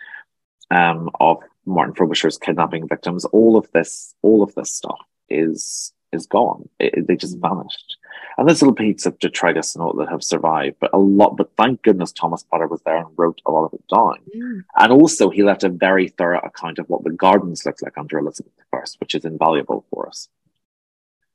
um, 0.70 1.11
of 1.20 1.43
Martin 1.64 1.95
Frobisher's 1.95 2.39
kidnapping 2.39 2.89
victims, 2.89 3.24
all 3.26 3.57
of 3.57 3.70
this, 3.72 4.14
all 4.22 4.43
of 4.43 4.55
this 4.55 4.70
stuff 4.70 5.01
is 5.28 5.93
is 6.12 6.26
gone. 6.26 6.68
It, 6.78 7.07
they 7.07 7.16
just 7.16 7.38
vanished. 7.38 7.96
And 8.38 8.46
there's 8.46 8.62
little 8.62 8.74
bits 8.74 9.07
of 9.07 9.18
detritus 9.18 9.74
and 9.74 9.82
all 9.82 9.94
that 9.94 10.09
have 10.09 10.22
survived, 10.22 10.76
but 10.80 10.92
a 10.92 10.98
lot. 10.98 11.36
But 11.36 11.57
thank 11.57 11.82
goodness 11.82 12.12
Thomas 12.12 12.42
Platter 12.42 12.66
was 12.66 12.82
there 12.84 12.98
and 12.98 13.09
wrote 13.16 13.40
a 13.46 13.50
lot 13.50 13.64
of 13.64 13.74
it 13.74 13.84
down. 13.88 14.18
Mm. 14.34 14.64
And 14.76 14.92
also, 14.92 15.30
he 15.30 15.42
left 15.42 15.64
a 15.64 15.68
very 15.68 16.09
thorough 16.09 16.40
account 16.40 16.78
of 16.78 16.88
what 16.88 17.04
the 17.04 17.11
gardens 17.11 17.64
looked 17.64 17.82
like 17.82 17.96
under 17.96 18.18
Elizabeth 18.18 18.52
I, 18.72 18.80
which 18.98 19.14
is 19.14 19.24
invaluable 19.24 19.86
for 19.90 20.09
us. 20.09 20.28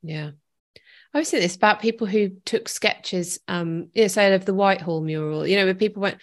Yeah. 0.02 0.30
I 1.14 1.18
was 1.18 1.28
saying 1.28 1.42
this 1.42 1.56
about 1.56 1.80
people 1.80 2.06
who 2.06 2.30
took 2.44 2.68
sketches, 2.68 3.40
um, 3.46 3.88
you 3.92 4.02
know, 4.02 4.08
say 4.08 4.32
of 4.32 4.44
the 4.44 4.54
Whitehall 4.54 5.02
mural, 5.02 5.46
you 5.46 5.56
know, 5.56 5.64
where 5.64 5.74
people 5.74 6.02
went, 6.02 6.18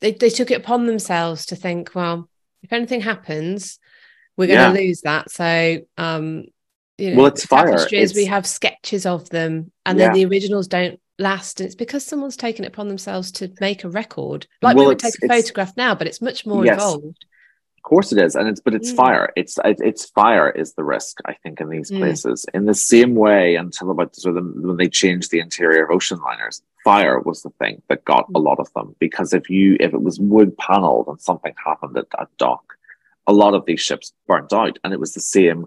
they, 0.00 0.12
they 0.12 0.28
took 0.28 0.50
it 0.50 0.60
upon 0.60 0.86
themselves 0.86 1.46
to 1.46 1.56
think, 1.56 1.94
well, 1.94 2.28
if 2.62 2.72
anything 2.72 3.00
happens, 3.00 3.78
we're 4.36 4.48
going 4.48 4.74
to 4.74 4.80
yeah. 4.80 4.86
lose 4.86 5.00
that. 5.02 5.30
So, 5.30 5.78
um, 5.96 6.46
you 6.98 7.10
know, 7.10 7.16
well, 7.18 7.26
it's 7.26 7.44
fire. 7.46 7.86
It's... 7.90 8.14
we 8.14 8.26
have 8.26 8.46
sketches 8.46 9.06
of 9.06 9.28
them, 9.30 9.72
and 9.86 9.98
yeah. 9.98 10.06
then 10.06 10.14
the 10.14 10.26
originals 10.26 10.68
don't 10.68 11.00
last. 11.18 11.60
And 11.60 11.66
it's 11.66 11.74
because 11.74 12.04
someone's 12.04 12.36
taken 12.36 12.64
it 12.64 12.68
upon 12.68 12.88
themselves 12.88 13.32
to 13.32 13.52
make 13.60 13.84
a 13.84 13.90
record. 13.90 14.46
Like 14.60 14.76
well, 14.76 14.86
we 14.86 14.88
would 14.88 14.98
take 14.98 15.14
a 15.22 15.28
photograph 15.28 15.76
now, 15.76 15.94
but 15.94 16.06
it's 16.06 16.20
much 16.20 16.46
more 16.46 16.64
yes. 16.64 16.74
involved. 16.74 17.24
Of 17.78 17.82
course 17.82 18.12
it 18.12 18.22
is, 18.22 18.36
and 18.36 18.48
it's 18.48 18.60
but 18.60 18.74
it's 18.74 18.92
mm. 18.92 18.96
fire. 18.96 19.32
It's 19.34 19.58
it's 19.64 20.04
fire 20.10 20.50
is 20.50 20.74
the 20.74 20.84
risk 20.84 21.18
I 21.24 21.34
think 21.42 21.60
in 21.60 21.68
these 21.68 21.90
mm. 21.90 21.98
places. 21.98 22.46
In 22.54 22.66
the 22.66 22.74
same 22.74 23.16
way, 23.16 23.56
until 23.56 23.90
about 23.90 24.14
sort 24.14 24.36
of 24.36 24.44
when 24.54 24.76
they 24.76 24.88
changed 24.88 25.30
the 25.30 25.40
interior 25.40 25.84
of 25.84 25.90
ocean 25.90 26.20
liners, 26.20 26.62
fire 26.84 27.18
was 27.18 27.42
the 27.42 27.50
thing 27.58 27.82
that 27.88 28.04
got 28.04 28.28
mm. 28.28 28.36
a 28.36 28.38
lot 28.38 28.60
of 28.60 28.72
them. 28.74 28.94
Because 29.00 29.32
if 29.32 29.50
you 29.50 29.76
if 29.80 29.92
it 29.92 30.02
was 30.02 30.20
wood 30.20 30.56
paneled 30.58 31.08
and 31.08 31.20
something 31.20 31.54
happened 31.66 31.96
at 31.96 32.10
that 32.10 32.28
dock, 32.38 32.74
a 33.26 33.32
lot 33.32 33.54
of 33.54 33.66
these 33.66 33.80
ships 33.80 34.12
burnt 34.28 34.52
out, 34.52 34.78
and 34.84 34.92
it 34.92 35.00
was 35.00 35.14
the 35.14 35.20
same 35.20 35.66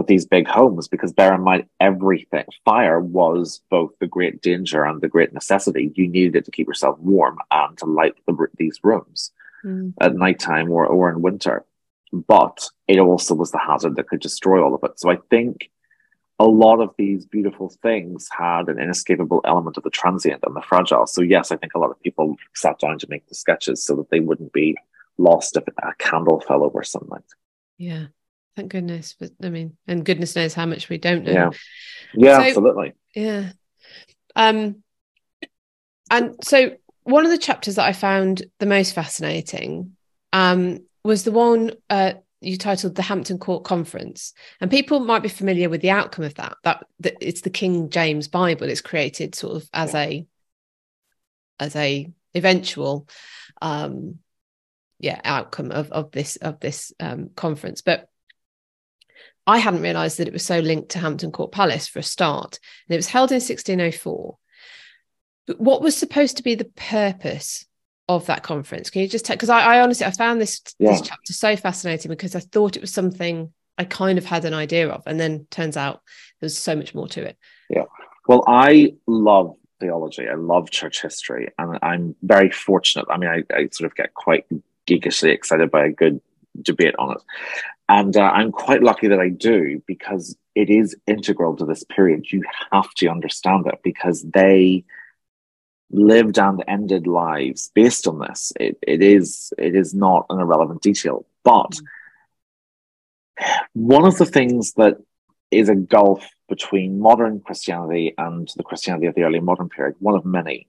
with 0.00 0.06
these 0.06 0.24
big 0.24 0.48
homes. 0.48 0.88
Because 0.88 1.12
bear 1.12 1.34
in 1.34 1.42
mind, 1.42 1.66
everything 1.78 2.46
fire 2.64 3.00
was 3.00 3.60
both 3.70 3.92
the 3.98 4.06
great 4.06 4.40
danger 4.40 4.84
and 4.84 5.00
the 5.00 5.08
great 5.08 5.32
necessity. 5.32 5.92
You 5.94 6.08
needed 6.08 6.36
it 6.36 6.44
to 6.46 6.50
keep 6.50 6.66
yourself 6.66 6.98
warm 6.98 7.38
and 7.50 7.76
to 7.78 7.86
light 7.86 8.14
the, 8.26 8.46
these 8.56 8.80
rooms 8.82 9.30
mm. 9.64 9.92
at 10.00 10.14
nighttime 10.14 10.72
or, 10.72 10.86
or 10.86 11.10
in 11.10 11.20
winter. 11.20 11.64
But 12.12 12.66
it 12.88 12.98
also 12.98 13.34
was 13.34 13.50
the 13.50 13.58
hazard 13.58 13.96
that 13.96 14.08
could 14.08 14.20
destroy 14.20 14.64
all 14.64 14.74
of 14.74 14.82
it. 14.82 14.98
So 14.98 15.10
I 15.10 15.18
think 15.28 15.70
a 16.38 16.46
lot 16.46 16.80
of 16.80 16.94
these 16.96 17.26
beautiful 17.26 17.68
things 17.82 18.26
had 18.36 18.68
an 18.68 18.80
inescapable 18.80 19.42
element 19.44 19.76
of 19.76 19.82
the 19.82 19.90
transient 19.90 20.42
and 20.46 20.56
the 20.56 20.62
fragile. 20.62 21.06
So 21.06 21.20
yes, 21.20 21.52
I 21.52 21.56
think 21.56 21.74
a 21.74 21.78
lot 21.78 21.90
of 21.90 22.00
people 22.00 22.36
sat 22.54 22.78
down 22.78 22.98
to 23.00 23.06
make 23.10 23.28
the 23.28 23.34
sketches 23.34 23.84
so 23.84 23.94
that 23.96 24.08
they 24.08 24.20
wouldn't 24.20 24.54
be 24.54 24.76
lost 25.18 25.58
if 25.58 25.64
a 25.68 25.92
candle 25.98 26.40
fell 26.40 26.64
over 26.64 26.82
sunlight. 26.82 27.22
Yeah. 27.76 28.06
Thank 28.60 28.72
goodness. 28.72 29.16
But 29.18 29.30
I 29.42 29.48
mean, 29.48 29.76
and 29.86 30.04
goodness 30.04 30.36
knows 30.36 30.54
how 30.54 30.66
much 30.66 30.88
we 30.88 30.98
don't 30.98 31.24
know. 31.24 31.32
Yeah. 31.32 31.50
Yeah, 32.12 32.36
so, 32.36 32.42
absolutely. 32.42 32.92
Yeah. 33.14 33.52
Um 34.36 34.82
and 36.10 36.34
so 36.42 36.72
one 37.04 37.24
of 37.24 37.30
the 37.30 37.38
chapters 37.38 37.76
that 37.76 37.86
I 37.86 37.92
found 37.92 38.42
the 38.58 38.66
most 38.66 38.94
fascinating 38.94 39.96
um, 40.32 40.80
was 41.04 41.24
the 41.24 41.32
one 41.32 41.72
uh, 41.88 42.14
you 42.40 42.56
titled 42.56 42.94
the 42.94 43.02
Hampton 43.02 43.38
Court 43.38 43.64
Conference, 43.64 44.34
and 44.60 44.70
people 44.70 45.00
might 45.00 45.22
be 45.22 45.28
familiar 45.28 45.68
with 45.68 45.80
the 45.80 45.90
outcome 45.90 46.24
of 46.24 46.34
that. 46.34 46.56
That, 46.64 46.86
that 47.00 47.14
it's 47.20 47.42
the 47.42 47.50
King 47.50 47.90
James 47.90 48.28
Bible. 48.28 48.68
It's 48.68 48.80
created 48.80 49.34
sort 49.34 49.56
of 49.56 49.68
as 49.72 49.94
a 49.94 50.26
as 51.58 51.76
a 51.76 52.10
eventual 52.34 53.08
um, 53.62 54.18
yeah 54.98 55.20
outcome 55.24 55.70
of 55.70 55.90
of 55.92 56.10
this 56.10 56.36
of 56.36 56.60
this 56.60 56.92
um, 57.00 57.30
conference, 57.34 57.82
but. 57.82 58.06
I 59.46 59.58
hadn't 59.58 59.82
realised 59.82 60.18
that 60.18 60.28
it 60.28 60.32
was 60.32 60.44
so 60.44 60.60
linked 60.60 60.90
to 60.90 60.98
Hampton 60.98 61.32
Court 61.32 61.52
Palace 61.52 61.88
for 61.88 61.98
a 61.98 62.04
start, 62.04 62.58
and 62.86 62.94
it 62.94 62.98
was 62.98 63.08
held 63.08 63.30
in 63.30 63.36
1604 63.36 64.36
But 65.46 65.60
what 65.60 65.82
was 65.82 65.96
supposed 65.96 66.36
to 66.36 66.42
be 66.42 66.54
the 66.54 66.70
purpose 66.76 67.66
of 68.08 68.26
that 68.26 68.42
conference? 68.42 68.90
Can 68.90 69.02
you 69.02 69.08
just 69.08 69.24
take 69.24 69.38
because 69.38 69.48
I, 69.48 69.60
I, 69.76 69.80
honestly 69.80 70.06
I 70.06 70.10
found 70.10 70.40
this 70.40 70.60
yeah. 70.78 70.92
this 70.92 71.02
chapter 71.02 71.32
so 71.32 71.56
fascinating 71.56 72.10
because 72.10 72.34
I 72.34 72.40
thought 72.40 72.76
it 72.76 72.82
was 72.82 72.92
something 72.92 73.52
I 73.78 73.84
kind 73.84 74.18
of 74.18 74.26
had 74.26 74.44
an 74.44 74.52
idea 74.52 74.90
of, 74.90 75.02
and 75.06 75.18
then 75.18 75.46
turns 75.50 75.76
out 75.76 76.02
there's 76.40 76.58
so 76.58 76.76
much 76.76 76.94
more 76.94 77.08
to 77.08 77.22
it. 77.22 77.38
Yeah. 77.70 77.84
Well, 78.28 78.44
I 78.46 78.94
love 79.06 79.56
theology. 79.80 80.28
I 80.28 80.34
love 80.34 80.70
church 80.70 81.00
history, 81.00 81.48
and 81.58 81.78
I'm 81.82 82.14
very 82.22 82.50
fortunate. 82.50 83.06
I 83.08 83.16
mean, 83.16 83.30
I, 83.30 83.42
I 83.54 83.68
sort 83.72 83.90
of 83.90 83.96
get 83.96 84.12
quite 84.12 84.44
geekishly 84.86 85.32
excited 85.32 85.70
by 85.70 85.86
a 85.86 85.92
good 85.92 86.20
debate 86.60 86.94
on 86.98 87.12
it. 87.12 87.22
And 87.90 88.16
uh, 88.16 88.20
I'm 88.20 88.52
quite 88.52 88.84
lucky 88.84 89.08
that 89.08 89.18
I 89.18 89.30
do 89.30 89.82
because 89.84 90.36
it 90.54 90.70
is 90.70 90.96
integral 91.08 91.56
to 91.56 91.66
this 91.66 91.82
period. 91.82 92.30
You 92.30 92.44
have 92.70 92.88
to 92.98 93.08
understand 93.08 93.66
it 93.66 93.80
because 93.82 94.22
they 94.22 94.84
lived 95.90 96.38
and 96.38 96.62
ended 96.68 97.08
lives 97.08 97.72
based 97.74 98.06
on 98.06 98.20
this. 98.20 98.52
It, 98.60 98.78
it 98.86 99.02
is 99.02 99.52
it 99.58 99.74
is 99.74 99.92
not 99.92 100.26
an 100.30 100.38
irrelevant 100.38 100.82
detail. 100.82 101.26
But 101.42 101.80
one 103.72 104.06
of 104.06 104.18
the 104.18 104.26
things 104.26 104.74
that 104.74 104.98
is 105.50 105.68
a 105.68 105.74
gulf 105.74 106.24
between 106.48 107.00
modern 107.00 107.40
Christianity 107.40 108.14
and 108.16 108.48
the 108.56 108.62
Christianity 108.62 109.06
of 109.06 109.16
the 109.16 109.24
early 109.24 109.40
modern 109.40 109.68
period, 109.68 109.96
one 109.98 110.14
of 110.14 110.24
many, 110.24 110.68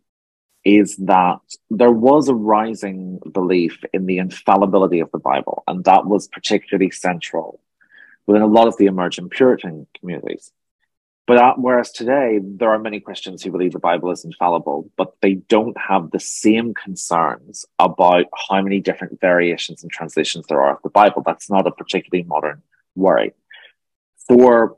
is 0.64 0.96
that 0.98 1.40
there 1.70 1.92
was 1.92 2.28
a 2.28 2.36
rising 2.36 3.20
belief 3.32 3.84
in 3.94 4.06
the 4.06 4.20
infallibility 4.20 5.00
of 5.00 5.12
the 5.12 5.20
Bible, 5.20 5.64
and 5.68 5.84
that 5.86 6.06
was 6.06 6.28
particularly 6.28 6.92
central 6.92 7.60
within 8.28 8.44
a 8.44 8.48
lot 8.48 8.68
of 8.68 8.78
the 8.78 8.86
emerging 8.86 9.30
Puritan 9.30 9.88
communities. 10.00 10.52
But 11.28 11.60
whereas 11.60 11.92
today, 11.92 12.40
there 12.44 12.72
are 12.72 12.80
many 12.80 13.00
Christians 13.00 13.42
who 13.42 13.52
believe 13.52 13.72
the 13.72 13.80
Bible 13.80 14.12
is 14.12 14.26
infallible, 14.26 14.92
but 14.98 15.14
they 15.22 15.36
don't 15.36 15.78
have 15.78 16.12
the 16.12 16.20
same 16.20 16.74
concerns 16.74 17.66
about 17.80 18.26
how 18.50 18.62
many 18.62 18.82
different 18.82 19.22
variations 19.22 19.82
and 19.82 19.92
translations 19.92 20.46
there 20.48 20.62
are 20.62 20.76
of 20.76 20.82
the 20.84 20.90
Bible. 20.90 21.24
That's 21.26 21.50
not 21.50 21.68
a 21.68 21.72
particularly 21.72 22.28
modern 22.28 22.64
worry. 22.96 23.34
For 24.28 24.76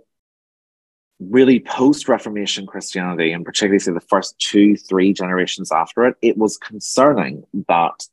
really 1.29 1.59
post 1.59 2.07
Reformation 2.07 2.65
Christianity, 2.65 3.31
and 3.31 3.45
particularly 3.45 3.79
say 3.79 3.91
the 3.91 3.99
first 4.01 4.37
two, 4.39 4.75
three 4.75 5.13
generations 5.13 5.71
after 5.71 6.05
it, 6.05 6.15
it 6.21 6.37
was 6.37 6.57
concerning 6.57 7.45
that 7.67 8.07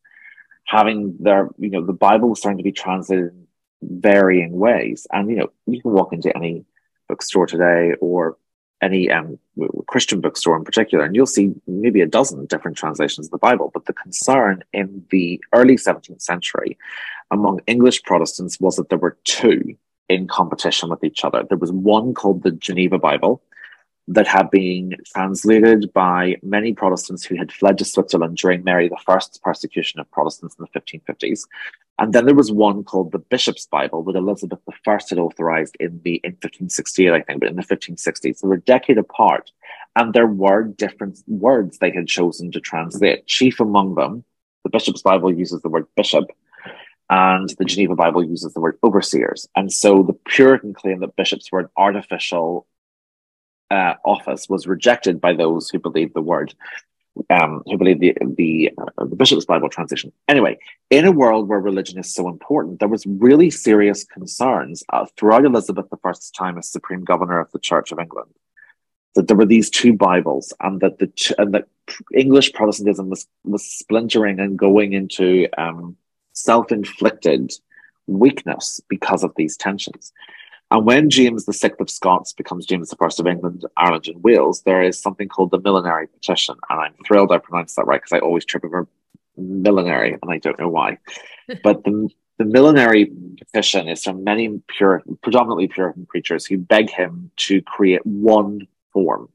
having 0.66 1.16
their, 1.18 1.48
you 1.58 1.70
know, 1.70 1.84
the 1.84 1.92
Bible 1.92 2.28
was 2.28 2.40
starting 2.40 2.58
to 2.58 2.64
be 2.64 2.72
translated 2.72 3.32
in 3.32 3.46
varying 4.00 4.52
ways. 4.52 5.06
And, 5.12 5.28
you 5.28 5.36
know, 5.36 5.50
you 5.66 5.80
can 5.80 5.92
walk 5.92 6.12
into 6.12 6.34
any 6.36 6.64
bookstore 7.08 7.46
today 7.46 7.94
or 8.00 8.36
any 8.82 9.10
um, 9.10 9.38
Christian 9.86 10.20
bookstore 10.20 10.56
in 10.56 10.64
particular, 10.64 11.04
and 11.04 11.14
you'll 11.14 11.26
see 11.26 11.52
maybe 11.66 12.00
a 12.00 12.06
dozen 12.06 12.46
different 12.46 12.76
translations 12.76 13.26
of 13.26 13.32
the 13.32 13.38
Bible. 13.38 13.70
But 13.72 13.86
the 13.86 13.92
concern 13.92 14.62
in 14.72 15.04
the 15.10 15.40
early 15.52 15.76
17th 15.76 16.22
century 16.22 16.78
among 17.30 17.60
English 17.66 18.02
Protestants 18.02 18.58
was 18.60 18.76
that 18.76 18.88
there 18.88 18.98
were 18.98 19.18
two 19.24 19.76
in 20.10 20.26
competition 20.26 20.90
with 20.90 21.02
each 21.04 21.24
other. 21.24 21.44
There 21.48 21.56
was 21.56 21.72
one 21.72 22.12
called 22.14 22.42
the 22.42 22.50
Geneva 22.50 22.98
Bible, 22.98 23.42
that 24.10 24.26
had 24.26 24.50
been 24.50 24.96
translated 25.06 25.92
by 25.92 26.36
many 26.42 26.72
Protestants 26.72 27.24
who 27.24 27.36
had 27.36 27.52
fled 27.52 27.78
to 27.78 27.84
Switzerland 27.84 28.36
during 28.36 28.64
Mary 28.64 28.90
I's 29.08 29.38
persecution 29.38 30.00
of 30.00 30.10
Protestants 30.10 30.56
in 30.58 30.64
the 30.64 30.80
1550s. 30.80 31.46
And 32.00 32.12
then 32.12 32.24
there 32.24 32.34
was 32.34 32.50
one 32.50 32.82
called 32.82 33.12
the 33.12 33.20
Bishop's 33.20 33.66
Bible 33.66 34.02
that 34.04 34.16
Elizabeth 34.16 34.58
I 34.66 34.98
had 35.08 35.18
authorized 35.18 35.76
in 35.78 36.00
the 36.02 36.14
in 36.24 36.32
1568, 36.32 37.12
I 37.12 37.22
think, 37.22 37.40
but 37.40 37.50
in 37.50 37.56
the 37.56 37.62
1560s. 37.62 38.40
They 38.40 38.48
were 38.48 38.54
a 38.54 38.60
decade 38.60 38.98
apart, 38.98 39.52
and 39.94 40.12
there 40.12 40.26
were 40.26 40.64
different 40.64 41.20
words 41.28 41.78
they 41.78 41.92
had 41.92 42.08
chosen 42.08 42.50
to 42.50 42.60
translate. 42.60 43.28
Chief 43.28 43.60
among 43.60 43.94
them, 43.94 44.24
the 44.64 44.70
Bishop's 44.70 45.02
Bible 45.02 45.32
uses 45.32 45.62
the 45.62 45.68
word 45.68 45.86
bishop, 45.94 46.24
and 47.10 47.48
the 47.58 47.64
Geneva 47.64 47.96
Bible 47.96 48.24
uses 48.24 48.54
the 48.54 48.60
word 48.60 48.78
overseers. 48.84 49.48
And 49.56 49.72
so 49.72 50.02
the 50.02 50.12
Puritan 50.12 50.72
claim 50.72 51.00
that 51.00 51.16
bishops 51.16 51.50
were 51.50 51.60
an 51.60 51.68
artificial 51.76 52.66
uh, 53.70 53.94
office 54.04 54.48
was 54.48 54.66
rejected 54.66 55.20
by 55.20 55.32
those 55.32 55.68
who 55.68 55.80
believed 55.80 56.14
the 56.14 56.22
word, 56.22 56.54
um, 57.28 57.62
who 57.66 57.76
believed 57.76 58.00
the 58.00 58.16
the, 58.36 58.70
uh, 58.78 59.04
the 59.04 59.16
bishop's 59.16 59.44
Bible 59.44 59.68
translation. 59.68 60.12
Anyway, 60.28 60.58
in 60.88 61.04
a 61.04 61.12
world 61.12 61.48
where 61.48 61.60
religion 61.60 61.98
is 61.98 62.14
so 62.14 62.28
important, 62.28 62.78
there 62.78 62.88
was 62.88 63.04
really 63.06 63.50
serious 63.50 64.04
concerns 64.04 64.84
uh, 64.92 65.04
throughout 65.16 65.44
Elizabeth 65.44 65.86
I's 66.04 66.30
time 66.30 66.58
as 66.58 66.70
supreme 66.70 67.04
governor 67.04 67.40
of 67.40 67.50
the 67.50 67.58
Church 67.58 67.90
of 67.90 67.98
England 67.98 68.30
that 69.16 69.26
there 69.26 69.36
were 69.36 69.46
these 69.46 69.70
two 69.70 69.92
Bibles, 69.92 70.52
and 70.60 70.80
that 70.80 70.98
the 70.98 71.34
and 71.38 71.54
that 71.54 71.66
English 72.14 72.52
Protestantism 72.52 73.10
was 73.10 73.26
was 73.44 73.64
splintering 73.64 74.38
and 74.38 74.56
going 74.56 74.92
into 74.92 75.48
um, 75.58 75.96
self 76.42 76.72
inflicted 76.72 77.52
weakness 78.06 78.80
because 78.88 79.22
of 79.24 79.32
these 79.36 79.56
tensions. 79.56 80.12
And 80.72 80.86
when 80.86 81.10
James 81.10 81.46
the 81.46 81.52
Sixth 81.52 81.80
of 81.80 81.90
Scots 81.90 82.32
becomes 82.32 82.66
James 82.66 82.90
the 82.90 82.96
First 82.96 83.18
of 83.18 83.26
England, 83.26 83.64
Ireland, 83.76 84.06
and 84.06 84.22
Wales, 84.22 84.62
there 84.62 84.82
is 84.82 85.00
something 85.00 85.28
called 85.28 85.50
the 85.50 85.58
Millenary 85.58 86.06
Petition, 86.06 86.54
and 86.68 86.80
I'm 86.80 86.94
thrilled 87.04 87.32
I 87.32 87.38
pronounced 87.38 87.76
that 87.76 87.86
right 87.86 88.00
because 88.00 88.12
I 88.12 88.20
always 88.20 88.44
trip 88.44 88.64
over 88.64 88.86
millenary, 89.36 90.12
and 90.12 90.30
I 90.30 90.38
don't 90.38 90.58
know 90.58 90.68
why. 90.68 90.98
but 91.64 91.84
the 91.84 92.08
the 92.40 92.46
millenary 92.46 93.12
petition 93.38 93.86
is 93.86 94.02
from 94.02 94.24
many 94.24 94.62
pure, 94.66 95.02
predominantly 95.22 95.68
Puritan 95.68 96.06
preachers 96.06 96.46
who 96.46 96.56
beg 96.56 96.88
him 96.88 97.30
to 97.36 97.60
create 97.60 98.04
one 98.06 98.66
form 98.94 99.28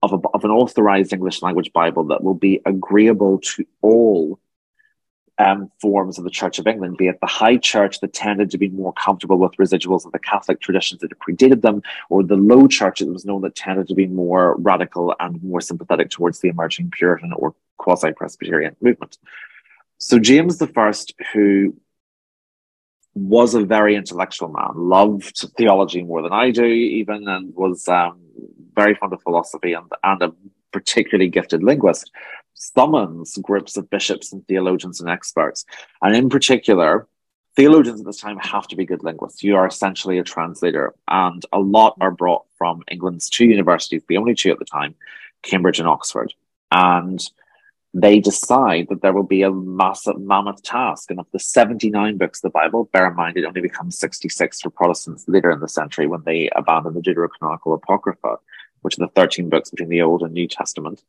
of, 0.00 0.12
a, 0.12 0.28
of 0.32 0.44
an 0.44 0.52
authorized 0.52 1.12
English 1.12 1.42
language 1.42 1.72
Bible 1.72 2.04
that 2.04 2.22
will 2.22 2.34
be 2.34 2.60
agreeable 2.64 3.40
to 3.40 3.66
all 3.82 4.38
um, 5.38 5.70
forms 5.80 6.18
of 6.18 6.24
the 6.24 6.30
Church 6.30 6.58
of 6.58 6.66
England, 6.66 6.96
be 6.96 7.08
it 7.08 7.20
the 7.20 7.26
High 7.26 7.58
Church 7.58 8.00
that 8.00 8.12
tended 8.12 8.50
to 8.50 8.58
be 8.58 8.68
more 8.68 8.92
comfortable 8.92 9.38
with 9.38 9.56
residuals 9.56 10.06
of 10.06 10.12
the 10.12 10.18
Catholic 10.18 10.60
traditions 10.60 11.00
that 11.00 11.10
had 11.10 11.18
predated 11.18 11.62
them, 11.62 11.82
or 12.08 12.22
the 12.22 12.36
Low 12.36 12.66
Church 12.66 13.00
that 13.00 13.12
was 13.12 13.24
known 13.24 13.42
that 13.42 13.54
tended 13.54 13.88
to 13.88 13.94
be 13.94 14.06
more 14.06 14.56
radical 14.56 15.14
and 15.20 15.42
more 15.42 15.60
sympathetic 15.60 16.10
towards 16.10 16.40
the 16.40 16.48
emerging 16.48 16.90
Puritan 16.90 17.32
or 17.34 17.54
quasi 17.76 18.12
Presbyterian 18.12 18.76
movement. 18.80 19.18
So 19.98 20.18
James 20.18 20.62
First, 20.74 21.14
who 21.32 21.76
was 23.14 23.54
a 23.54 23.64
very 23.64 23.96
intellectual 23.96 24.48
man, 24.48 24.72
loved 24.74 25.46
theology 25.56 26.02
more 26.02 26.22
than 26.22 26.32
I 26.32 26.50
do, 26.50 26.64
even, 26.64 27.26
and 27.28 27.54
was 27.54 27.88
um, 27.88 28.20
very 28.74 28.94
fond 28.94 29.12
of 29.14 29.22
philosophy 29.22 29.72
and, 29.72 29.90
and 30.02 30.22
a 30.22 30.32
particularly 30.76 31.30
gifted 31.30 31.62
linguist, 31.62 32.10
summons 32.52 33.38
groups 33.40 33.78
of 33.78 33.88
bishops 33.88 34.30
and 34.30 34.46
theologians 34.46 35.00
and 35.00 35.08
experts. 35.08 35.64
And 36.02 36.14
in 36.14 36.28
particular, 36.28 37.08
theologians 37.56 38.00
at 38.00 38.06
this 38.06 38.20
time 38.20 38.38
have 38.38 38.68
to 38.68 38.76
be 38.76 38.84
good 38.84 39.02
linguists. 39.02 39.42
You 39.42 39.56
are 39.56 39.66
essentially 39.66 40.18
a 40.18 40.22
translator, 40.22 40.94
and 41.08 41.42
a 41.50 41.60
lot 41.60 41.96
are 42.02 42.10
brought 42.10 42.44
from 42.58 42.82
England's 42.90 43.30
two 43.30 43.46
universities, 43.46 44.02
the 44.06 44.18
only 44.18 44.34
two 44.34 44.50
at 44.50 44.58
the 44.58 44.66
time, 44.66 44.94
Cambridge 45.42 45.78
and 45.78 45.88
Oxford. 45.88 46.34
And 46.70 47.26
they 47.94 48.20
decide 48.20 48.88
that 48.90 49.00
there 49.00 49.14
will 49.14 49.22
be 49.38 49.42
a 49.42 49.50
massive 49.50 50.20
mammoth 50.20 50.62
task. 50.62 51.10
And 51.10 51.18
of 51.18 51.26
the 51.32 51.38
79 51.38 52.18
books 52.18 52.40
of 52.40 52.42
the 52.42 52.50
Bible, 52.50 52.90
bear 52.92 53.08
in 53.08 53.16
mind 53.16 53.38
it 53.38 53.46
only 53.46 53.62
becomes 53.62 53.98
66 53.98 54.60
for 54.60 54.68
Protestants 54.68 55.24
later 55.26 55.50
in 55.50 55.60
the 55.60 55.68
century 55.68 56.06
when 56.06 56.22
they 56.26 56.50
abandon 56.54 56.92
the 56.92 57.00
Deuterocanonical 57.00 57.74
Apocrypha, 57.74 58.36
which 58.86 58.98
are 58.98 59.06
the 59.06 59.12
13 59.12 59.48
books 59.48 59.70
between 59.70 59.88
the 59.88 60.00
Old 60.00 60.22
and 60.22 60.32
New 60.32 60.46
Testament. 60.46 61.02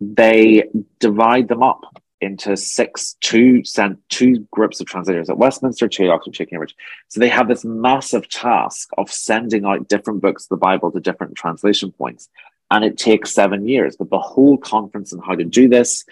They 0.00 0.64
divide 0.98 1.48
them 1.48 1.62
up 1.62 1.82
into 2.22 2.56
six, 2.56 3.16
two 3.20 3.62
sent 3.62 4.00
two 4.08 4.48
groups 4.50 4.80
of 4.80 4.86
translators 4.86 5.28
at 5.28 5.36
Westminster, 5.36 5.86
two 5.86 6.04
at 6.04 6.10
Oxford, 6.10 6.32
two 6.32 6.44
at 6.44 6.50
Cambridge. 6.50 6.74
So 7.08 7.20
they 7.20 7.28
have 7.28 7.46
this 7.46 7.62
massive 7.62 8.26
task 8.30 8.88
of 8.96 9.12
sending 9.12 9.66
out 9.66 9.86
different 9.86 10.22
books 10.22 10.44
of 10.44 10.48
the 10.48 10.56
Bible 10.56 10.90
to 10.90 10.98
different 10.98 11.36
translation 11.36 11.92
points 11.92 12.30
and 12.70 12.84
it 12.84 12.96
takes 12.96 13.32
seven 13.32 13.68
years. 13.68 13.96
But 13.96 14.08
the 14.08 14.18
whole 14.18 14.56
conference 14.56 15.12
on 15.12 15.20
how 15.20 15.34
to 15.34 15.44
do 15.44 15.68
this 15.68 16.06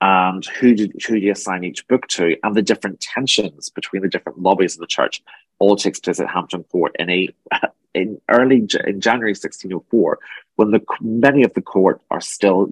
and 0.00 0.44
who 0.44 0.74
do, 0.74 0.88
who 1.06 1.14
do 1.14 1.26
you 1.26 1.32
assign 1.32 1.62
each 1.62 1.86
book 1.86 2.08
to 2.08 2.36
and 2.42 2.56
the 2.56 2.62
different 2.62 3.00
tensions 3.00 3.68
between 3.68 4.00
the 4.00 4.08
different 4.08 4.40
lobbies 4.40 4.74
of 4.74 4.80
the 4.80 4.86
church 4.86 5.22
all 5.62 5.76
takes 5.76 6.00
place 6.00 6.18
at 6.18 6.28
Hampton 6.28 6.64
Court 6.64 6.96
in 6.98 7.08
a 7.08 7.28
in 7.94 8.20
early 8.28 8.56
in 8.56 9.00
January 9.00 9.32
1604 9.32 10.18
when 10.56 10.70
the 10.72 10.82
many 11.00 11.44
of 11.44 11.54
the 11.54 11.62
court 11.62 12.00
are 12.10 12.20
still 12.20 12.70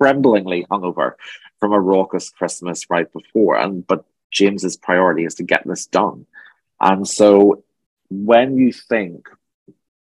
tremblingly 0.00 0.66
hungover 0.70 1.12
from 1.60 1.72
a 1.72 1.80
raucous 1.80 2.30
Christmas 2.30 2.90
right 2.90 3.10
before 3.12 3.56
and 3.56 3.86
but 3.86 4.04
James's 4.30 4.76
priority 4.76 5.24
is 5.24 5.36
to 5.36 5.44
get 5.44 5.62
this 5.64 5.86
done. 5.86 6.26
And 6.80 7.06
so 7.06 7.62
when 8.10 8.58
you 8.58 8.72
think 8.72 9.28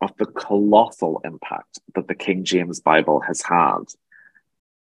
of 0.02 0.12
the 0.18 0.26
colossal 0.26 1.22
impact 1.24 1.80
that 1.96 2.08
the 2.08 2.16
King 2.16 2.44
James 2.44 2.82
Bible 2.82 3.22
has 3.22 3.42
had 3.42 3.84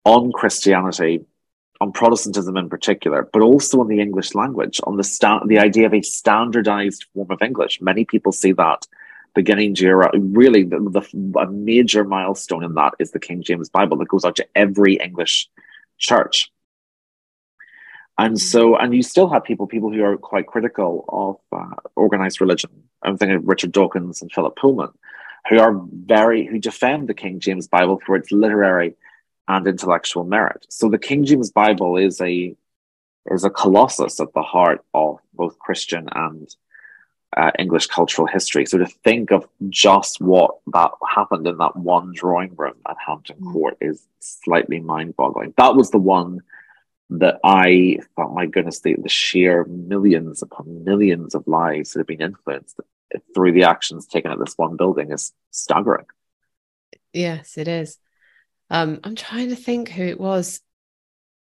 on 0.05 0.33
Christianity, 0.33 1.25
on 1.81 1.93
Protestantism 1.93 2.57
in 2.57 2.69
particular, 2.69 3.29
but 3.33 3.43
also 3.43 3.81
on 3.81 3.89
the 3.89 4.01
English 4.01 4.35
language, 4.35 4.81
on 4.85 4.97
the 4.97 5.05
sta- 5.05 5.45
the 5.47 5.59
idea 5.59 5.87
of 5.87 5.95
a 5.95 6.03
standardized 6.03 7.07
form 7.15 7.31
of 7.31 7.41
English. 7.43 7.81
Many 7.81 8.05
people 8.05 8.33
see 8.33 8.53
that 8.53 8.87
beginning 9.35 9.75
to 9.77 10.11
really 10.15 10.65
the, 10.65 10.79
the, 10.79 11.39
a 11.39 11.47
major 11.51 12.03
milestone 12.03 12.65
in 12.65 12.75
that 12.75 12.95
is 12.99 13.13
the 13.13 13.21
King 13.21 13.43
James 13.43 13.69
Bible 13.69 13.97
that 13.99 14.09
goes 14.09 14.25
out 14.25 14.37
to 14.37 14.47
every 14.57 14.95
English 14.95 15.49
church. 15.99 16.51
And 18.19 18.41
so, 18.41 18.77
and 18.77 18.93
you 18.93 19.05
still 19.05 19.29
have 19.29 19.45
people, 19.45 19.69
people 19.69 19.93
who 19.93 20.03
are 20.03 20.17
quite 20.17 20.49
critical 20.49 21.05
of 21.09 21.37
uh, 21.57 21.77
organized 21.95 22.41
religion. 22.41 22.71
I'm 23.05 23.17
thinking 23.17 23.37
of 23.37 23.47
Richard 23.47 23.71
Dawkins 23.71 24.21
and 24.21 24.33
Philip 24.33 24.57
Pullman, 24.57 24.91
who 25.49 25.61
are 25.61 25.81
very, 25.93 26.45
who 26.45 26.59
defend 26.59 27.09
the 27.09 27.15
King 27.15 27.39
James 27.39 27.69
Bible 27.69 28.01
for 28.05 28.17
its 28.17 28.33
literary 28.33 28.97
and 29.49 29.67
intellectual 29.67 30.25
merit. 30.25 30.67
So 30.69 30.89
the 30.89 30.99
King 30.99 31.25
James 31.25 31.51
Bible 31.51 31.97
is 31.97 32.21
a, 32.21 32.55
is 33.31 33.45
a 33.45 33.51
colossus 33.51 34.21
at 34.21 34.33
the 34.35 34.43
heart 34.43 34.85
of 34.93 35.19
both 35.33 35.59
Christian 35.59 36.09
and 36.15 36.55
uh, 37.37 37.51
English 37.59 37.87
cultural 37.87 38.27
history. 38.27 38.67
So 38.67 38.79
to 38.79 38.87
think 38.87 39.33
of 39.33 39.49
just 39.69 40.21
what 40.21 40.59
that 40.69 40.91
happened 41.09 41.47
in 41.47 41.59
that 41.59 41.77
one 41.77 42.13
drawing 42.15 42.55
room 42.57 42.77
at 42.89 42.97
Hampton 43.05 43.37
mm. 43.41 43.53
Court 43.53 43.79
is 43.81 44.07
slightly 44.21 44.81
mind 44.81 45.17
boggling. 45.17 45.55
That 45.57 45.75
was 45.75 45.91
the 45.91 45.99
one 45.99 46.43
that 47.11 47.39
I 47.43 48.01
thought, 48.17 48.35
my 48.35 48.47
goodness, 48.47 48.81
the, 48.81 48.97
the 48.99 49.09
sheer 49.09 49.65
millions 49.65 50.43
upon 50.43 50.85
millions 50.85 51.35
of 51.35 51.47
lives 51.47 51.93
that 51.93 52.01
have 52.01 52.07
been 52.07 52.21
influenced 52.21 52.79
through 53.35 53.53
the 53.53 53.65
actions 53.65 54.07
taken 54.07 54.31
at 54.31 54.39
this 54.39 54.59
one 54.59 54.77
building 54.77 55.11
is 55.11 55.33
staggering. 55.51 56.05
Yes, 57.13 57.57
it 57.57 57.67
is. 57.67 57.99
Um, 58.71 59.01
I'm 59.05 59.15
trying 59.15 59.49
to 59.49 59.57
think 59.57 59.89
who 59.89 60.03
it 60.03 60.21
was. 60.21 60.61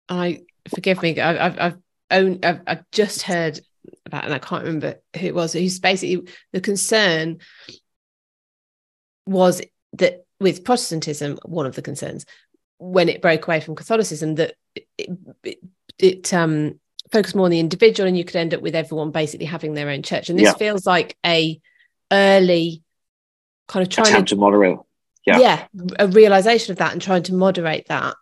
I 0.10 0.42
forgive 0.74 1.02
me. 1.02 1.20
I, 1.20 1.46
I've 1.46 1.60
I've. 1.60 1.78
I've, 2.12 2.62
I've 2.68 2.92
just 2.92 3.24
heard 3.24 3.60
about, 4.06 4.26
and 4.26 4.34
I 4.34 4.40
can't 4.40 4.64
remember 4.64 4.96
who 5.18 5.26
it 5.26 5.34
was. 5.34 5.54
Who's 5.54 5.80
basically 5.80 6.28
the 6.52 6.62
concern 6.62 7.40
was 9.26 9.62
that 9.94 10.26
with 10.40 10.64
Protestantism, 10.64 11.40
one 11.44 11.66
of 11.66 11.76
the 11.76 11.82
concerns 11.82 12.26
when 12.78 13.10
it 13.10 13.22
broke 13.22 13.48
away 13.48 13.62
from 13.62 13.76
Catholicism 13.76 14.36
that 14.36 14.56
it, 14.76 15.10
it, 15.44 15.60
it 15.98 16.34
um, 16.34 16.80
focused 17.12 17.36
more 17.36 17.46
on 17.46 17.52
the 17.52 17.60
individual, 17.60 18.08
and 18.08 18.18
you 18.18 18.26
could 18.26 18.36
end 18.36 18.54
up 18.54 18.62
with 18.62 18.76
everyone 18.76 19.12
basically 19.12 19.46
having 19.46 19.74
their 19.74 19.90
own 19.90 20.04
church. 20.04 20.30
And 20.30 20.38
this 20.38 20.46
yeah. 20.46 20.54
feels 20.54 20.86
like 20.86 21.18
a 21.26 21.60
early 22.12 22.84
kind 23.68 23.84
of 23.84 23.90
trying 23.90 24.08
Attempt 24.08 24.30
to, 24.30 24.36
to 24.36 24.42
moderate. 24.42 24.80
Yeah. 25.26 25.40
yeah, 25.40 25.68
a 26.00 26.08
realization 26.08 26.72
of 26.74 26.80
that 26.80 26.92
and 26.92 27.02
trying 27.02 27.24
to 27.24 27.34
moderate 27.34 27.88
that. 27.88 28.16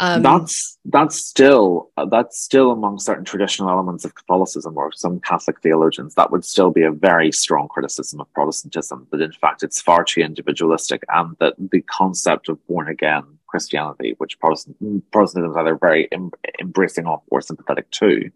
Um, 0.00 0.22
that's 0.22 0.78
that's 0.86 1.16
still 1.16 1.90
that's 2.10 2.40
still 2.40 2.70
among 2.70 2.98
certain 2.98 3.24
traditional 3.24 3.68
elements 3.68 4.06
of 4.06 4.14
Catholicism 4.14 4.78
or 4.78 4.90
some 4.92 5.20
Catholic 5.20 5.60
theologians 5.60 6.14
that 6.14 6.30
would 6.32 6.42
still 6.42 6.70
be 6.70 6.82
a 6.82 6.90
very 6.90 7.30
strong 7.30 7.68
criticism 7.68 8.18
of 8.18 8.32
Protestantism. 8.32 9.06
That 9.12 9.20
in 9.20 9.32
fact 9.32 9.62
it's 9.62 9.82
far 9.82 10.02
too 10.02 10.22
individualistic, 10.22 11.04
and 11.10 11.36
that 11.38 11.52
the 11.58 11.82
concept 11.82 12.48
of 12.48 12.66
born 12.66 12.88
again 12.88 13.24
Christianity, 13.46 14.14
which 14.16 14.38
Protestant, 14.38 14.78
Protestantism 15.12 15.50
is 15.50 15.56
either 15.58 15.76
very 15.76 16.10
em- 16.12 16.30
embracing 16.62 17.06
of 17.06 17.20
or 17.28 17.42
sympathetic 17.42 17.90
to, 17.90 18.30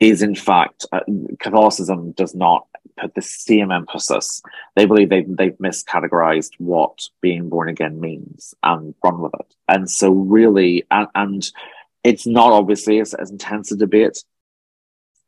is 0.00 0.22
in 0.22 0.34
fact 0.34 0.86
uh, 0.92 1.00
Catholicism 1.38 2.12
does 2.12 2.34
not 2.34 2.66
put 2.98 3.14
the 3.14 3.22
same 3.22 3.70
emphasis. 3.70 4.42
They 4.76 4.86
believe 4.86 5.08
they've, 5.08 5.36
they've 5.36 5.56
miscategorized 5.58 6.52
what 6.58 7.08
being 7.20 7.48
born 7.48 7.68
again 7.68 8.00
means 8.00 8.54
and 8.62 8.94
run 9.02 9.20
with 9.20 9.32
it. 9.38 9.54
And 9.68 9.90
so, 9.90 10.10
really, 10.10 10.84
and, 10.90 11.08
and 11.14 11.50
it's 12.02 12.26
not 12.26 12.52
obviously 12.52 13.00
as, 13.00 13.14
as 13.14 13.30
intense 13.30 13.72
a 13.72 13.76
debate 13.76 14.22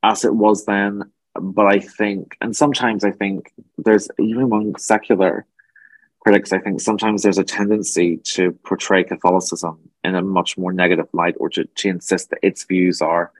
as 0.02 0.24
it 0.24 0.34
was 0.34 0.64
then. 0.66 1.10
But 1.38 1.66
I 1.66 1.80
think, 1.80 2.36
and 2.40 2.56
sometimes 2.56 3.04
I 3.04 3.10
think 3.10 3.52
there's 3.76 4.08
even 4.18 4.42
among 4.42 4.76
secular 4.76 5.44
critics, 6.20 6.52
I 6.52 6.58
think 6.58 6.80
sometimes 6.80 7.22
there's 7.22 7.38
a 7.38 7.44
tendency 7.44 8.18
to 8.24 8.52
portray 8.64 9.04
Catholicism 9.04 9.78
in 10.02 10.14
a 10.14 10.22
much 10.22 10.56
more 10.56 10.72
negative 10.72 11.08
light 11.12 11.34
or 11.38 11.50
to, 11.50 11.64
to 11.64 11.88
insist 11.88 12.30
that 12.30 12.38
its 12.42 12.64
views 12.64 13.02
are 13.02 13.32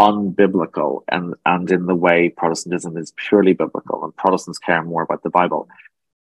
unbiblical 0.00 1.02
and, 1.08 1.34
and 1.46 1.70
in 1.70 1.86
the 1.86 1.94
way 1.94 2.28
Protestantism 2.36 2.96
is 2.96 3.12
purely 3.16 3.52
biblical 3.52 4.04
and 4.04 4.16
Protestants 4.16 4.58
care 4.58 4.82
more 4.82 5.02
about 5.02 5.22
the 5.22 5.30
Bible. 5.30 5.68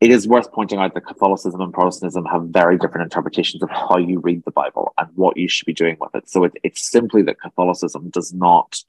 It 0.01 0.11
is 0.11 0.27
worth 0.27 0.51
pointing 0.51 0.79
out 0.79 0.93
that 0.93 1.05
Catholicism 1.05 1.59
and 1.59 1.73
Protestantism 1.73 2.25
have 2.25 2.43
very 2.43 2.77
different 2.77 3.03
interpretations 3.03 3.61
of 3.61 3.69
how 3.69 3.97
you 3.97 4.19
read 4.19 4.43
the 4.45 4.51
Bible 4.51 4.93
and 4.97 5.09
what 5.15 5.37
you 5.37 5.49
should 5.49 5.65
be 5.65 5.73
doing 5.73 5.97
with 5.99 6.15
it. 6.15 6.29
So 6.29 6.45
it, 6.45 6.53
it's 6.63 6.89
simply 6.89 7.21
that 7.23 7.41
Catholicism 7.41 8.09
does 8.09 8.33
not 8.33 8.81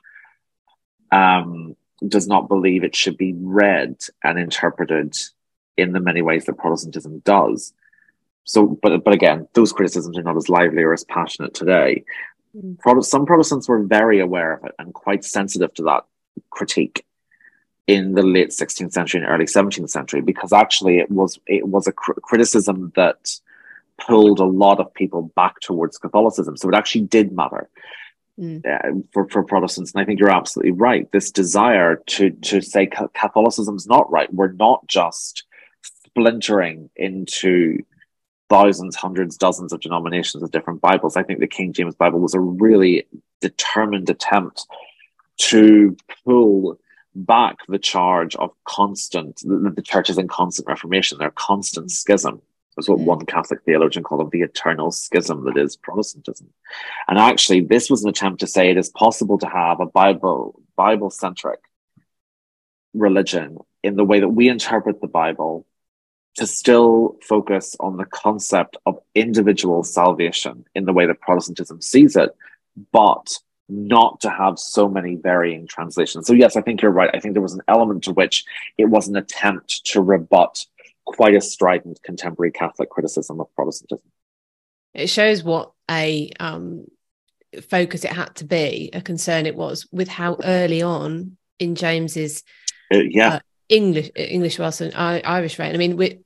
um, 1.11 1.75
does 2.07 2.29
not 2.29 2.49
believe 2.49 2.85
it 2.85 2.95
should 2.95 3.17
be 3.17 3.35
read 3.37 3.97
and 4.23 4.39
interpreted 4.39 5.17
in 5.77 5.93
the 5.93 6.01
many 6.01 6.23
ways 6.23 6.45
that 6.45 6.57
Protestantism 6.57 7.19
does. 7.25 7.75
So, 8.45 8.79
but 8.81 9.05
but 9.05 9.13
again, 9.13 9.49
those 9.55 9.73
criticisms 9.73 10.17
are 10.17 10.23
not 10.23 10.37
as 10.37 10.49
lively 10.49 10.83
or 10.83 10.93
as 10.93 11.05
passionate 11.05 11.55
today. 11.55 12.05
Some 13.03 13.27
Protestants 13.27 13.69
were 13.69 13.83
very 13.83 14.21
aware 14.21 14.55
of 14.55 14.65
it 14.65 14.75
and 14.79 14.93
quite 14.93 15.25
sensitive 15.25 15.73
to 15.75 15.83
that 15.85 16.05
critique. 16.51 17.05
in 17.87 18.15
the 18.15 18.23
late 18.23 18.51
16th 18.51 18.93
century 18.93 19.21
and 19.21 19.29
early 19.29 19.47
17th 19.47 19.91
century 19.91 20.21
because 20.21 20.53
actually 20.53 20.99
it 20.99 21.11
was 21.11 21.41
it 21.47 21.67
was 21.67 21.87
a 21.89 21.93
cr- 21.93 22.21
criticism 22.23 22.93
that 22.95 23.41
pulled 24.07 24.41
a 24.41 24.45
lot 24.45 24.81
of 24.81 24.93
people 24.95 25.23
back 25.35 25.61
towards 25.61 25.99
Catholicism. 25.99 26.57
So 26.57 26.69
it 26.69 26.75
actually 26.75 27.03
did 27.03 27.33
matter 27.33 27.69
mm. 28.39 28.65
uh, 28.65 29.03
for, 29.13 29.29
for 29.29 29.43
Protestants. 29.43 29.93
And 29.93 30.01
I 30.01 30.05
think 30.05 30.19
you're 30.21 30.31
absolutely 30.31 30.73
right. 30.73 31.11
This 31.13 31.31
desire 31.31 31.97
to 32.15 32.31
to 32.31 32.61
say 32.61 32.89
Catholicism's 33.15 33.87
not 33.87 34.11
right. 34.11 34.33
We're 34.33 34.53
not 34.53 34.87
just 34.87 35.45
splintering 35.83 36.91
into 36.97 37.85
thousands, 38.51 38.97
hundreds, 38.97 39.37
dozens 39.39 39.73
of 39.73 39.81
denominations 39.81 40.43
of 40.43 40.51
different 40.51 40.81
Bibles. 40.83 41.17
I 41.17 41.23
think 41.23 41.39
the 41.39 41.47
King 41.47 41.73
James 41.73 41.95
Bible 41.95 42.19
was 42.19 42.35
a 42.35 42.41
really 42.41 43.07
determined 43.41 44.11
attempt 44.11 44.67
to 45.39 45.97
pull 46.25 46.79
back 47.15 47.57
the 47.69 47.79
charge 47.79 48.37
of 48.37 48.51
constant, 48.65 49.41
the, 49.45 49.73
the 49.75 49.83
church 49.83 50.11
is 50.11 50.19
in 50.19 50.29
constant 50.29 50.69
reformation, 50.69 51.19
their 51.19 51.31
constant 51.31 51.91
schism. 51.91 52.43
That's 52.77 52.89
what 52.89 52.99
mm. 52.99 53.05
one 53.05 53.27
Catholic 53.27 53.63
theologian 53.65 54.05
called 54.05 54.27
it 54.27 54.31
the 54.31 54.43
eternal 54.43 54.91
schism 54.91 55.45
that 55.45 55.57
is 55.57 55.77
Protestantism. 55.77 56.49
And 57.09 57.19
actually, 57.19 57.63
this 57.63 57.89
was 57.89 58.05
an 58.05 58.11
attempt 58.11 58.41
to 58.41 58.47
say 58.47 58.71
it 58.71 58.79
is 58.79 58.91
possible 58.91 59.39
to 59.39 59.47
have 59.47 59.81
a 59.81 59.87
Bible, 59.87 60.61
Bible 60.77 61.11
centric 61.11 61.61
religion 62.95 63.59
in 63.83 63.97
the 63.97 64.05
way 64.05 64.21
that 64.21 64.29
we 64.29 64.49
interpret 64.49 65.01
the 65.01 65.09
Bible 65.09 65.67
to 66.41 66.47
still 66.47 67.19
focus 67.23 67.77
on 67.81 67.99
the 67.99 68.07
concept 68.07 68.79
of 68.87 68.99
individual 69.15 69.85
salvation 69.85 70.65
in 70.75 70.87
the 70.87 70.93
way 70.95 71.05
that 71.05 71.21
Protestantism 71.21 71.83
sees 71.83 72.17
it, 72.17 72.35
but 72.93 73.39
not 73.69 74.23
to 74.23 74.31
have 74.31 74.59
so 74.59 74.89
many 74.89 75.17
varying 75.17 75.67
translations. 75.67 76.27
So, 76.27 76.33
yes, 76.33 76.57
I 76.57 76.63
think 76.63 76.81
you're 76.81 76.93
right. 76.93 77.11
I 77.13 77.21
think 77.21 77.35
there 77.35 77.43
was 77.43 77.53
an 77.53 77.61
element 77.69 78.05
to 78.05 78.13
which 78.13 78.47
it 78.79 78.87
was 78.87 79.07
an 79.07 79.17
attempt 79.17 79.85
to 79.89 80.01
rebut 80.01 80.65
quite 81.05 81.35
a 81.35 81.43
strident 81.43 82.03
contemporary 82.03 82.53
Catholic 82.53 82.89
criticism 82.89 83.39
of 83.39 83.55
Protestantism. 83.55 84.11
It 84.95 85.09
shows 85.09 85.45
what 85.45 85.73
a 85.91 86.31
um, 86.41 86.87
focus 87.69 88.07
it 88.07 88.13
had 88.13 88.35
to 88.37 88.47
be, 88.47 88.89
a 88.95 89.03
concern 89.03 89.45
it 89.45 89.57
was 89.57 89.87
with 89.93 90.09
how 90.09 90.39
early 90.43 90.81
on 90.81 91.37
in 91.59 91.75
James's 91.75 92.45
uh, 92.91 92.97
yeah. 92.97 93.29
Uh, 93.29 93.41
English, 93.69 94.11
English, 94.17 94.59
Welsh, 94.59 94.81
and 94.81 94.95
Irish 94.97 95.59
reign. 95.59 95.75
I 95.75 95.79
mean, 95.79 95.97
we 95.97 96.19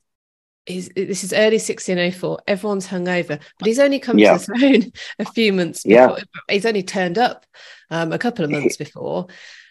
he's, 0.67 0.89
this 0.91 1.25
is 1.25 1.33
early 1.33 1.57
1604. 1.57 2.41
Everyone's 2.47 2.89
hungover, 2.89 3.41
but 3.59 3.67
he's 3.67 3.79
only 3.79 3.99
come 3.99 4.19
yeah. 4.19 4.37
to 4.37 4.47
the 4.47 4.59
throne 4.59 4.93
a 5.19 5.25
few 5.25 5.53
months 5.53 5.85
before. 5.85 6.19
Yeah. 6.19 6.25
He's 6.49 6.67
only 6.67 6.83
turned 6.83 7.19
up 7.19 7.47
um, 7.91 8.13
a 8.13 8.19
couple 8.19 8.45
of 8.45 8.51
months 8.51 8.77
before. 8.77 9.27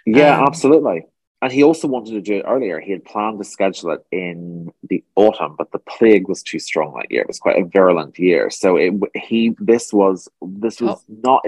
Yeah, 0.06 0.38
um, 0.40 0.48
absolutely. 0.48 1.06
And 1.42 1.52
he 1.52 1.62
also 1.62 1.90
wanted 1.90 2.12
to 2.12 2.22
do 2.22 2.38
it 2.38 2.46
earlier. 2.48 2.80
He 2.80 2.94
had 2.94 3.04
planned 3.04 3.38
to 3.38 3.44
schedule 3.44 3.92
it 3.92 4.06
in 4.14 4.72
the 4.90 5.04
autumn, 5.18 5.56
but 5.58 5.74
the 5.74 5.80
plague 5.80 6.30
was 6.30 6.42
too 6.42 6.60
strong 6.60 6.94
that 6.96 7.12
year. 7.12 7.22
It 7.22 7.28
was 7.28 7.40
quite 7.40 7.62
a 7.62 7.66
virulent 7.66 8.18
year, 8.18 8.50
so 8.50 8.78
it 8.78 8.94
he 9.14 9.54
this 9.60 9.92
was 9.92 10.30
this 10.42 10.80
was 10.80 11.04
not 11.10 11.44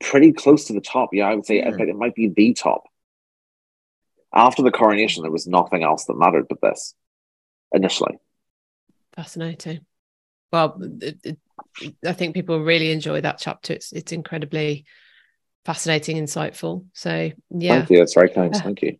pretty 0.00 0.32
close 0.32 0.64
to 0.64 0.72
the 0.72 0.80
top. 0.80 1.10
Yeah, 1.12 1.28
I 1.28 1.36
would 1.36 1.46
say 1.46 1.58
yeah. 1.58 1.68
it 1.68 1.94
might 1.94 2.16
be 2.16 2.28
the 2.28 2.52
top. 2.52 2.82
After 4.34 4.62
the 4.62 4.72
coronation, 4.72 5.22
there 5.22 5.30
was 5.30 5.46
nothing 5.46 5.84
else 5.84 6.06
that 6.06 6.18
mattered 6.18 6.48
but 6.48 6.60
this 6.60 6.94
initially. 7.72 8.18
Fascinating. 9.16 9.80
Well, 10.52 10.78
it, 11.00 11.18
it, 11.24 11.38
I 12.06 12.12
think 12.12 12.34
people 12.34 12.60
really 12.60 12.90
enjoy 12.90 13.20
that 13.20 13.38
chapter. 13.38 13.72
It's 13.72 13.92
it's 13.92 14.12
incredibly 14.12 14.84
fascinating, 15.64 16.16
insightful. 16.16 16.86
So 16.92 17.30
yeah, 17.50 17.78
thank 17.78 17.90
you. 17.90 17.98
That's 17.98 18.14
very 18.14 18.30
kind. 18.30 18.54
Thank 18.54 18.82
you. 18.82 18.98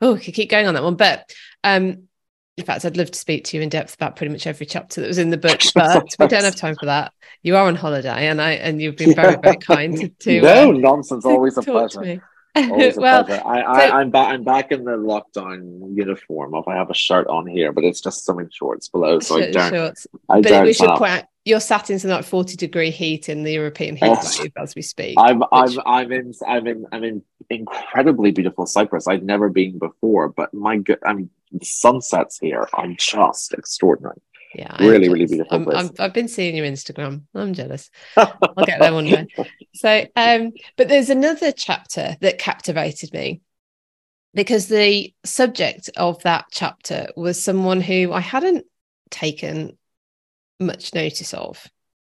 Oh, 0.00 0.14
we 0.14 0.20
could 0.20 0.34
keep 0.34 0.50
going 0.50 0.66
on 0.66 0.74
that 0.74 0.82
one, 0.82 0.96
but 0.96 1.30
um, 1.64 2.08
in 2.56 2.64
fact, 2.64 2.84
I'd 2.84 2.96
love 2.96 3.10
to 3.10 3.18
speak 3.18 3.44
to 3.44 3.56
you 3.56 3.62
in 3.62 3.68
depth 3.68 3.94
about 3.94 4.16
pretty 4.16 4.32
much 4.32 4.46
every 4.46 4.66
chapter 4.66 5.00
that 5.00 5.06
was 5.06 5.18
in 5.18 5.30
the 5.30 5.36
book, 5.36 5.60
but 5.74 6.04
we 6.18 6.26
don't 6.26 6.44
have 6.44 6.56
time 6.56 6.74
for 6.74 6.86
that. 6.86 7.12
You 7.42 7.56
are 7.56 7.66
on 7.66 7.74
holiday, 7.76 8.28
and 8.28 8.40
I 8.40 8.52
and 8.52 8.80
you've 8.80 8.96
been 8.96 9.14
very 9.14 9.36
very 9.36 9.56
kind 9.56 10.10
to. 10.20 10.40
no 10.40 10.70
uh, 10.70 10.72
nonsense. 10.72 11.24
Always 11.24 11.58
a 11.58 11.62
pleasure. 11.62 12.22
well, 12.96 13.26
I, 13.28 13.62
I, 13.62 13.88
so, 13.88 13.94
I'm 13.96 14.10
back. 14.10 14.28
I'm 14.28 14.44
back 14.44 14.72
in 14.72 14.84
the 14.84 14.92
lockdown 14.92 15.94
uniform. 15.94 16.54
If 16.54 16.66
I 16.66 16.74
have 16.74 16.90
a 16.90 16.94
shirt 16.94 17.26
on 17.26 17.46
here, 17.46 17.70
but 17.70 17.84
it's 17.84 18.00
just 18.00 18.24
something 18.24 18.48
shorts 18.50 18.88
below, 18.88 19.20
so 19.20 19.36
I 19.36 19.50
don't. 19.50 19.72
Shorts. 19.72 20.06
I 20.28 20.40
but 20.40 20.48
don't 20.48 20.64
we 20.64 20.72
should 20.72 20.88
point 20.90 21.12
out, 21.12 21.24
you're 21.44 21.60
sat 21.60 21.90
in 21.90 21.98
some 21.98 22.10
like 22.10 22.24
40 22.24 22.56
degree 22.56 22.90
heat 22.90 23.28
in 23.28 23.42
the 23.42 23.52
European 23.52 23.94
heat 23.96 24.18
wave 24.40 24.52
as 24.56 24.74
we 24.74 24.82
speak. 24.82 25.16
I'm 25.18 25.40
which... 25.40 25.48
I'm 25.52 25.80
I'm 25.86 26.12
in 26.12 26.32
I'm 26.46 26.66
in 26.66 26.86
I'm 26.92 27.04
in 27.04 27.22
incredibly 27.50 28.30
beautiful 28.30 28.66
Cyprus. 28.66 29.06
I've 29.06 29.22
never 29.22 29.48
been 29.48 29.78
before, 29.78 30.28
but 30.30 30.52
my 30.54 30.78
good, 30.78 30.98
I 31.06 31.12
mean, 31.12 31.30
the 31.52 31.64
sunsets 31.64 32.38
here 32.38 32.68
are 32.72 32.88
just 32.98 33.52
extraordinary 33.52 34.20
yeah 34.58 34.76
really 34.80 35.08
really 35.08 35.26
beautiful 35.26 35.76
i 35.76 35.88
have 35.98 36.12
been 36.12 36.28
seeing 36.28 36.56
your 36.56 36.66
instagram. 36.66 37.22
I'm 37.34 37.52
jealous. 37.52 37.90
I'll 38.16 38.64
get 38.64 38.80
there 38.80 38.92
one 38.92 39.04
day. 39.04 39.26
So 39.74 40.06
um 40.16 40.52
but 40.76 40.88
there's 40.88 41.10
another 41.10 41.52
chapter 41.52 42.16
that 42.20 42.38
captivated 42.38 43.12
me 43.12 43.42
because 44.34 44.68
the 44.68 45.14
subject 45.24 45.90
of 45.96 46.22
that 46.22 46.46
chapter 46.50 47.08
was 47.16 47.42
someone 47.42 47.80
who 47.80 48.12
i 48.12 48.20
hadn't 48.20 48.64
taken 49.10 49.76
much 50.58 50.94
notice 50.94 51.34
of 51.34 51.66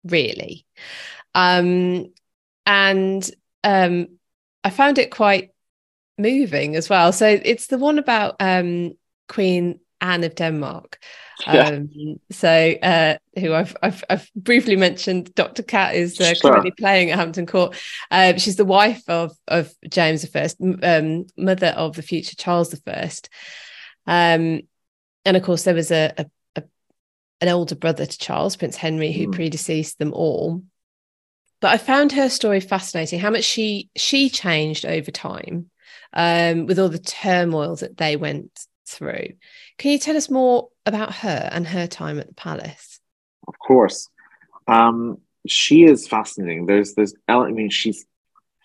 really. 0.05 0.64
Um 1.34 2.12
and 2.64 3.28
um 3.64 4.09
i 4.62 4.70
found 4.70 4.99
it 4.99 5.11
quite 5.11 5.51
moving 6.18 6.76
as 6.76 6.89
well. 6.89 7.12
So 7.12 7.26
it's 7.26 7.68
the 7.68 7.78
one 7.78 7.99
about 7.99 8.36
um 8.41 8.93
queen 9.28 9.80
anne 10.01 10.24
of 10.24 10.34
denmark 10.34 10.99
yeah. 11.46 11.68
Um, 11.68 12.20
so, 12.30 12.74
uh, 12.82 13.16
who 13.38 13.55
I've, 13.55 13.76
I've, 13.82 14.03
I've 14.11 14.30
briefly 14.34 14.76
mentioned, 14.76 15.34
Dr. 15.34 15.62
Cat 15.62 15.94
is 15.94 16.20
uh, 16.20 16.34
sure. 16.34 16.51
currently 16.51 16.72
playing 16.72 17.11
at 17.11 17.18
Hampton 17.18 17.46
Court. 17.46 17.76
Uh, 18.11 18.36
she's 18.36 18.57
the 18.57 18.64
wife 18.64 19.03
of 19.09 19.36
of 19.46 19.72
James 19.88 20.26
I, 20.34 20.49
um, 20.82 21.26
mother 21.36 21.68
of 21.68 21.94
the 21.94 22.03
future 22.03 22.34
Charles 22.34 22.74
I. 22.86 23.11
Um, 24.07 24.62
and 25.24 25.36
of 25.36 25.42
course, 25.42 25.62
there 25.62 25.74
was 25.74 25.90
a, 25.90 26.12
a, 26.16 26.26
a, 26.57 26.62
an 27.40 27.49
older 27.49 27.76
brother 27.76 28.07
to 28.07 28.18
Charles, 28.18 28.57
Prince 28.57 28.76
Henry, 28.76 29.12
who 29.12 29.28
mm. 29.28 29.34
predeceased 29.34 29.99
them 29.99 30.12
all. 30.12 30.62
But 31.61 31.72
I 31.72 31.78
found 31.78 32.12
her 32.12 32.28
story 32.28 32.61
fascinating. 32.61 33.20
How 33.20 33.30
much 33.30 33.44
she 33.44 33.90
she 33.96 34.28
changed 34.28 34.84
over 34.84 35.11
time, 35.11 35.70
um, 36.12 36.66
with 36.66 36.78
all 36.80 36.88
the 36.88 36.99
turmoil 36.99 37.76
that 37.76 37.96
they 37.96 38.16
went 38.16 38.59
through. 38.88 39.34
Can 39.79 39.93
you 39.93 39.99
tell 39.99 40.16
us 40.16 40.29
more 40.29 40.68
about 40.85 41.14
her 41.14 41.49
and 41.53 41.66
her 41.66 41.87
time 41.87 42.18
at 42.18 42.29
the 42.29 42.35
palace? 42.35 43.01
Of 43.47 43.59
course. 43.59 44.09
Um, 44.66 45.18
she 45.47 45.85
is 45.85 46.07
fascinating. 46.07 46.66
There's 46.66 46.95
there's 46.95 47.14
I 47.26 47.51
mean 47.51 47.70
she's 47.70 48.05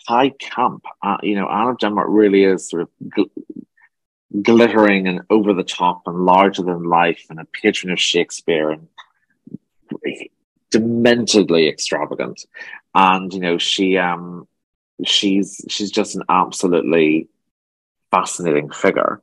high 0.07 0.29
camp. 0.31 0.83
Uh, 1.01 1.17
you 1.23 1.35
know, 1.35 1.47
Anne 1.47 1.69
of 1.69 1.79
Denmark 1.79 2.07
really 2.09 2.43
is 2.43 2.67
sort 2.67 2.81
of 2.83 2.89
gl- 3.05 3.29
glittering 4.41 5.07
and 5.07 5.21
over 5.29 5.53
the 5.53 5.63
top 5.63 6.01
and 6.07 6.25
larger 6.25 6.63
than 6.63 6.83
life 6.83 7.25
and 7.29 7.39
a 7.39 7.45
patron 7.45 7.93
of 7.93 7.99
Shakespeare 7.99 8.71
and 8.71 8.87
dementedly 10.71 11.69
extravagant. 11.69 12.45
And 12.95 13.33
you 13.33 13.39
know, 13.39 13.57
she 13.57 13.97
um 13.97 14.47
she's 15.05 15.63
she's 15.69 15.91
just 15.91 16.15
an 16.15 16.23
absolutely 16.27 17.27
fascinating 18.11 18.71
figure. 18.71 19.21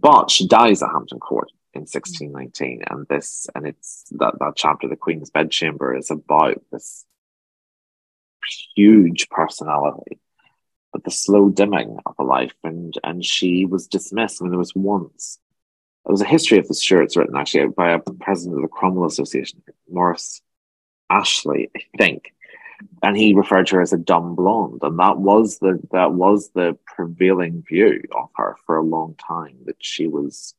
But 0.00 0.30
she 0.30 0.46
dies 0.46 0.82
at 0.82 0.90
Hampton 0.90 1.20
Court 1.20 1.50
in 1.74 1.82
mm. 1.82 1.94
1619, 1.94 2.82
and 2.88 3.06
this 3.08 3.46
and 3.54 3.66
it's 3.66 4.04
that 4.12 4.38
that 4.38 4.54
chapter, 4.56 4.88
the 4.88 4.96
Queen's 4.96 5.30
Bedchamber, 5.30 5.94
is 5.94 6.10
about 6.10 6.62
this 6.70 7.04
huge 8.74 9.28
personality, 9.28 10.18
but 10.92 11.04
the 11.04 11.10
slow 11.10 11.50
dimming 11.50 11.98
of 12.06 12.14
a 12.18 12.24
life, 12.24 12.54
and 12.64 12.94
and 13.04 13.24
she 13.24 13.66
was 13.66 13.86
dismissed. 13.86 14.40
I 14.40 14.44
mean, 14.44 14.52
there 14.52 14.58
was 14.58 14.74
once 14.74 15.38
there 16.04 16.12
was 16.12 16.22
a 16.22 16.26
history 16.26 16.58
of 16.58 16.66
the 16.68 16.74
Stuarts 16.74 17.16
written 17.16 17.36
actually 17.36 17.68
by 17.68 17.90
a 17.90 17.98
president 17.98 18.56
of 18.56 18.62
the 18.62 18.68
Cromwell 18.68 19.06
Association, 19.06 19.62
Maurice 19.90 20.40
Ashley, 21.10 21.70
I 21.76 21.80
think, 21.96 22.32
and 23.02 23.16
he 23.16 23.34
referred 23.34 23.66
to 23.68 23.76
her 23.76 23.82
as 23.82 23.92
a 23.92 23.98
dumb 23.98 24.34
blonde, 24.34 24.80
and 24.82 24.98
that 24.98 25.18
was 25.18 25.58
the 25.58 25.80
that 25.92 26.12
was 26.12 26.50
the 26.54 26.76
prevailing 26.86 27.62
view 27.68 28.02
of 28.14 28.28
her 28.36 28.56
for 28.66 28.76
a 28.76 28.84
long 28.84 29.14
time 29.16 29.56
that 29.66 29.76
she 29.80 30.06
was 30.06 30.54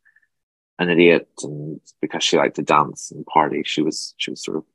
an 0.79 0.89
idiot, 0.89 1.29
and 1.43 1.79
because 2.01 2.23
she 2.23 2.37
liked 2.37 2.55
to 2.55 2.63
dance 2.63 3.11
and 3.11 3.25
party, 3.25 3.63
she 3.65 3.81
was 3.81 4.13
she 4.17 4.31
was 4.31 4.43
sort 4.43 4.57
of 4.57 4.65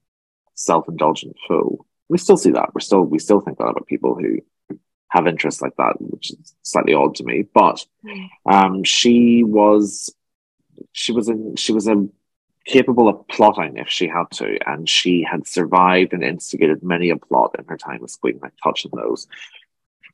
self 0.55 0.89
indulgent 0.89 1.37
fool. 1.47 1.87
We 2.09 2.19
still 2.19 2.37
see 2.37 2.53
that. 2.53 2.75
We're 2.75 2.81
still 2.81 3.03
we 3.03 3.19
still 3.19 3.41
think 3.41 3.59
that 3.59 3.65
about 3.65 3.87
people 3.87 4.15
who 4.15 4.39
have 5.11 5.27
interests 5.27 5.63
like 5.63 5.77
that, 5.77 5.95
which 6.01 6.31
is 6.33 6.55
slightly 6.63 6.95
odd 6.95 7.15
to 7.17 7.25
me. 7.25 7.45
But 7.53 7.85
um, 8.47 8.85
she 8.85 9.43
was 9.43 10.15
she 10.93 11.13
was 11.13 11.29
a 11.29 11.37
she 11.57 11.73
was 11.73 11.89
a 11.89 12.09
capable 12.69 13.09
of 13.09 13.27
plotting 13.29 13.79
if 13.79 13.89
she 13.89 14.07
had 14.07 14.31
to, 14.31 14.59
and 14.69 14.89
she 14.89 15.23
had 15.23 15.47
survived 15.47 16.13
and 16.13 16.23
instigated 16.23 16.83
many 16.83 17.11
a 17.11 17.17
plot 17.17 17.57
in 17.59 17.65
her 17.65 17.79
time 17.79 18.05
as 18.05 18.17
queen. 18.17 18.39
I 18.43 18.51
touch 18.63 18.87
on 18.87 19.01
those. 19.01 19.27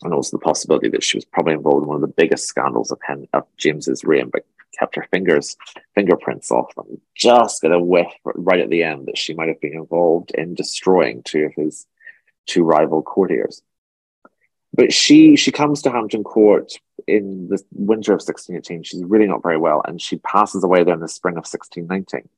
and 0.03 0.13
also 0.15 0.37
the 0.37 0.45
possibility 0.45 0.89
that 0.89 1.05
she 1.05 1.17
was 1.17 1.25
probably 1.25 1.55
involved 1.55 1.83
in 1.83 1.89
one 1.89 1.97
of 1.97 2.01
the 2.03 2.15
biggest 2.23 2.47
scandals 2.47 2.91
of, 2.91 2.99
Hen- 3.07 3.29
of 3.33 3.45
James's 3.57 4.05
reign, 4.05 4.29
but 4.31 4.45
kept 4.79 4.97
her 4.97 5.07
fingers 5.11 5.57
fingerprints 5.95 6.51
off 6.51 6.75
them. 6.75 7.01
Just 7.15 7.63
got 7.63 7.73
a 7.73 7.79
whiff 7.81 8.13
right 8.25 8.61
at 8.61 8.71
the 8.71 8.83
end 8.83 9.07
that 9.07 9.19
she 9.19 9.35
might 9.35 9.49
have 9.49 9.61
been 9.61 9.75
involved 9.75 10.33
in 10.33 10.55
destroying 10.55 11.23
two 11.23 11.45
of 11.45 11.55
his 11.55 11.87
two 12.47 12.65
rival 12.65 13.03
courtiers. 13.03 13.63
But 14.73 14.93
she 14.93 15.37
she 15.37 15.53
comes 15.53 15.83
to 15.83 15.91
Hampton 15.91 16.25
Court 16.25 16.73
in 17.07 17.49
the 17.49 17.63
winter 17.73 18.13
of 18.13 18.21
1618. 18.21 18.83
She's 18.83 19.05
really 19.05 19.29
not 19.29 19.43
very 19.43 19.59
well, 19.59 19.83
and 19.87 20.03
she 20.03 20.17
passes 20.17 20.65
away 20.65 20.83
there 20.83 20.95
in 20.95 21.01
the 21.01 21.09
spring 21.09 21.35
of 21.35 21.47
1619. 21.47 22.29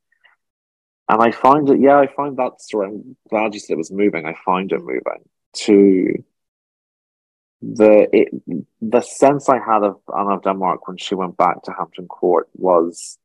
And 1.09 1.23
I 1.23 1.31
find 1.31 1.69
it, 1.71 1.81
yeah, 1.81 1.99
I 1.99 2.09
find 2.09 2.37
that 2.37 2.61
story. 2.61 2.89
I'm 2.89 3.17
glad 3.31 3.55
you 3.55 3.61
said 3.61 3.75
it 3.75 3.79
was 3.79 3.93
moving. 3.93 4.27
I 4.27 4.35
find 4.45 4.73
it 4.73 4.81
mm. 4.81 4.87
moving 4.87 5.29
to 5.55 6.25
the 7.63 8.09
it, 8.13 8.29
the 8.83 9.01
sense 9.01 9.49
I 9.49 9.59
had 9.59 9.83
of 9.83 10.01
Anne 10.17 10.31
of 10.31 10.43
Denmark 10.43 10.87
when 10.87 10.99
she 10.99 11.15
went 11.15 11.37
back 11.37 11.63
to 11.63 11.73
Hampton 11.73 12.07
Court 12.07 12.49
was 12.55 13.19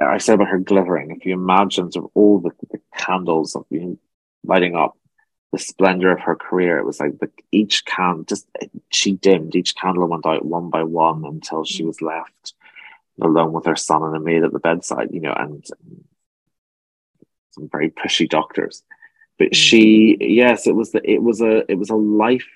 I 0.00 0.18
said 0.18 0.34
about 0.34 0.48
her 0.48 0.58
glittering. 0.58 1.10
If 1.10 1.26
you 1.26 1.34
imagine 1.34 1.90
sort 1.92 2.06
of 2.06 2.10
all 2.14 2.38
the, 2.40 2.50
the 2.70 2.80
candles 2.96 3.54
of 3.54 3.68
being 3.68 3.98
lighting 4.44 4.74
up 4.74 4.96
the 5.52 5.58
splendor 5.58 6.12
of 6.12 6.20
her 6.20 6.36
career, 6.36 6.78
it 6.78 6.86
was 6.86 7.00
like 7.00 7.18
the, 7.18 7.30
each 7.50 7.84
can 7.84 8.24
just 8.26 8.46
she 8.90 9.12
dimmed. 9.12 9.56
Each 9.56 9.74
candle 9.74 10.06
went 10.08 10.26
out 10.26 10.44
one 10.44 10.70
by 10.70 10.84
one 10.84 11.24
until 11.24 11.64
she 11.64 11.82
mm. 11.82 11.86
was 11.86 12.00
left 12.00 12.54
alone 13.20 13.52
with 13.52 13.66
her 13.66 13.76
son 13.76 14.02
and 14.02 14.16
a 14.16 14.20
maid 14.20 14.44
at 14.44 14.52
the 14.52 14.58
bedside. 14.58 15.08
You 15.12 15.20
know, 15.20 15.34
and 15.36 15.64
some 17.50 17.68
very 17.70 17.90
pushy 17.90 18.28
doctors. 18.28 18.82
But 19.38 19.48
mm-hmm. 19.48 19.54
she, 19.54 20.16
yes, 20.20 20.66
it 20.66 20.74
was 20.74 20.92
the, 20.92 21.00
it 21.08 21.22
was 21.22 21.40
a 21.40 21.70
it 21.70 21.76
was 21.76 21.90
a 21.90 21.96
life 21.96 22.48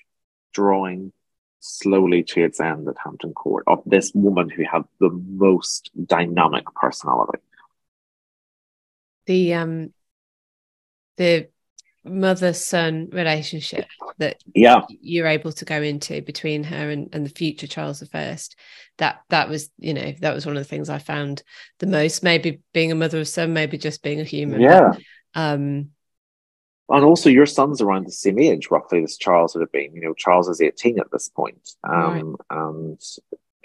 drawing 0.53 1.13
slowly 1.61 2.23
to 2.23 2.45
its 2.45 2.61
end 2.61 2.87
at 2.89 2.97
Hampton 3.03 3.33
Court 3.33 3.65
of 3.67 3.83
this 3.87 4.13
woman 4.15 4.51
who 4.51 4.65
had 4.71 4.83
the 5.01 5.09
most 5.11 5.91
dynamic 6.07 6.65
personality. 6.75 7.39
The 9.27 9.55
um 9.55 9.93
the 11.17 11.49
mother 12.05 12.53
son 12.53 13.09
relationship 13.13 13.87
that 14.19 14.43
yeah 14.55 14.83
you're 14.89 15.27
able 15.27 15.53
to 15.53 15.65
go 15.65 15.81
into 15.81 16.21
between 16.23 16.63
her 16.63 16.91
and, 16.91 17.09
and 17.15 17.25
the 17.25 17.31
future 17.31 17.67
Charles 17.67 18.03
I 18.13 18.39
that 18.99 19.21
that 19.31 19.49
was 19.49 19.71
you 19.79 19.95
know 19.95 20.13
that 20.21 20.35
was 20.35 20.47
one 20.47 20.57
of 20.57 20.61
the 20.61 20.69
things 20.69 20.91
I 20.91 20.99
found 20.99 21.43
the 21.79 21.87
most 21.87 22.23
maybe 22.23 22.61
being 22.73 22.93
a 22.93 22.95
mother 22.95 23.21
of 23.21 23.29
son 23.29 23.53
maybe 23.53 23.79
just 23.79 24.03
being 24.03 24.21
a 24.21 24.25
human 24.25 24.61
yeah 24.61 24.93
but, 24.93 25.41
um 25.41 25.91
and 26.91 27.05
also 27.05 27.31
your 27.31 27.47
son's 27.47 27.81
around 27.81 28.07
the 28.07 28.13
same 28.13 28.39
age 28.39 28.71
roughly 28.71 29.03
as 29.03 29.17
Charles 29.17 29.55
would 29.55 29.63
have 29.63 29.73
been. 29.73 29.95
You 29.95 30.03
know, 30.03 30.15
Charles 30.15 30.49
is 30.49 30.61
18 30.61 30.99
at 30.99 31.11
this 31.11 31.31
point. 31.31 31.71
Um, 31.83 32.37
right. 32.51 32.59
and 32.59 33.01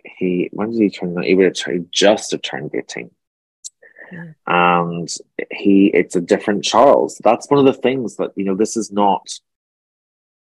he 0.06 0.50
when 0.54 0.72
did 0.72 0.82
he 0.82 0.90
turn 0.90 1.22
he 1.22 1.36
would 1.36 1.46
have 1.46 1.54
turned, 1.54 1.90
just 1.92 2.32
have 2.32 2.42
turned 2.42 2.72
18. 2.74 3.12
And 4.48 5.10
he 5.52 5.92
it's 5.94 6.16
a 6.16 6.22
different 6.22 6.64
Charles. 6.64 7.20
That's 7.24 7.50
one 7.50 7.60
of 7.60 7.66
the 7.66 7.82
things 7.82 8.18
that, 8.18 8.32
you 8.36 8.46
know, 8.46 8.56
this 8.56 8.78
is 8.78 8.92
not 8.92 9.28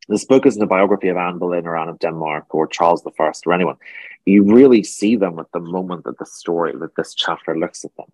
this 0.07 0.25
book 0.25 0.45
isn't 0.45 0.61
a 0.61 0.67
biography 0.67 1.07
of 1.09 1.17
Anne 1.17 1.37
Boleyn 1.37 1.67
or 1.67 1.77
Anne 1.77 1.89
of 1.89 1.99
Denmark 1.99 2.53
or 2.53 2.67
Charles 2.67 3.03
the 3.03 3.11
First 3.11 3.45
or 3.45 3.53
anyone. 3.53 3.77
You 4.25 4.43
really 4.43 4.83
see 4.83 5.15
them 5.15 5.39
at 5.39 5.51
the 5.53 5.59
moment 5.59 6.03
that 6.03 6.17
the 6.17 6.25
story 6.25 6.73
that 6.75 6.95
this 6.95 7.13
chapter 7.13 7.57
looks 7.57 7.85
at 7.85 7.95
them. 7.95 8.11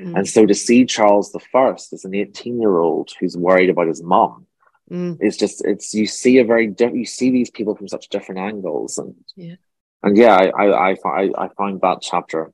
Mm. 0.00 0.18
And 0.18 0.28
so 0.28 0.46
to 0.46 0.54
see 0.54 0.84
Charles 0.84 1.32
the 1.32 1.40
First 1.40 1.92
as 1.92 2.04
an 2.04 2.14
18 2.14 2.60
year 2.60 2.78
old 2.78 3.12
who's 3.18 3.36
worried 3.36 3.70
about 3.70 3.88
his 3.88 4.02
mom 4.02 4.46
mm. 4.90 5.16
is 5.20 5.36
just 5.36 5.64
it's 5.64 5.94
you 5.94 6.06
see 6.06 6.38
a 6.38 6.44
very 6.44 6.66
different 6.66 6.98
you 6.98 7.06
see 7.06 7.30
these 7.30 7.50
people 7.50 7.74
from 7.74 7.88
such 7.88 8.08
different 8.08 8.40
angles 8.40 8.98
and 8.98 9.14
yeah 9.36 9.54
and 10.02 10.16
yeah 10.16 10.36
I 10.36 10.66
I 10.66 10.96
I, 11.04 11.30
I 11.36 11.48
find 11.56 11.80
that 11.80 11.98
chapter 12.02 12.52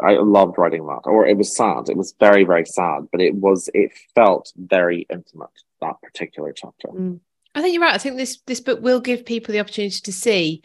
I 0.00 0.12
loved 0.14 0.58
writing 0.58 0.86
that 0.86 1.02
or 1.04 1.26
it 1.26 1.36
was 1.36 1.56
sad 1.56 1.88
it 1.88 1.96
was 1.96 2.14
very 2.18 2.44
very 2.44 2.64
sad 2.66 3.08
but 3.12 3.20
it 3.20 3.34
was 3.34 3.68
it 3.74 3.92
felt 4.14 4.52
very 4.56 5.06
intimate 5.10 5.50
that 5.84 6.00
particular 6.02 6.52
chapter. 6.52 6.88
Mm. 6.88 7.20
I 7.54 7.62
think 7.62 7.74
you're 7.74 7.82
right. 7.82 7.94
I 7.94 7.98
think 7.98 8.16
this 8.16 8.40
this 8.46 8.60
book 8.60 8.80
will 8.82 9.00
give 9.00 9.24
people 9.24 9.52
the 9.52 9.60
opportunity 9.60 10.00
to 10.00 10.12
see 10.12 10.62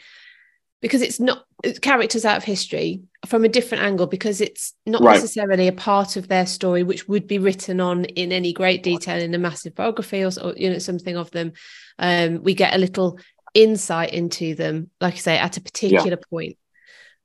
because 0.81 1.01
it's 1.01 1.19
not 1.19 1.45
it's 1.63 1.79
characters 1.79 2.25
out 2.25 2.37
of 2.37 2.43
history 2.43 3.01
from 3.25 3.43
a 3.43 3.49
different 3.49 3.83
angle 3.83 4.07
because 4.07 4.41
it's 4.41 4.73
not 4.85 5.01
right. 5.03 5.15
necessarily 5.15 5.67
a 5.67 5.73
part 5.73 6.15
of 6.15 6.27
their 6.27 6.45
story 6.45 6.83
which 6.83 7.07
would 7.07 7.27
be 7.27 7.37
written 7.37 7.79
on 7.79 8.05
in 8.05 8.31
any 8.31 8.53
great 8.53 8.81
detail 8.81 9.21
in 9.21 9.35
a 9.35 9.37
massive 9.37 9.75
biography 9.75 10.23
or, 10.23 10.31
or 10.41 10.53
you 10.55 10.69
know 10.69 10.79
something 10.79 11.17
of 11.17 11.29
them 11.31 11.51
um, 11.99 12.41
we 12.41 12.53
get 12.53 12.73
a 12.73 12.77
little 12.77 13.19
insight 13.53 14.13
into 14.13 14.55
them 14.55 14.89
like 15.01 15.15
i 15.15 15.17
say 15.17 15.37
at 15.37 15.57
a 15.57 15.61
particular 15.61 16.09
yeah. 16.11 16.29
point. 16.29 16.57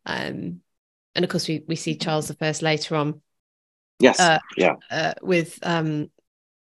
Um, 0.07 0.61
and 1.15 1.25
of 1.25 1.31
course 1.31 1.49
we, 1.49 1.65
we 1.67 1.77
see 1.77 1.97
charles 1.97 2.29
the 2.29 2.35
first 2.35 2.63
later 2.63 2.97
on 2.97 3.21
yes 4.01 4.19
uh, 4.21 4.39
yeah 4.57 4.75
uh, 4.91 5.15
with 5.23 5.59
um 5.63 6.11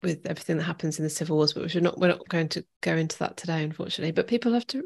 with 0.03 0.25
everything 0.25 0.57
that 0.57 0.63
happens 0.63 0.99
in 0.99 1.03
the 1.03 1.09
civil 1.09 1.38
wars 1.38 1.53
but 1.53 1.73
we're 1.73 1.81
not 1.81 1.97
we're 1.97 2.07
not 2.07 2.27
going 2.29 2.47
to 2.47 2.63
go 2.81 2.95
into 2.95 3.17
that 3.19 3.38
today 3.38 3.63
unfortunately 3.63 4.11
but 4.11 4.27
people 4.27 4.53
have 4.53 4.67
to 4.67 4.83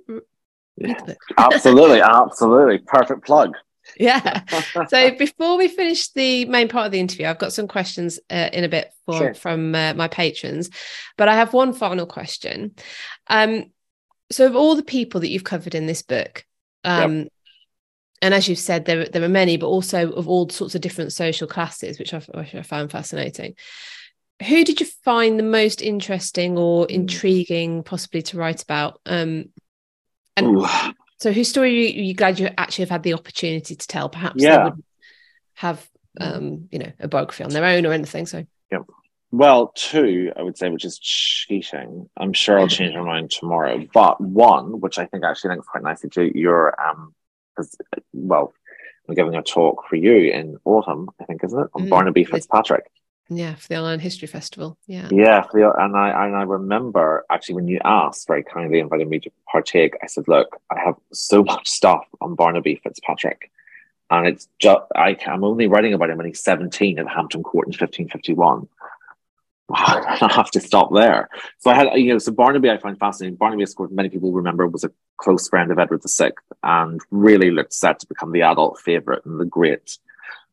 yeah. 0.78 0.96
absolutely 1.38 2.02
absolutely 2.02 2.78
perfect 2.80 3.26
plug 3.26 3.56
yeah. 3.98 4.44
so 4.88 5.16
before 5.16 5.58
we 5.58 5.68
finish 5.68 6.10
the 6.10 6.46
main 6.46 6.68
part 6.68 6.86
of 6.86 6.92
the 6.92 7.00
interview, 7.00 7.28
I've 7.28 7.40
got 7.40 7.54
some 7.54 7.68
questions 7.68 8.20
uh, 8.30 8.50
in 8.54 8.64
a 8.64 8.70
bit 8.70 8.94
for, 9.06 9.18
sure. 9.18 9.34
from 9.34 9.76
uh, 9.76 9.94
my 9.94 10.08
patrons, 10.08 10.70
but 11.18 11.28
I 11.28 11.36
have 11.36 11.54
one 11.54 11.74
final 11.74 12.06
question. 12.06 12.76
Um, 13.28 13.66
so, 14.32 14.46
of 14.46 14.56
all 14.56 14.76
the 14.76 14.84
people 14.84 15.22
that 15.22 15.30
you've 15.30 15.44
covered 15.44 15.76
in 15.76 15.88
this 15.88 16.02
book, 16.02 16.46
um, 16.84 17.18
yep. 17.20 17.28
And 18.22 18.34
as 18.34 18.48
you've 18.48 18.60
said, 18.60 18.86
there 18.86 19.06
there 19.06 19.24
are 19.24 19.30
many, 19.30 19.58
but 19.58 19.68
also 19.68 20.12
of 20.12 20.28
all 20.28 20.50
sorts 20.50 20.76
of 20.76 20.82
different 20.82 21.14
social 21.14 21.48
classes, 21.48 22.00
which 22.00 22.14
I, 22.14 22.20
which 22.20 22.56
I 22.56 22.62
found 22.62 22.92
fascinating. 22.92 23.56
Who 24.48 24.64
did 24.64 24.80
you 24.80 24.88
find 25.04 25.38
the 25.38 25.44
most 25.44 25.82
interesting 25.82 26.58
or 26.58 26.86
hmm. 26.86 26.94
intriguing, 26.94 27.84
possibly 27.84 28.22
to 28.24 28.38
write 28.38 28.64
about? 28.64 29.00
Um, 29.06 29.50
and 30.36 30.48
Ooh. 30.48 30.68
So, 31.22 31.32
whose 31.32 31.50
story 31.50 31.70
are 31.70 31.74
you, 31.74 32.02
are 32.02 32.04
you 32.04 32.14
glad 32.16 32.40
you 32.40 32.50
actually 32.58 32.84
have 32.84 32.90
had 32.90 33.04
the 33.04 33.14
opportunity 33.14 33.76
to 33.76 33.88
tell? 33.88 34.10
Perhaps 34.10 34.42
yeah. 34.42 34.58
they 34.58 34.64
would 34.64 34.84
have, 35.54 35.90
um, 36.20 36.68
you 36.72 36.80
know, 36.80 36.92
a 37.00 37.08
biography 37.08 37.44
on 37.44 37.52
their 37.52 37.64
own 37.64 37.86
or 37.86 37.94
anything. 37.94 38.26
So, 38.26 38.44
yeah. 38.72 38.80
Well, 39.30 39.72
two, 39.76 40.32
I 40.36 40.42
would 40.42 40.58
say, 40.58 40.72
which 40.72 40.84
is 40.84 40.98
cheating. 40.98 42.10
I'm 42.18 42.34
sure 42.34 42.60
I'll 42.60 42.68
change 42.80 42.96
my 42.96 43.04
mind 43.04 43.30
tomorrow. 43.30 43.86
But 43.94 44.20
one, 44.20 44.80
which 44.80 44.98
I 44.98 45.06
think 45.06 45.24
actually 45.24 45.52
links 45.52 45.68
quite 45.68 45.84
nicely 45.84 46.10
to 46.10 46.36
your, 46.36 46.74
um, 46.82 47.14
because 47.56 47.76
well, 48.14 48.54
I'm 49.08 49.16
giving 49.16 49.36
a 49.36 49.42
talk 49.42 49.88
for 49.88 49.96
you 49.96 50.32
in 50.32 50.58
autumn, 50.66 51.10
I 51.20 51.26
think, 51.26 51.44
isn't 51.44 51.60
it, 51.60 51.70
on 51.74 51.86
mm, 51.86 51.90
Barnaby 51.90 52.24
Fitzpatrick. 52.24 52.92
Yeah, 53.30 53.56
for 53.56 53.70
the 53.70 53.76
Ireland 53.76 54.02
History 54.02 54.28
Festival. 54.28 54.78
Yeah. 54.88 55.08
Yeah, 55.10 55.46
the, 55.54 55.72
and 55.78 55.96
I 55.96 56.26
and 56.26 56.36
I 56.36 56.44
remember 56.44 57.26
actually 57.30 57.56
when 57.56 57.68
you 57.68 57.80
asked 57.86 58.28
very 58.28 58.44
kindly 58.44 58.80
invited 58.80 59.08
me 59.08 59.20
to 59.20 59.32
partake, 59.50 59.96
I 60.04 60.08
said, 60.08 60.28
"Look, 60.28 60.60
I 60.70 60.80
have 60.80 60.96
so 61.14 61.44
much 61.52 61.70
stuff 61.70 62.06
on 62.20 62.36
Barnaby 62.36 62.82
Fitzpatrick, 62.84 63.50
and 64.10 64.28
it's 64.28 64.50
just 64.60 64.82
I, 64.96 65.18
I'm 65.26 65.46
only 65.46 65.68
writing 65.68 65.94
about 65.94 66.10
him 66.10 66.18
when 66.18 66.28
he's 66.28 66.44
17 66.44 67.00
at 67.00 67.08
Hampton 67.08 67.42
Court 67.42 67.68
in 67.68 67.72
1551." 67.72 68.68
I 69.76 70.30
have 70.32 70.52
to 70.52 70.60
stop 70.60 70.94
there. 70.94 71.30
So 71.60 71.72
I 71.72 71.76
had, 71.76 71.94
you 71.96 72.14
know, 72.14 72.18
so 72.18 72.32
Barnaby 72.32 72.70
I 72.70 72.78
find 72.78 72.98
fascinating. 72.98 73.38
Barnaby, 73.38 73.64
of 73.64 73.76
course, 73.76 73.92
many 73.92 74.10
people 74.10 74.32
remember 74.32 74.68
was 74.68 74.84
a 74.84 74.92
close 75.18 75.48
friend 75.48 75.72
of 75.72 75.80
Edward 75.80 76.02
VI 76.06 76.32
and 76.64 77.00
really 77.12 77.52
looked 77.52 77.74
set 77.74 78.00
to 78.00 78.08
become 78.08 78.32
the 78.32 78.42
adult 78.42 78.80
favourite 78.80 79.26
and 79.26 79.40
the 79.40 79.46
great 79.46 79.98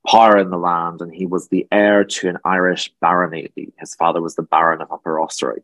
power 0.06 0.38
in 0.38 0.50
the 0.50 0.58
land, 0.58 1.02
and 1.02 1.12
he 1.12 1.26
was 1.26 1.48
the 1.48 1.66
heir 1.70 2.04
to 2.04 2.28
an 2.28 2.38
Irish 2.44 2.92
barony. 3.00 3.50
His 3.78 3.94
father 3.94 4.22
was 4.22 4.36
the 4.36 4.42
Baron 4.42 4.80
of 4.80 4.90
Upper 4.92 5.18
Ossory. 5.20 5.62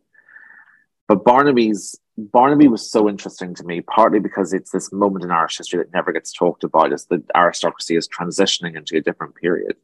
But 1.07 1.23
Barnaby's 1.23 1.99
Barnaby 2.17 2.67
was 2.69 2.89
so 2.89 3.09
interesting 3.09 3.53
to 3.55 3.63
me, 3.63 3.81
partly 3.81 4.19
because 4.19 4.53
it's 4.53 4.71
this 4.71 4.91
moment 4.93 5.25
in 5.25 5.31
Irish 5.31 5.57
history 5.57 5.79
that 5.79 5.93
never 5.93 6.13
gets 6.13 6.31
talked 6.31 6.63
about 6.63 6.93
as 6.93 7.05
the 7.05 7.21
aristocracy 7.35 7.95
is 7.95 8.07
transitioning 8.07 8.77
into 8.77 8.95
a 8.95 9.01
different 9.01 9.35
period. 9.35 9.75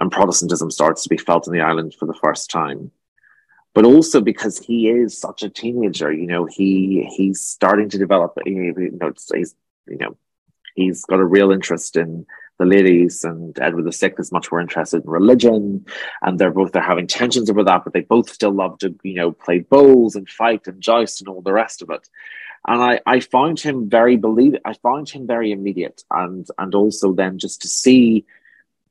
And 0.00 0.12
Protestantism 0.12 0.70
starts 0.70 1.02
to 1.02 1.08
be 1.08 1.16
felt 1.16 1.46
in 1.46 1.52
the 1.52 1.60
island 1.60 1.94
for 1.98 2.06
the 2.06 2.14
first 2.14 2.50
time. 2.50 2.90
But 3.74 3.84
also 3.84 4.20
because 4.20 4.58
he 4.58 4.88
is 4.88 5.18
such 5.18 5.42
a 5.42 5.48
teenager, 5.48 6.12
you 6.12 6.26
know, 6.26 6.46
he 6.46 7.06
he's 7.14 7.40
starting 7.40 7.88
to 7.90 7.98
develop, 7.98 8.38
you 8.44 8.74
know, 9.00 9.12
he's, 9.34 9.54
you 9.86 9.98
know, 9.98 10.16
he's 10.74 11.04
got 11.04 11.20
a 11.20 11.24
real 11.24 11.52
interest 11.52 11.96
in 11.96 12.26
the 12.58 12.64
ladies 12.64 13.24
and 13.24 13.58
Edward 13.60 13.92
VI 13.94 14.14
is 14.18 14.32
much 14.32 14.50
more 14.50 14.60
interested 14.60 15.04
in 15.04 15.10
religion, 15.10 15.86
and 16.22 16.38
they're 16.38 16.50
both 16.50 16.72
they're 16.72 16.82
having 16.82 17.06
tensions 17.06 17.48
over 17.48 17.64
that, 17.64 17.84
but 17.84 17.92
they 17.92 18.00
both 18.00 18.28
still 18.28 18.50
love 18.50 18.78
to 18.78 18.94
you 19.02 19.14
know 19.14 19.32
play 19.32 19.60
bowls 19.60 20.16
and 20.16 20.28
fight 20.28 20.66
and 20.66 20.80
joust 20.80 21.20
and 21.20 21.28
all 21.28 21.40
the 21.40 21.52
rest 21.52 21.82
of 21.82 21.90
it. 21.90 22.08
And 22.66 22.82
I 22.82 23.00
I 23.06 23.20
found 23.20 23.60
him 23.60 23.88
very 23.88 24.16
believe 24.16 24.56
I 24.64 24.74
found 24.74 25.08
him 25.08 25.26
very 25.26 25.52
immediate, 25.52 26.02
and 26.10 26.46
and 26.58 26.74
also 26.74 27.12
then 27.12 27.38
just 27.38 27.62
to 27.62 27.68
see 27.68 28.24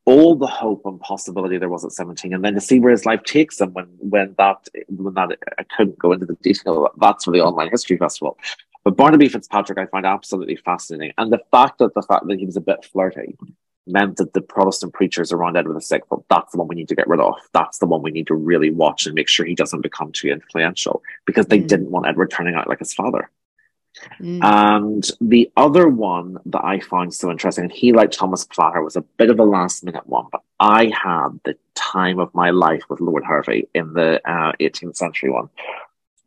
all 0.08 0.36
the 0.36 0.48
hope 0.48 0.84
and 0.86 1.02
possibility 1.02 1.58
there 1.58 1.68
was 1.68 1.84
at 1.84 1.92
17 1.92 2.34
and 2.34 2.42
then 2.42 2.54
to 2.54 2.62
see 2.62 2.80
where 2.80 2.92
his 2.92 3.06
life 3.06 3.22
takes 3.24 3.60
him 3.60 3.74
when 3.74 3.88
when 4.00 4.34
that 4.38 4.70
when 4.88 5.14
that 5.16 5.38
I 5.60 5.64
couldn't 5.64 6.00
go 6.00 6.14
into 6.14 6.26
the 6.26 6.36
detail 6.36 6.90
that's 6.98 7.26
for 7.26 7.32
the 7.32 7.42
online 7.42 7.70
history 7.70 7.98
festival. 7.98 8.40
But 8.86 8.96
Barnaby 8.96 9.28
Fitzpatrick 9.28 9.78
I 9.78 9.86
find 9.88 10.06
absolutely 10.06 10.56
fascinating. 10.56 11.14
And 11.18 11.32
the 11.32 11.42
fact 11.52 11.80
that 11.80 11.94
the 11.94 12.02
fact 12.02 12.26
that 12.26 12.40
he 12.40 12.46
was 12.46 12.56
a 12.56 12.62
bit 12.62 12.86
flirty 12.86 13.36
meant 13.86 14.16
that 14.16 14.32
the 14.32 14.42
Protestant 14.42 14.94
preachers 14.94 15.34
around 15.34 15.58
Edward 15.58 15.82
VI 15.84 16.00
thought 16.08 16.24
that's 16.30 16.54
the 16.54 16.60
one 16.60 16.70
we 16.70 16.76
need 16.76 16.88
to 16.88 16.96
get 16.96 17.08
rid 17.10 17.20
of. 17.20 17.36
That's 17.52 17.80
the 17.80 17.86
one 17.86 18.02
we 18.02 18.12
need 18.12 18.28
to 18.28 18.36
really 18.36 18.70
watch 18.70 19.08
and 19.08 19.16
make 19.16 19.28
sure 19.28 19.46
he 19.46 19.56
doesn't 19.56 19.82
become 19.82 20.14
too 20.14 20.30
influential 20.30 21.04
because 21.26 21.48
they 21.48 21.60
mm. 21.60 21.68
didn't 21.68 21.92
want 21.92 22.08
Edward 22.08 22.32
turning 22.32 22.56
out 22.56 22.70
like 22.70 22.80
his 22.80 22.94
father 22.94 23.30
Mm. 24.20 24.44
And 24.44 25.12
the 25.22 25.52
other 25.58 25.88
one 25.88 26.38
that 26.46 26.64
I 26.64 26.80
found 26.80 27.14
so 27.14 27.32
interesting, 27.32 27.66
and 27.66 27.72
he, 27.72 27.94
like 27.94 28.12
Thomas 28.12 28.46
Platter, 28.46 28.82
was 28.82 28.96
a 28.96 29.02
bit 29.02 29.30
of 29.30 29.40
a 29.40 29.44
last 29.44 29.84
minute 29.84 30.08
one, 30.08 30.26
but 30.32 30.42
I 30.60 30.86
had 30.86 31.40
the 31.44 31.58
time 31.76 32.20
of 32.20 32.34
my 32.34 32.50
life 32.50 32.84
with 32.90 33.02
Lord 33.02 33.24
Hervey 33.24 33.68
in 33.74 33.94
the 33.94 34.22
uh, 34.30 34.54
18th 34.60 34.98
century 34.98 35.30
one. 35.30 35.50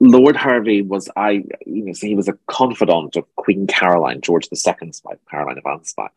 Lord 0.00 0.36
Hervey 0.36 0.80
was 0.80 1.10
I, 1.14 1.44
you 1.66 1.84
know, 1.84 1.92
so 1.92 2.06
he 2.06 2.14
was 2.14 2.28
a 2.28 2.38
confidant 2.46 3.16
of 3.16 3.36
Queen 3.36 3.66
Caroline, 3.66 4.22
George 4.22 4.48
II's 4.50 5.02
wife, 5.04 5.18
Caroline 5.30 5.58
of 5.58 5.64
Ansbach. 5.64 6.16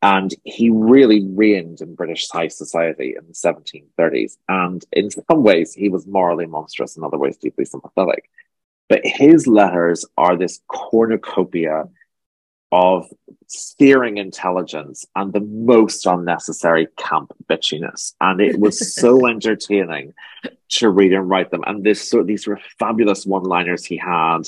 And 0.00 0.32
he 0.44 0.70
really 0.70 1.26
reigned 1.26 1.80
in 1.80 1.96
British 1.96 2.28
high 2.28 2.46
society 2.46 3.16
in 3.18 3.26
the 3.26 3.32
1730s. 3.32 4.36
And 4.48 4.84
in 4.92 5.10
some 5.10 5.42
ways, 5.42 5.74
he 5.74 5.88
was 5.88 6.06
morally 6.06 6.46
monstrous, 6.46 6.96
in 6.96 7.02
other 7.02 7.18
ways, 7.18 7.36
deeply 7.36 7.64
sympathetic. 7.64 8.30
But 8.88 9.00
his 9.04 9.46
letters 9.46 10.04
are 10.16 10.36
this 10.36 10.60
cornucopia 10.68 11.88
of 12.70 13.08
steering 13.46 14.18
intelligence 14.18 15.06
and 15.16 15.32
the 15.32 15.40
most 15.40 16.04
unnecessary 16.06 16.86
camp 16.98 17.32
bitchiness. 17.48 18.14
And 18.20 18.40
it 18.40 18.60
was 18.60 18.94
so 19.00 19.26
entertaining 19.26 20.12
to 20.70 20.90
read 20.90 21.14
and 21.14 21.28
write 21.28 21.50
them. 21.50 21.64
And 21.66 21.82
this 21.82 22.08
so 22.08 22.22
these 22.22 22.46
were 22.46 22.60
fabulous 22.78 23.24
one-liners 23.24 23.84
he 23.84 23.96
had, 23.96 24.42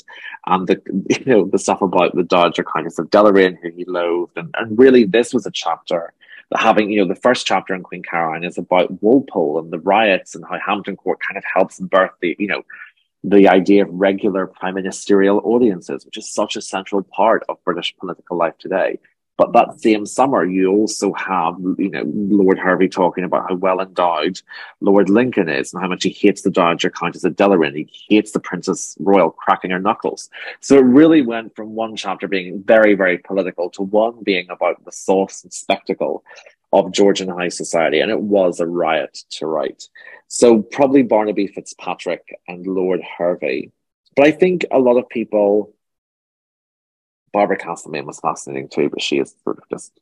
and 0.47 0.67
the 0.67 0.81
you 1.09 1.25
know 1.25 1.47
the 1.47 1.59
stuff 1.59 1.83
about 1.83 2.15
the 2.15 2.23
Dowager 2.23 2.65
Countess 2.65 2.99
of 2.99 3.11
Deloraine, 3.11 3.59
who 3.61 3.71
he 3.71 3.85
loathed. 3.87 4.37
And, 4.37 4.55
and 4.59 4.79
really 4.79 5.05
this 5.05 5.33
was 5.33 5.47
a 5.47 5.51
chapter 5.51 6.13
that 6.51 6.61
having, 6.61 6.91
you 6.91 7.01
know, 7.01 7.09
the 7.09 7.21
first 7.21 7.47
chapter 7.47 7.75
in 7.75 7.83
Queen 7.83 8.03
Caroline 8.03 8.45
is 8.45 8.59
about 8.59 9.03
Walpole 9.03 9.59
and 9.59 9.73
the 9.73 9.79
riots 9.79 10.35
and 10.35 10.45
how 10.45 10.59
Hampton 10.59 10.97
Court 10.97 11.21
kind 11.21 11.39
of 11.39 11.45
helps 11.45 11.79
birth 11.79 12.11
the, 12.21 12.37
you 12.39 12.49
know, 12.49 12.65
the 13.23 13.49
idea 13.49 13.85
of 13.85 13.89
regular 13.93 14.47
prime 14.47 14.75
ministerial 14.75 15.41
audiences, 15.45 16.05
which 16.05 16.17
is 16.17 16.33
such 16.33 16.57
a 16.57 16.63
central 16.63 17.03
part 17.03 17.45
of 17.49 17.63
British 17.65 17.95
political 17.97 18.37
life 18.37 18.57
today. 18.59 18.99
But 19.41 19.55
that 19.55 19.81
same 19.81 20.05
summer, 20.05 20.45
you 20.45 20.71
also 20.71 21.15
have, 21.15 21.57
you 21.79 21.89
know, 21.89 22.03
Lord 22.05 22.59
Hervey 22.59 22.89
talking 22.89 23.25
about 23.25 23.49
how 23.49 23.55
well 23.55 23.81
endowed 23.81 24.39
Lord 24.83 25.09
Lincoln 25.09 25.49
is 25.49 25.73
and 25.73 25.83
how 25.83 25.89
much 25.89 26.03
he 26.03 26.11
hates 26.11 26.43
the 26.43 26.51
Dowager 26.51 26.91
Countess 26.91 27.25
of 27.25 27.37
Deloraine. 27.37 27.89
He 27.89 28.17
hates 28.17 28.33
the 28.33 28.39
Princess 28.39 28.99
Royal 29.01 29.31
cracking 29.31 29.71
her 29.71 29.79
knuckles. 29.79 30.29
So 30.61 30.77
it 30.77 30.85
really 30.85 31.23
went 31.23 31.57
from 31.57 31.75
one 31.75 31.97
chapter 31.97 32.29
being 32.29 32.63
very, 32.63 32.95
very 32.95 33.17
political 33.17 33.71
to 33.71 33.83
one 33.83 34.23
being 34.23 34.51
about 34.51 34.85
the 34.85 34.93
sauce 34.93 35.43
and 35.43 35.51
spectacle 35.51 36.23
of 36.73 36.93
Georgian 36.93 37.29
high 37.29 37.49
society, 37.49 38.01
and 38.01 38.11
it 38.11 38.21
was 38.21 38.61
a 38.61 38.67
riot 38.67 39.19
to 39.31 39.47
write. 39.47 39.89
So 40.29 40.63
probably 40.63 41.03
Barnaby 41.03 41.49
Fitzpatrick 41.49 42.39
and 42.47 42.67
Lord 42.67 43.01
Hervey. 43.03 43.73
But 44.15 44.27
I 44.27 44.31
think 44.31 44.65
a 44.71 44.79
lot 44.79 44.97
of 44.97 45.09
people, 45.09 45.75
Barbara 47.33 47.59
Castlemaine 47.59 48.07
was 48.07 48.21
fascinating 48.21 48.69
too, 48.69 48.89
but 48.89 49.03
she 49.03 49.19
is 49.19 49.35
sort 49.45 49.59
of 49.59 49.65
just 49.69 49.93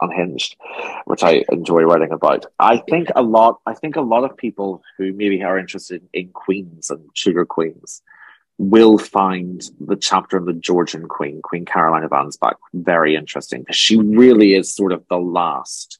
unhinged, 0.00 0.56
which 1.06 1.24
I 1.24 1.44
enjoy 1.50 1.82
writing 1.82 2.12
about. 2.12 2.46
I 2.58 2.78
think 2.88 3.08
a 3.16 3.22
lot. 3.22 3.60
I 3.66 3.74
think 3.74 3.96
a 3.96 4.00
lot 4.00 4.24
of 4.24 4.36
people 4.36 4.82
who 4.98 5.12
maybe 5.12 5.42
are 5.42 5.58
interested 5.58 6.02
in 6.12 6.28
queens 6.28 6.90
and 6.90 7.08
sugar 7.14 7.44
queens 7.44 8.02
will 8.58 8.98
find 8.98 9.62
the 9.80 9.96
chapter 9.96 10.36
of 10.36 10.46
the 10.46 10.52
Georgian 10.52 11.06
Queen, 11.06 11.42
Queen 11.42 11.64
Caroline 11.64 12.04
of 12.04 12.10
Ansbach, 12.10 12.54
very 12.72 13.14
interesting 13.14 13.60
because 13.60 13.76
she 13.76 13.98
really 13.98 14.54
is 14.54 14.74
sort 14.74 14.92
of 14.92 15.04
the 15.08 15.18
last 15.18 15.98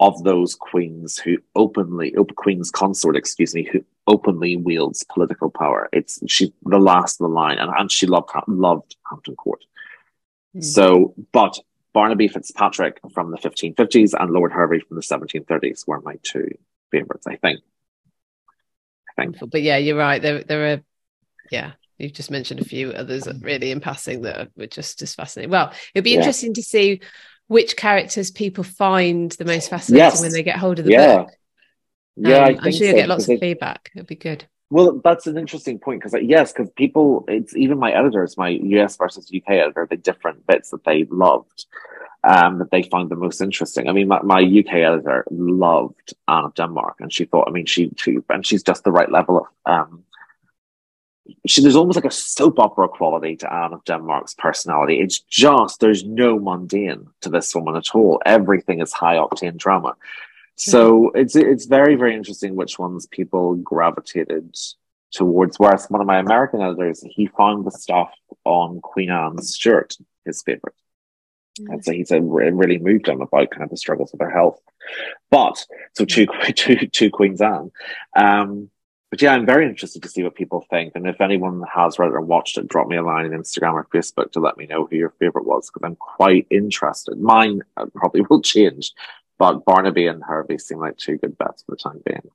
of 0.00 0.22
those 0.22 0.54
queens 0.54 1.18
who 1.18 1.38
openly, 1.56 2.14
op- 2.14 2.34
queen's 2.36 2.70
consort, 2.70 3.16
excuse 3.16 3.54
me, 3.54 3.64
who 3.64 3.84
openly 4.06 4.56
wields 4.56 5.04
political 5.12 5.50
power. 5.50 5.88
It's 5.92 6.20
she 6.28 6.52
the 6.62 6.78
last 6.78 7.20
in 7.20 7.24
the 7.24 7.30
line, 7.30 7.58
and, 7.58 7.72
and 7.76 7.90
she 7.90 8.06
loved 8.06 8.30
loved 8.46 8.96
Hampton 9.10 9.34
Court. 9.34 9.64
Mm. 10.56 10.64
So, 10.64 11.14
but 11.32 11.58
Barnaby 11.92 12.28
Fitzpatrick 12.28 13.00
from 13.12 13.32
the 13.32 13.38
1550s 13.38 14.14
and 14.18 14.30
Lord 14.30 14.52
Hervey 14.52 14.80
from 14.80 14.96
the 14.96 15.02
1730s 15.02 15.86
were 15.86 16.00
my 16.00 16.16
two 16.22 16.48
favorites. 16.92 17.26
I 17.26 17.36
think. 17.36 17.60
I 19.10 19.22
think. 19.22 19.36
But 19.50 19.62
yeah, 19.62 19.78
you're 19.78 19.96
right. 19.96 20.22
There, 20.22 20.44
there 20.44 20.74
are, 20.74 20.80
yeah, 21.50 21.72
You've 21.98 22.12
just 22.12 22.30
mentioned 22.30 22.60
a 22.60 22.64
few 22.64 22.92
others 22.92 23.28
really 23.40 23.70
in 23.70 23.80
passing 23.80 24.22
that 24.22 24.50
were 24.56 24.66
just 24.66 25.02
as 25.02 25.14
fascinating. 25.14 25.50
Well, 25.50 25.72
it'd 25.94 26.04
be 26.04 26.10
yeah. 26.10 26.18
interesting 26.18 26.54
to 26.54 26.62
see 26.62 27.00
which 27.48 27.76
characters 27.76 28.30
people 28.30 28.62
find 28.62 29.32
the 29.32 29.44
most 29.44 29.68
fascinating 29.68 30.04
yes. 30.04 30.20
when 30.20 30.32
they 30.32 30.42
get 30.42 30.58
hold 30.58 30.78
of 30.78 30.84
the 30.84 30.92
yeah. 30.92 31.16
book. 31.16 31.30
Yeah, 32.16 32.44
um, 32.44 32.58
I'm 32.60 32.72
sure 32.72 32.86
you'll 32.86 32.92
so, 32.92 32.96
get 32.96 33.08
lots 33.08 33.28
of 33.28 33.38
feedback. 33.38 33.90
It'd 33.94 34.06
be 34.06 34.16
good. 34.16 34.46
Well, 34.70 35.00
that's 35.02 35.26
an 35.26 35.38
interesting 35.38 35.78
point 35.78 36.02
because, 36.02 36.20
yes, 36.22 36.52
because 36.52 36.70
people, 36.76 37.24
it's 37.26 37.56
even 37.56 37.78
my 37.78 37.90
editors, 37.90 38.36
my 38.36 38.50
US 38.50 38.96
versus 38.96 39.30
UK 39.34 39.50
editor, 39.50 39.86
the 39.88 39.96
different 39.96 40.46
bits 40.46 40.70
that 40.70 40.84
they 40.84 41.04
loved, 41.10 41.66
um, 42.22 42.58
that 42.58 42.70
they 42.70 42.82
find 42.82 43.08
the 43.08 43.16
most 43.16 43.40
interesting. 43.40 43.88
I 43.88 43.92
mean, 43.92 44.08
my, 44.08 44.20
my 44.22 44.40
UK 44.40 44.74
editor 44.74 45.24
loved 45.30 46.12
Anne 46.26 46.44
of 46.44 46.54
Denmark, 46.54 46.96
and 47.00 47.12
she 47.12 47.24
thought, 47.24 47.48
I 47.48 47.50
mean, 47.50 47.66
she, 47.66 47.90
she 47.96 48.18
and 48.28 48.46
she's 48.46 48.62
just 48.62 48.84
the 48.84 48.92
right 48.92 49.10
level 49.10 49.38
of 49.38 49.46
um, 49.72 50.04
she, 51.46 51.62
there's 51.62 51.76
almost 51.76 51.96
like 51.96 52.04
a 52.04 52.10
soap 52.10 52.58
opera 52.58 52.88
quality 52.88 53.36
to 53.36 53.52
Anne 53.52 53.72
of 53.72 53.84
Denmark's 53.84 54.34
personality. 54.34 55.00
It's 55.00 55.20
just 55.20 55.80
there's 55.80 56.04
no 56.04 56.38
mundane 56.38 57.08
to 57.22 57.28
this 57.28 57.54
woman 57.54 57.76
at 57.76 57.94
all. 57.94 58.20
Everything 58.24 58.80
is 58.80 58.92
high 58.92 59.16
octane 59.16 59.56
drama. 59.56 59.96
So 60.56 61.02
mm-hmm. 61.02 61.18
it's 61.18 61.36
it's 61.36 61.66
very 61.66 61.94
very 61.94 62.14
interesting 62.14 62.56
which 62.56 62.78
ones 62.78 63.06
people 63.06 63.54
gravitated 63.56 64.56
towards. 65.12 65.58
Whereas 65.58 65.86
one 65.88 66.00
of 66.00 66.06
my 66.06 66.18
American 66.18 66.60
editors, 66.60 67.04
he 67.08 67.26
found 67.28 67.64
the 67.64 67.70
stuff 67.70 68.10
on 68.44 68.80
Queen 68.80 69.10
Anne 69.10 69.40
Stuart 69.42 69.96
his 70.24 70.42
favorite. 70.42 70.74
Mm-hmm. 71.60 71.72
And 71.72 71.84
so 71.84 71.92
he 71.92 72.04
said 72.04 72.22
it 72.22 72.54
really 72.54 72.78
moved 72.78 73.08
him 73.08 73.20
about 73.20 73.50
kind 73.50 73.64
of 73.64 73.70
the 73.70 73.76
struggles 73.76 74.14
of 74.14 74.20
her 74.20 74.30
health. 74.30 74.60
But 75.30 75.64
so 75.94 76.04
two, 76.04 76.26
two, 76.54 76.86
two 76.86 77.10
Queens 77.10 77.40
Anne. 77.40 77.72
Um, 78.16 78.70
but 79.10 79.22
yeah, 79.22 79.32
I'm 79.32 79.46
very 79.46 79.66
interested 79.66 80.02
to 80.02 80.08
see 80.08 80.22
what 80.22 80.34
people 80.34 80.66
think. 80.68 80.92
And 80.94 81.06
if 81.06 81.20
anyone 81.20 81.62
has 81.74 81.98
read 81.98 82.08
it 82.08 82.14
or 82.14 82.20
watched 82.20 82.58
it, 82.58 82.68
drop 82.68 82.88
me 82.88 82.96
a 82.96 83.02
line 83.02 83.24
on 83.24 83.30
Instagram 83.30 83.72
or 83.74 83.86
Facebook 83.92 84.32
to 84.32 84.40
let 84.40 84.58
me 84.58 84.66
know 84.66 84.86
who 84.86 84.96
your 84.96 85.14
favorite 85.18 85.46
was 85.46 85.70
because 85.70 85.86
I'm 85.86 85.96
quite 85.96 86.46
interested. 86.50 87.18
Mine 87.18 87.62
uh, 87.76 87.86
probably 87.94 88.20
will 88.30 88.42
change, 88.42 88.92
but 89.38 89.64
Barnaby 89.64 90.06
and 90.06 90.22
Hervey 90.22 90.58
seem 90.58 90.78
like 90.78 90.98
two 90.98 91.16
good 91.16 91.38
bets 91.38 91.62
for 91.62 91.72
the 91.72 91.76
time 91.76 92.02
being. 92.04 92.30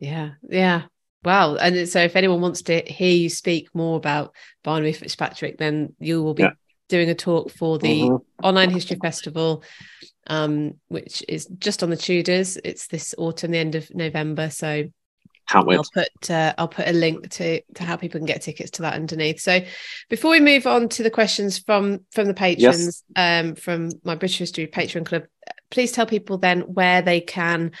Yeah, 0.00 0.30
yeah. 0.48 0.82
Wow. 1.24 1.56
And 1.56 1.88
so 1.88 2.00
if 2.00 2.16
anyone 2.16 2.40
wants 2.40 2.62
to 2.62 2.80
hear 2.80 3.12
you 3.12 3.28
speak 3.28 3.68
more 3.74 3.96
about 3.96 4.34
Barnaby 4.64 4.92
Fitzpatrick, 4.92 5.58
then 5.58 5.94
you 6.00 6.22
will 6.22 6.34
be 6.34 6.44
yeah. 6.44 6.52
doing 6.88 7.08
a 7.08 7.14
talk 7.14 7.50
for 7.50 7.78
the 7.78 8.02
mm-hmm. 8.02 8.46
Online 8.46 8.70
History 8.70 8.98
Festival, 9.00 9.62
um, 10.28 10.74
which 10.88 11.24
is 11.28 11.46
just 11.58 11.82
on 11.82 11.90
the 11.90 11.96
Tudors. 11.96 12.56
It's 12.64 12.86
this 12.88 13.14
autumn, 13.18 13.50
the 13.50 13.58
end 13.58 13.74
of 13.74 13.92
November. 13.94 14.50
So 14.50 14.88
can't 15.48 15.66
wait. 15.66 15.76
I'll 15.76 15.84
put 15.94 16.30
uh, 16.30 16.54
I'll 16.58 16.68
put 16.68 16.88
a 16.88 16.92
link 16.92 17.30
to 17.30 17.60
to 17.74 17.84
how 17.84 17.96
people 17.96 18.18
can 18.18 18.26
get 18.26 18.42
tickets 18.42 18.72
to 18.72 18.82
that 18.82 18.94
underneath. 18.94 19.40
So 19.40 19.60
before 20.10 20.30
we 20.30 20.40
move 20.40 20.66
on 20.66 20.88
to 20.90 21.02
the 21.02 21.10
questions 21.10 21.58
from 21.58 22.00
from 22.12 22.26
the 22.26 22.34
patrons, 22.34 23.02
yes. 23.16 23.44
um, 23.44 23.54
from 23.54 23.90
my 24.04 24.14
British 24.14 24.38
History 24.38 24.66
Patron 24.66 25.04
Club, 25.04 25.24
please 25.70 25.92
tell 25.92 26.06
people 26.06 26.36
then 26.36 26.60
where 26.60 27.00
they 27.00 27.20
can 27.22 27.72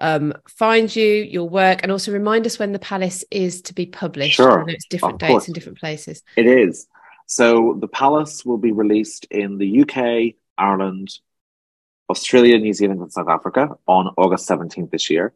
um, 0.00 0.34
find 0.48 0.94
you, 0.94 1.06
your 1.06 1.48
work, 1.48 1.80
and 1.82 1.90
also 1.90 2.12
remind 2.12 2.46
us 2.46 2.58
when 2.58 2.72
the 2.72 2.78
Palace 2.78 3.24
is 3.30 3.62
to 3.62 3.74
be 3.74 3.86
published. 3.86 4.36
Sure, 4.36 4.64
it's 4.68 4.86
different 4.86 5.18
dates 5.18 5.48
in 5.48 5.54
different 5.54 5.78
places. 5.78 6.22
It 6.36 6.46
is. 6.46 6.86
So 7.26 7.76
the 7.80 7.88
Palace 7.88 8.44
will 8.44 8.58
be 8.58 8.72
released 8.72 9.26
in 9.30 9.56
the 9.56 9.82
UK, 9.82 10.34
Ireland, 10.58 11.18
Australia, 12.10 12.58
New 12.58 12.74
Zealand, 12.74 13.00
and 13.00 13.12
South 13.12 13.28
Africa 13.28 13.78
on 13.86 14.12
August 14.18 14.44
seventeenth 14.46 14.90
this 14.90 15.08
year 15.08 15.32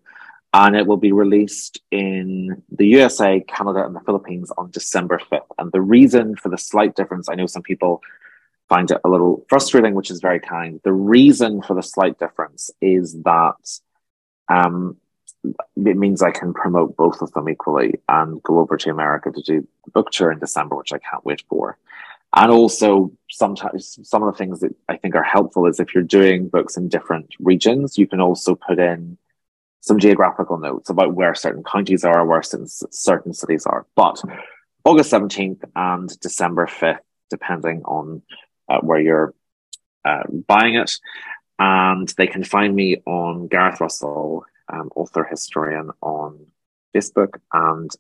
and 0.55 0.77
it 0.77 0.87
will 0.87 0.99
be 0.99 1.13
released 1.13 1.81
in 1.91 2.63
the 2.71 2.87
USA, 2.89 3.41
Canada, 3.41 3.85
and 3.87 3.97
the 3.97 4.01
Philippines 4.01 4.53
on 4.59 4.71
December 4.71 5.19
5th. 5.31 5.47
And 5.59 5.73
the 5.73 5.81
reason 5.81 6.37
for 6.37 6.51
the 6.51 6.59
slight 6.59 6.95
difference, 6.95 7.29
I 7.29 7.35
know 7.35 7.47
some 7.47 7.63
people 7.63 8.03
find 8.69 8.91
it 8.91 9.01
a 9.05 9.09
little 9.09 9.45
frustrating, 9.49 9.95
which 9.95 10.11
is 10.11 10.21
very 10.21 10.41
kind. 10.41 10.81
The 10.85 10.93
reason 10.93 11.63
for 11.63 11.75
the 11.75 11.83
slight 11.83 12.19
difference 12.19 12.71
is 12.81 13.15
that 13.23 13.81
um, 14.49 14.99
it 15.77 15.97
means 15.97 16.23
I 16.23 16.31
can 16.31 16.53
promote 16.53 16.97
both 16.97 17.23
of 17.23 17.33
them 17.33 17.49
equally 17.49 17.95
and 18.09 18.43
go 18.43 18.59
over 18.59 18.77
to 18.77 18.91
America 18.91 19.31
to 19.31 19.43
do 19.43 19.67
the 19.85 19.91
book 19.91 20.11
tour 20.11 20.31
in 20.31 20.39
December, 20.39 20.77
which 20.77 20.93
I 20.93 20.99
can't 20.99 21.25
wait 21.25 21.43
for. 21.49 21.79
and 22.35 22.51
also 22.51 23.13
sometimes 23.31 23.99
some 24.03 24.23
of 24.23 24.33
the 24.33 24.39
things 24.39 24.61
that 24.61 24.75
I 24.89 24.97
think 24.97 25.15
are 25.15 25.23
helpful 25.23 25.67
is 25.67 25.81
if 25.81 25.95
you're 25.95 26.03
doing 26.03 26.49
books 26.49 26.77
in 26.77 26.89
different 26.89 27.35
regions, 27.41 27.99
you 27.99 28.07
can 28.07 28.21
also 28.21 28.55
put 28.55 28.79
in 28.79 29.19
some 29.83 29.99
geographical 29.99 30.59
notes 30.59 30.91
about 30.91 31.15
where 31.15 31.35
certain 31.35 31.65
counties 31.65 32.05
are, 32.05 32.25
where 32.25 32.43
certain, 32.43 32.69
certain 32.69 33.35
cities 33.35 33.67
are. 33.67 33.85
But 33.97 34.23
August 34.85 35.13
17th 35.13 35.65
and 35.75 36.21
December 36.21 36.67
5th, 36.67 37.01
depending 37.31 37.83
on 37.83 38.23
uh, 38.69 38.79
where 38.79 39.01
you're 39.01 39.35
uh, 40.05 40.23
buying 40.47 40.77
it. 40.77 40.93
And 41.59 42.09
they 42.17 42.29
can 42.29 42.45
find 42.45 42.75
me 42.75 43.03
on 43.07 43.49
Gareth 43.49 43.81
Russell, 43.81 44.45
um, 44.73 44.89
author 44.95 45.25
historian, 45.25 45.91
on 46.01 46.47
Facebook 46.95 47.41
and 47.53 47.91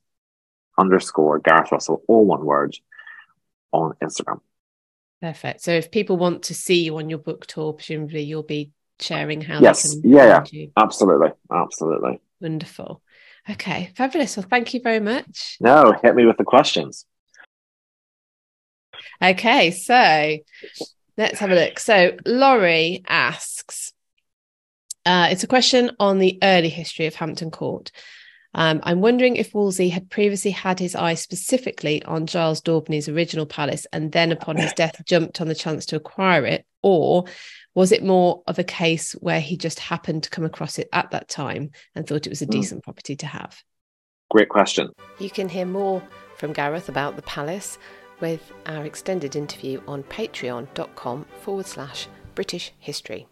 underscore 0.78 1.40
Gareth 1.40 1.72
Russell, 1.72 2.04
all 2.06 2.24
one 2.24 2.44
word, 2.44 2.76
on 3.72 3.94
Instagram. 4.00 4.40
Perfect. 5.20 5.62
So 5.62 5.72
if 5.72 5.90
people 5.90 6.16
want 6.16 6.44
to 6.44 6.54
see 6.54 6.84
you 6.84 6.96
on 6.98 7.10
your 7.10 7.18
book 7.18 7.46
tour, 7.46 7.72
presumably 7.72 8.22
you'll 8.22 8.44
be 8.44 8.70
sharing 9.00 9.40
how 9.40 9.60
yes. 9.60 9.96
yeah, 10.02 10.44
yeah. 10.50 10.66
Absolutely. 10.76 11.30
Absolutely. 11.50 12.20
Wonderful. 12.40 13.02
Okay, 13.50 13.92
fabulous. 13.96 14.36
Well, 14.36 14.46
thank 14.48 14.72
you 14.72 14.80
very 14.80 15.00
much. 15.00 15.56
No, 15.60 15.94
hit 16.02 16.14
me 16.14 16.26
with 16.26 16.36
the 16.36 16.44
questions. 16.44 17.06
Okay, 19.20 19.70
so 19.72 20.38
let's 21.16 21.38
have 21.38 21.50
a 21.50 21.54
look. 21.54 21.78
So 21.78 22.16
Laurie 22.24 23.02
asks, 23.08 23.92
uh, 25.04 25.28
it's 25.30 25.42
a 25.42 25.48
question 25.48 25.90
on 25.98 26.18
the 26.18 26.38
early 26.42 26.68
history 26.68 27.06
of 27.06 27.14
Hampton 27.14 27.50
Court. 27.50 27.90
Um, 28.54 28.80
I'm 28.84 29.00
wondering 29.00 29.36
if 29.36 29.54
Wolsey 29.54 29.88
had 29.88 30.10
previously 30.10 30.50
had 30.50 30.78
his 30.78 30.94
eye 30.94 31.14
specifically 31.14 32.02
on 32.04 32.26
Giles 32.26 32.60
Daubeney's 32.60 33.08
original 33.08 33.46
palace 33.46 33.86
and 33.92 34.12
then 34.12 34.30
upon 34.30 34.56
his 34.56 34.72
death 34.74 35.00
jumped 35.06 35.40
on 35.40 35.48
the 35.48 35.54
chance 35.54 35.86
to 35.86 35.96
acquire 35.96 36.44
it, 36.44 36.66
or 36.82 37.24
was 37.74 37.92
it 37.92 38.04
more 38.04 38.42
of 38.46 38.58
a 38.58 38.64
case 38.64 39.12
where 39.12 39.40
he 39.40 39.56
just 39.56 39.78
happened 39.78 40.24
to 40.24 40.30
come 40.30 40.44
across 40.44 40.78
it 40.78 40.88
at 40.92 41.10
that 41.10 41.28
time 41.28 41.70
and 41.94 42.06
thought 42.06 42.26
it 42.26 42.30
was 42.30 42.42
a 42.42 42.46
hmm. 42.46 42.52
decent 42.52 42.80
mm. 42.80 42.84
property 42.84 43.16
to 43.16 43.26
have? 43.26 43.62
Great 44.30 44.48
question. 44.48 44.88
You 45.18 45.30
can 45.30 45.48
hear 45.48 45.66
more 45.66 46.02
from 46.36 46.52
Gareth 46.52 46.88
about 46.88 47.16
the 47.16 47.22
palace 47.22 47.78
with 48.20 48.52
our 48.66 48.84
extended 48.84 49.36
interview 49.36 49.82
on 49.86 50.02
patreon.com 50.04 51.26
forward 51.40 51.66
slash 51.66 52.08
British 52.34 52.72
history. 52.78 53.26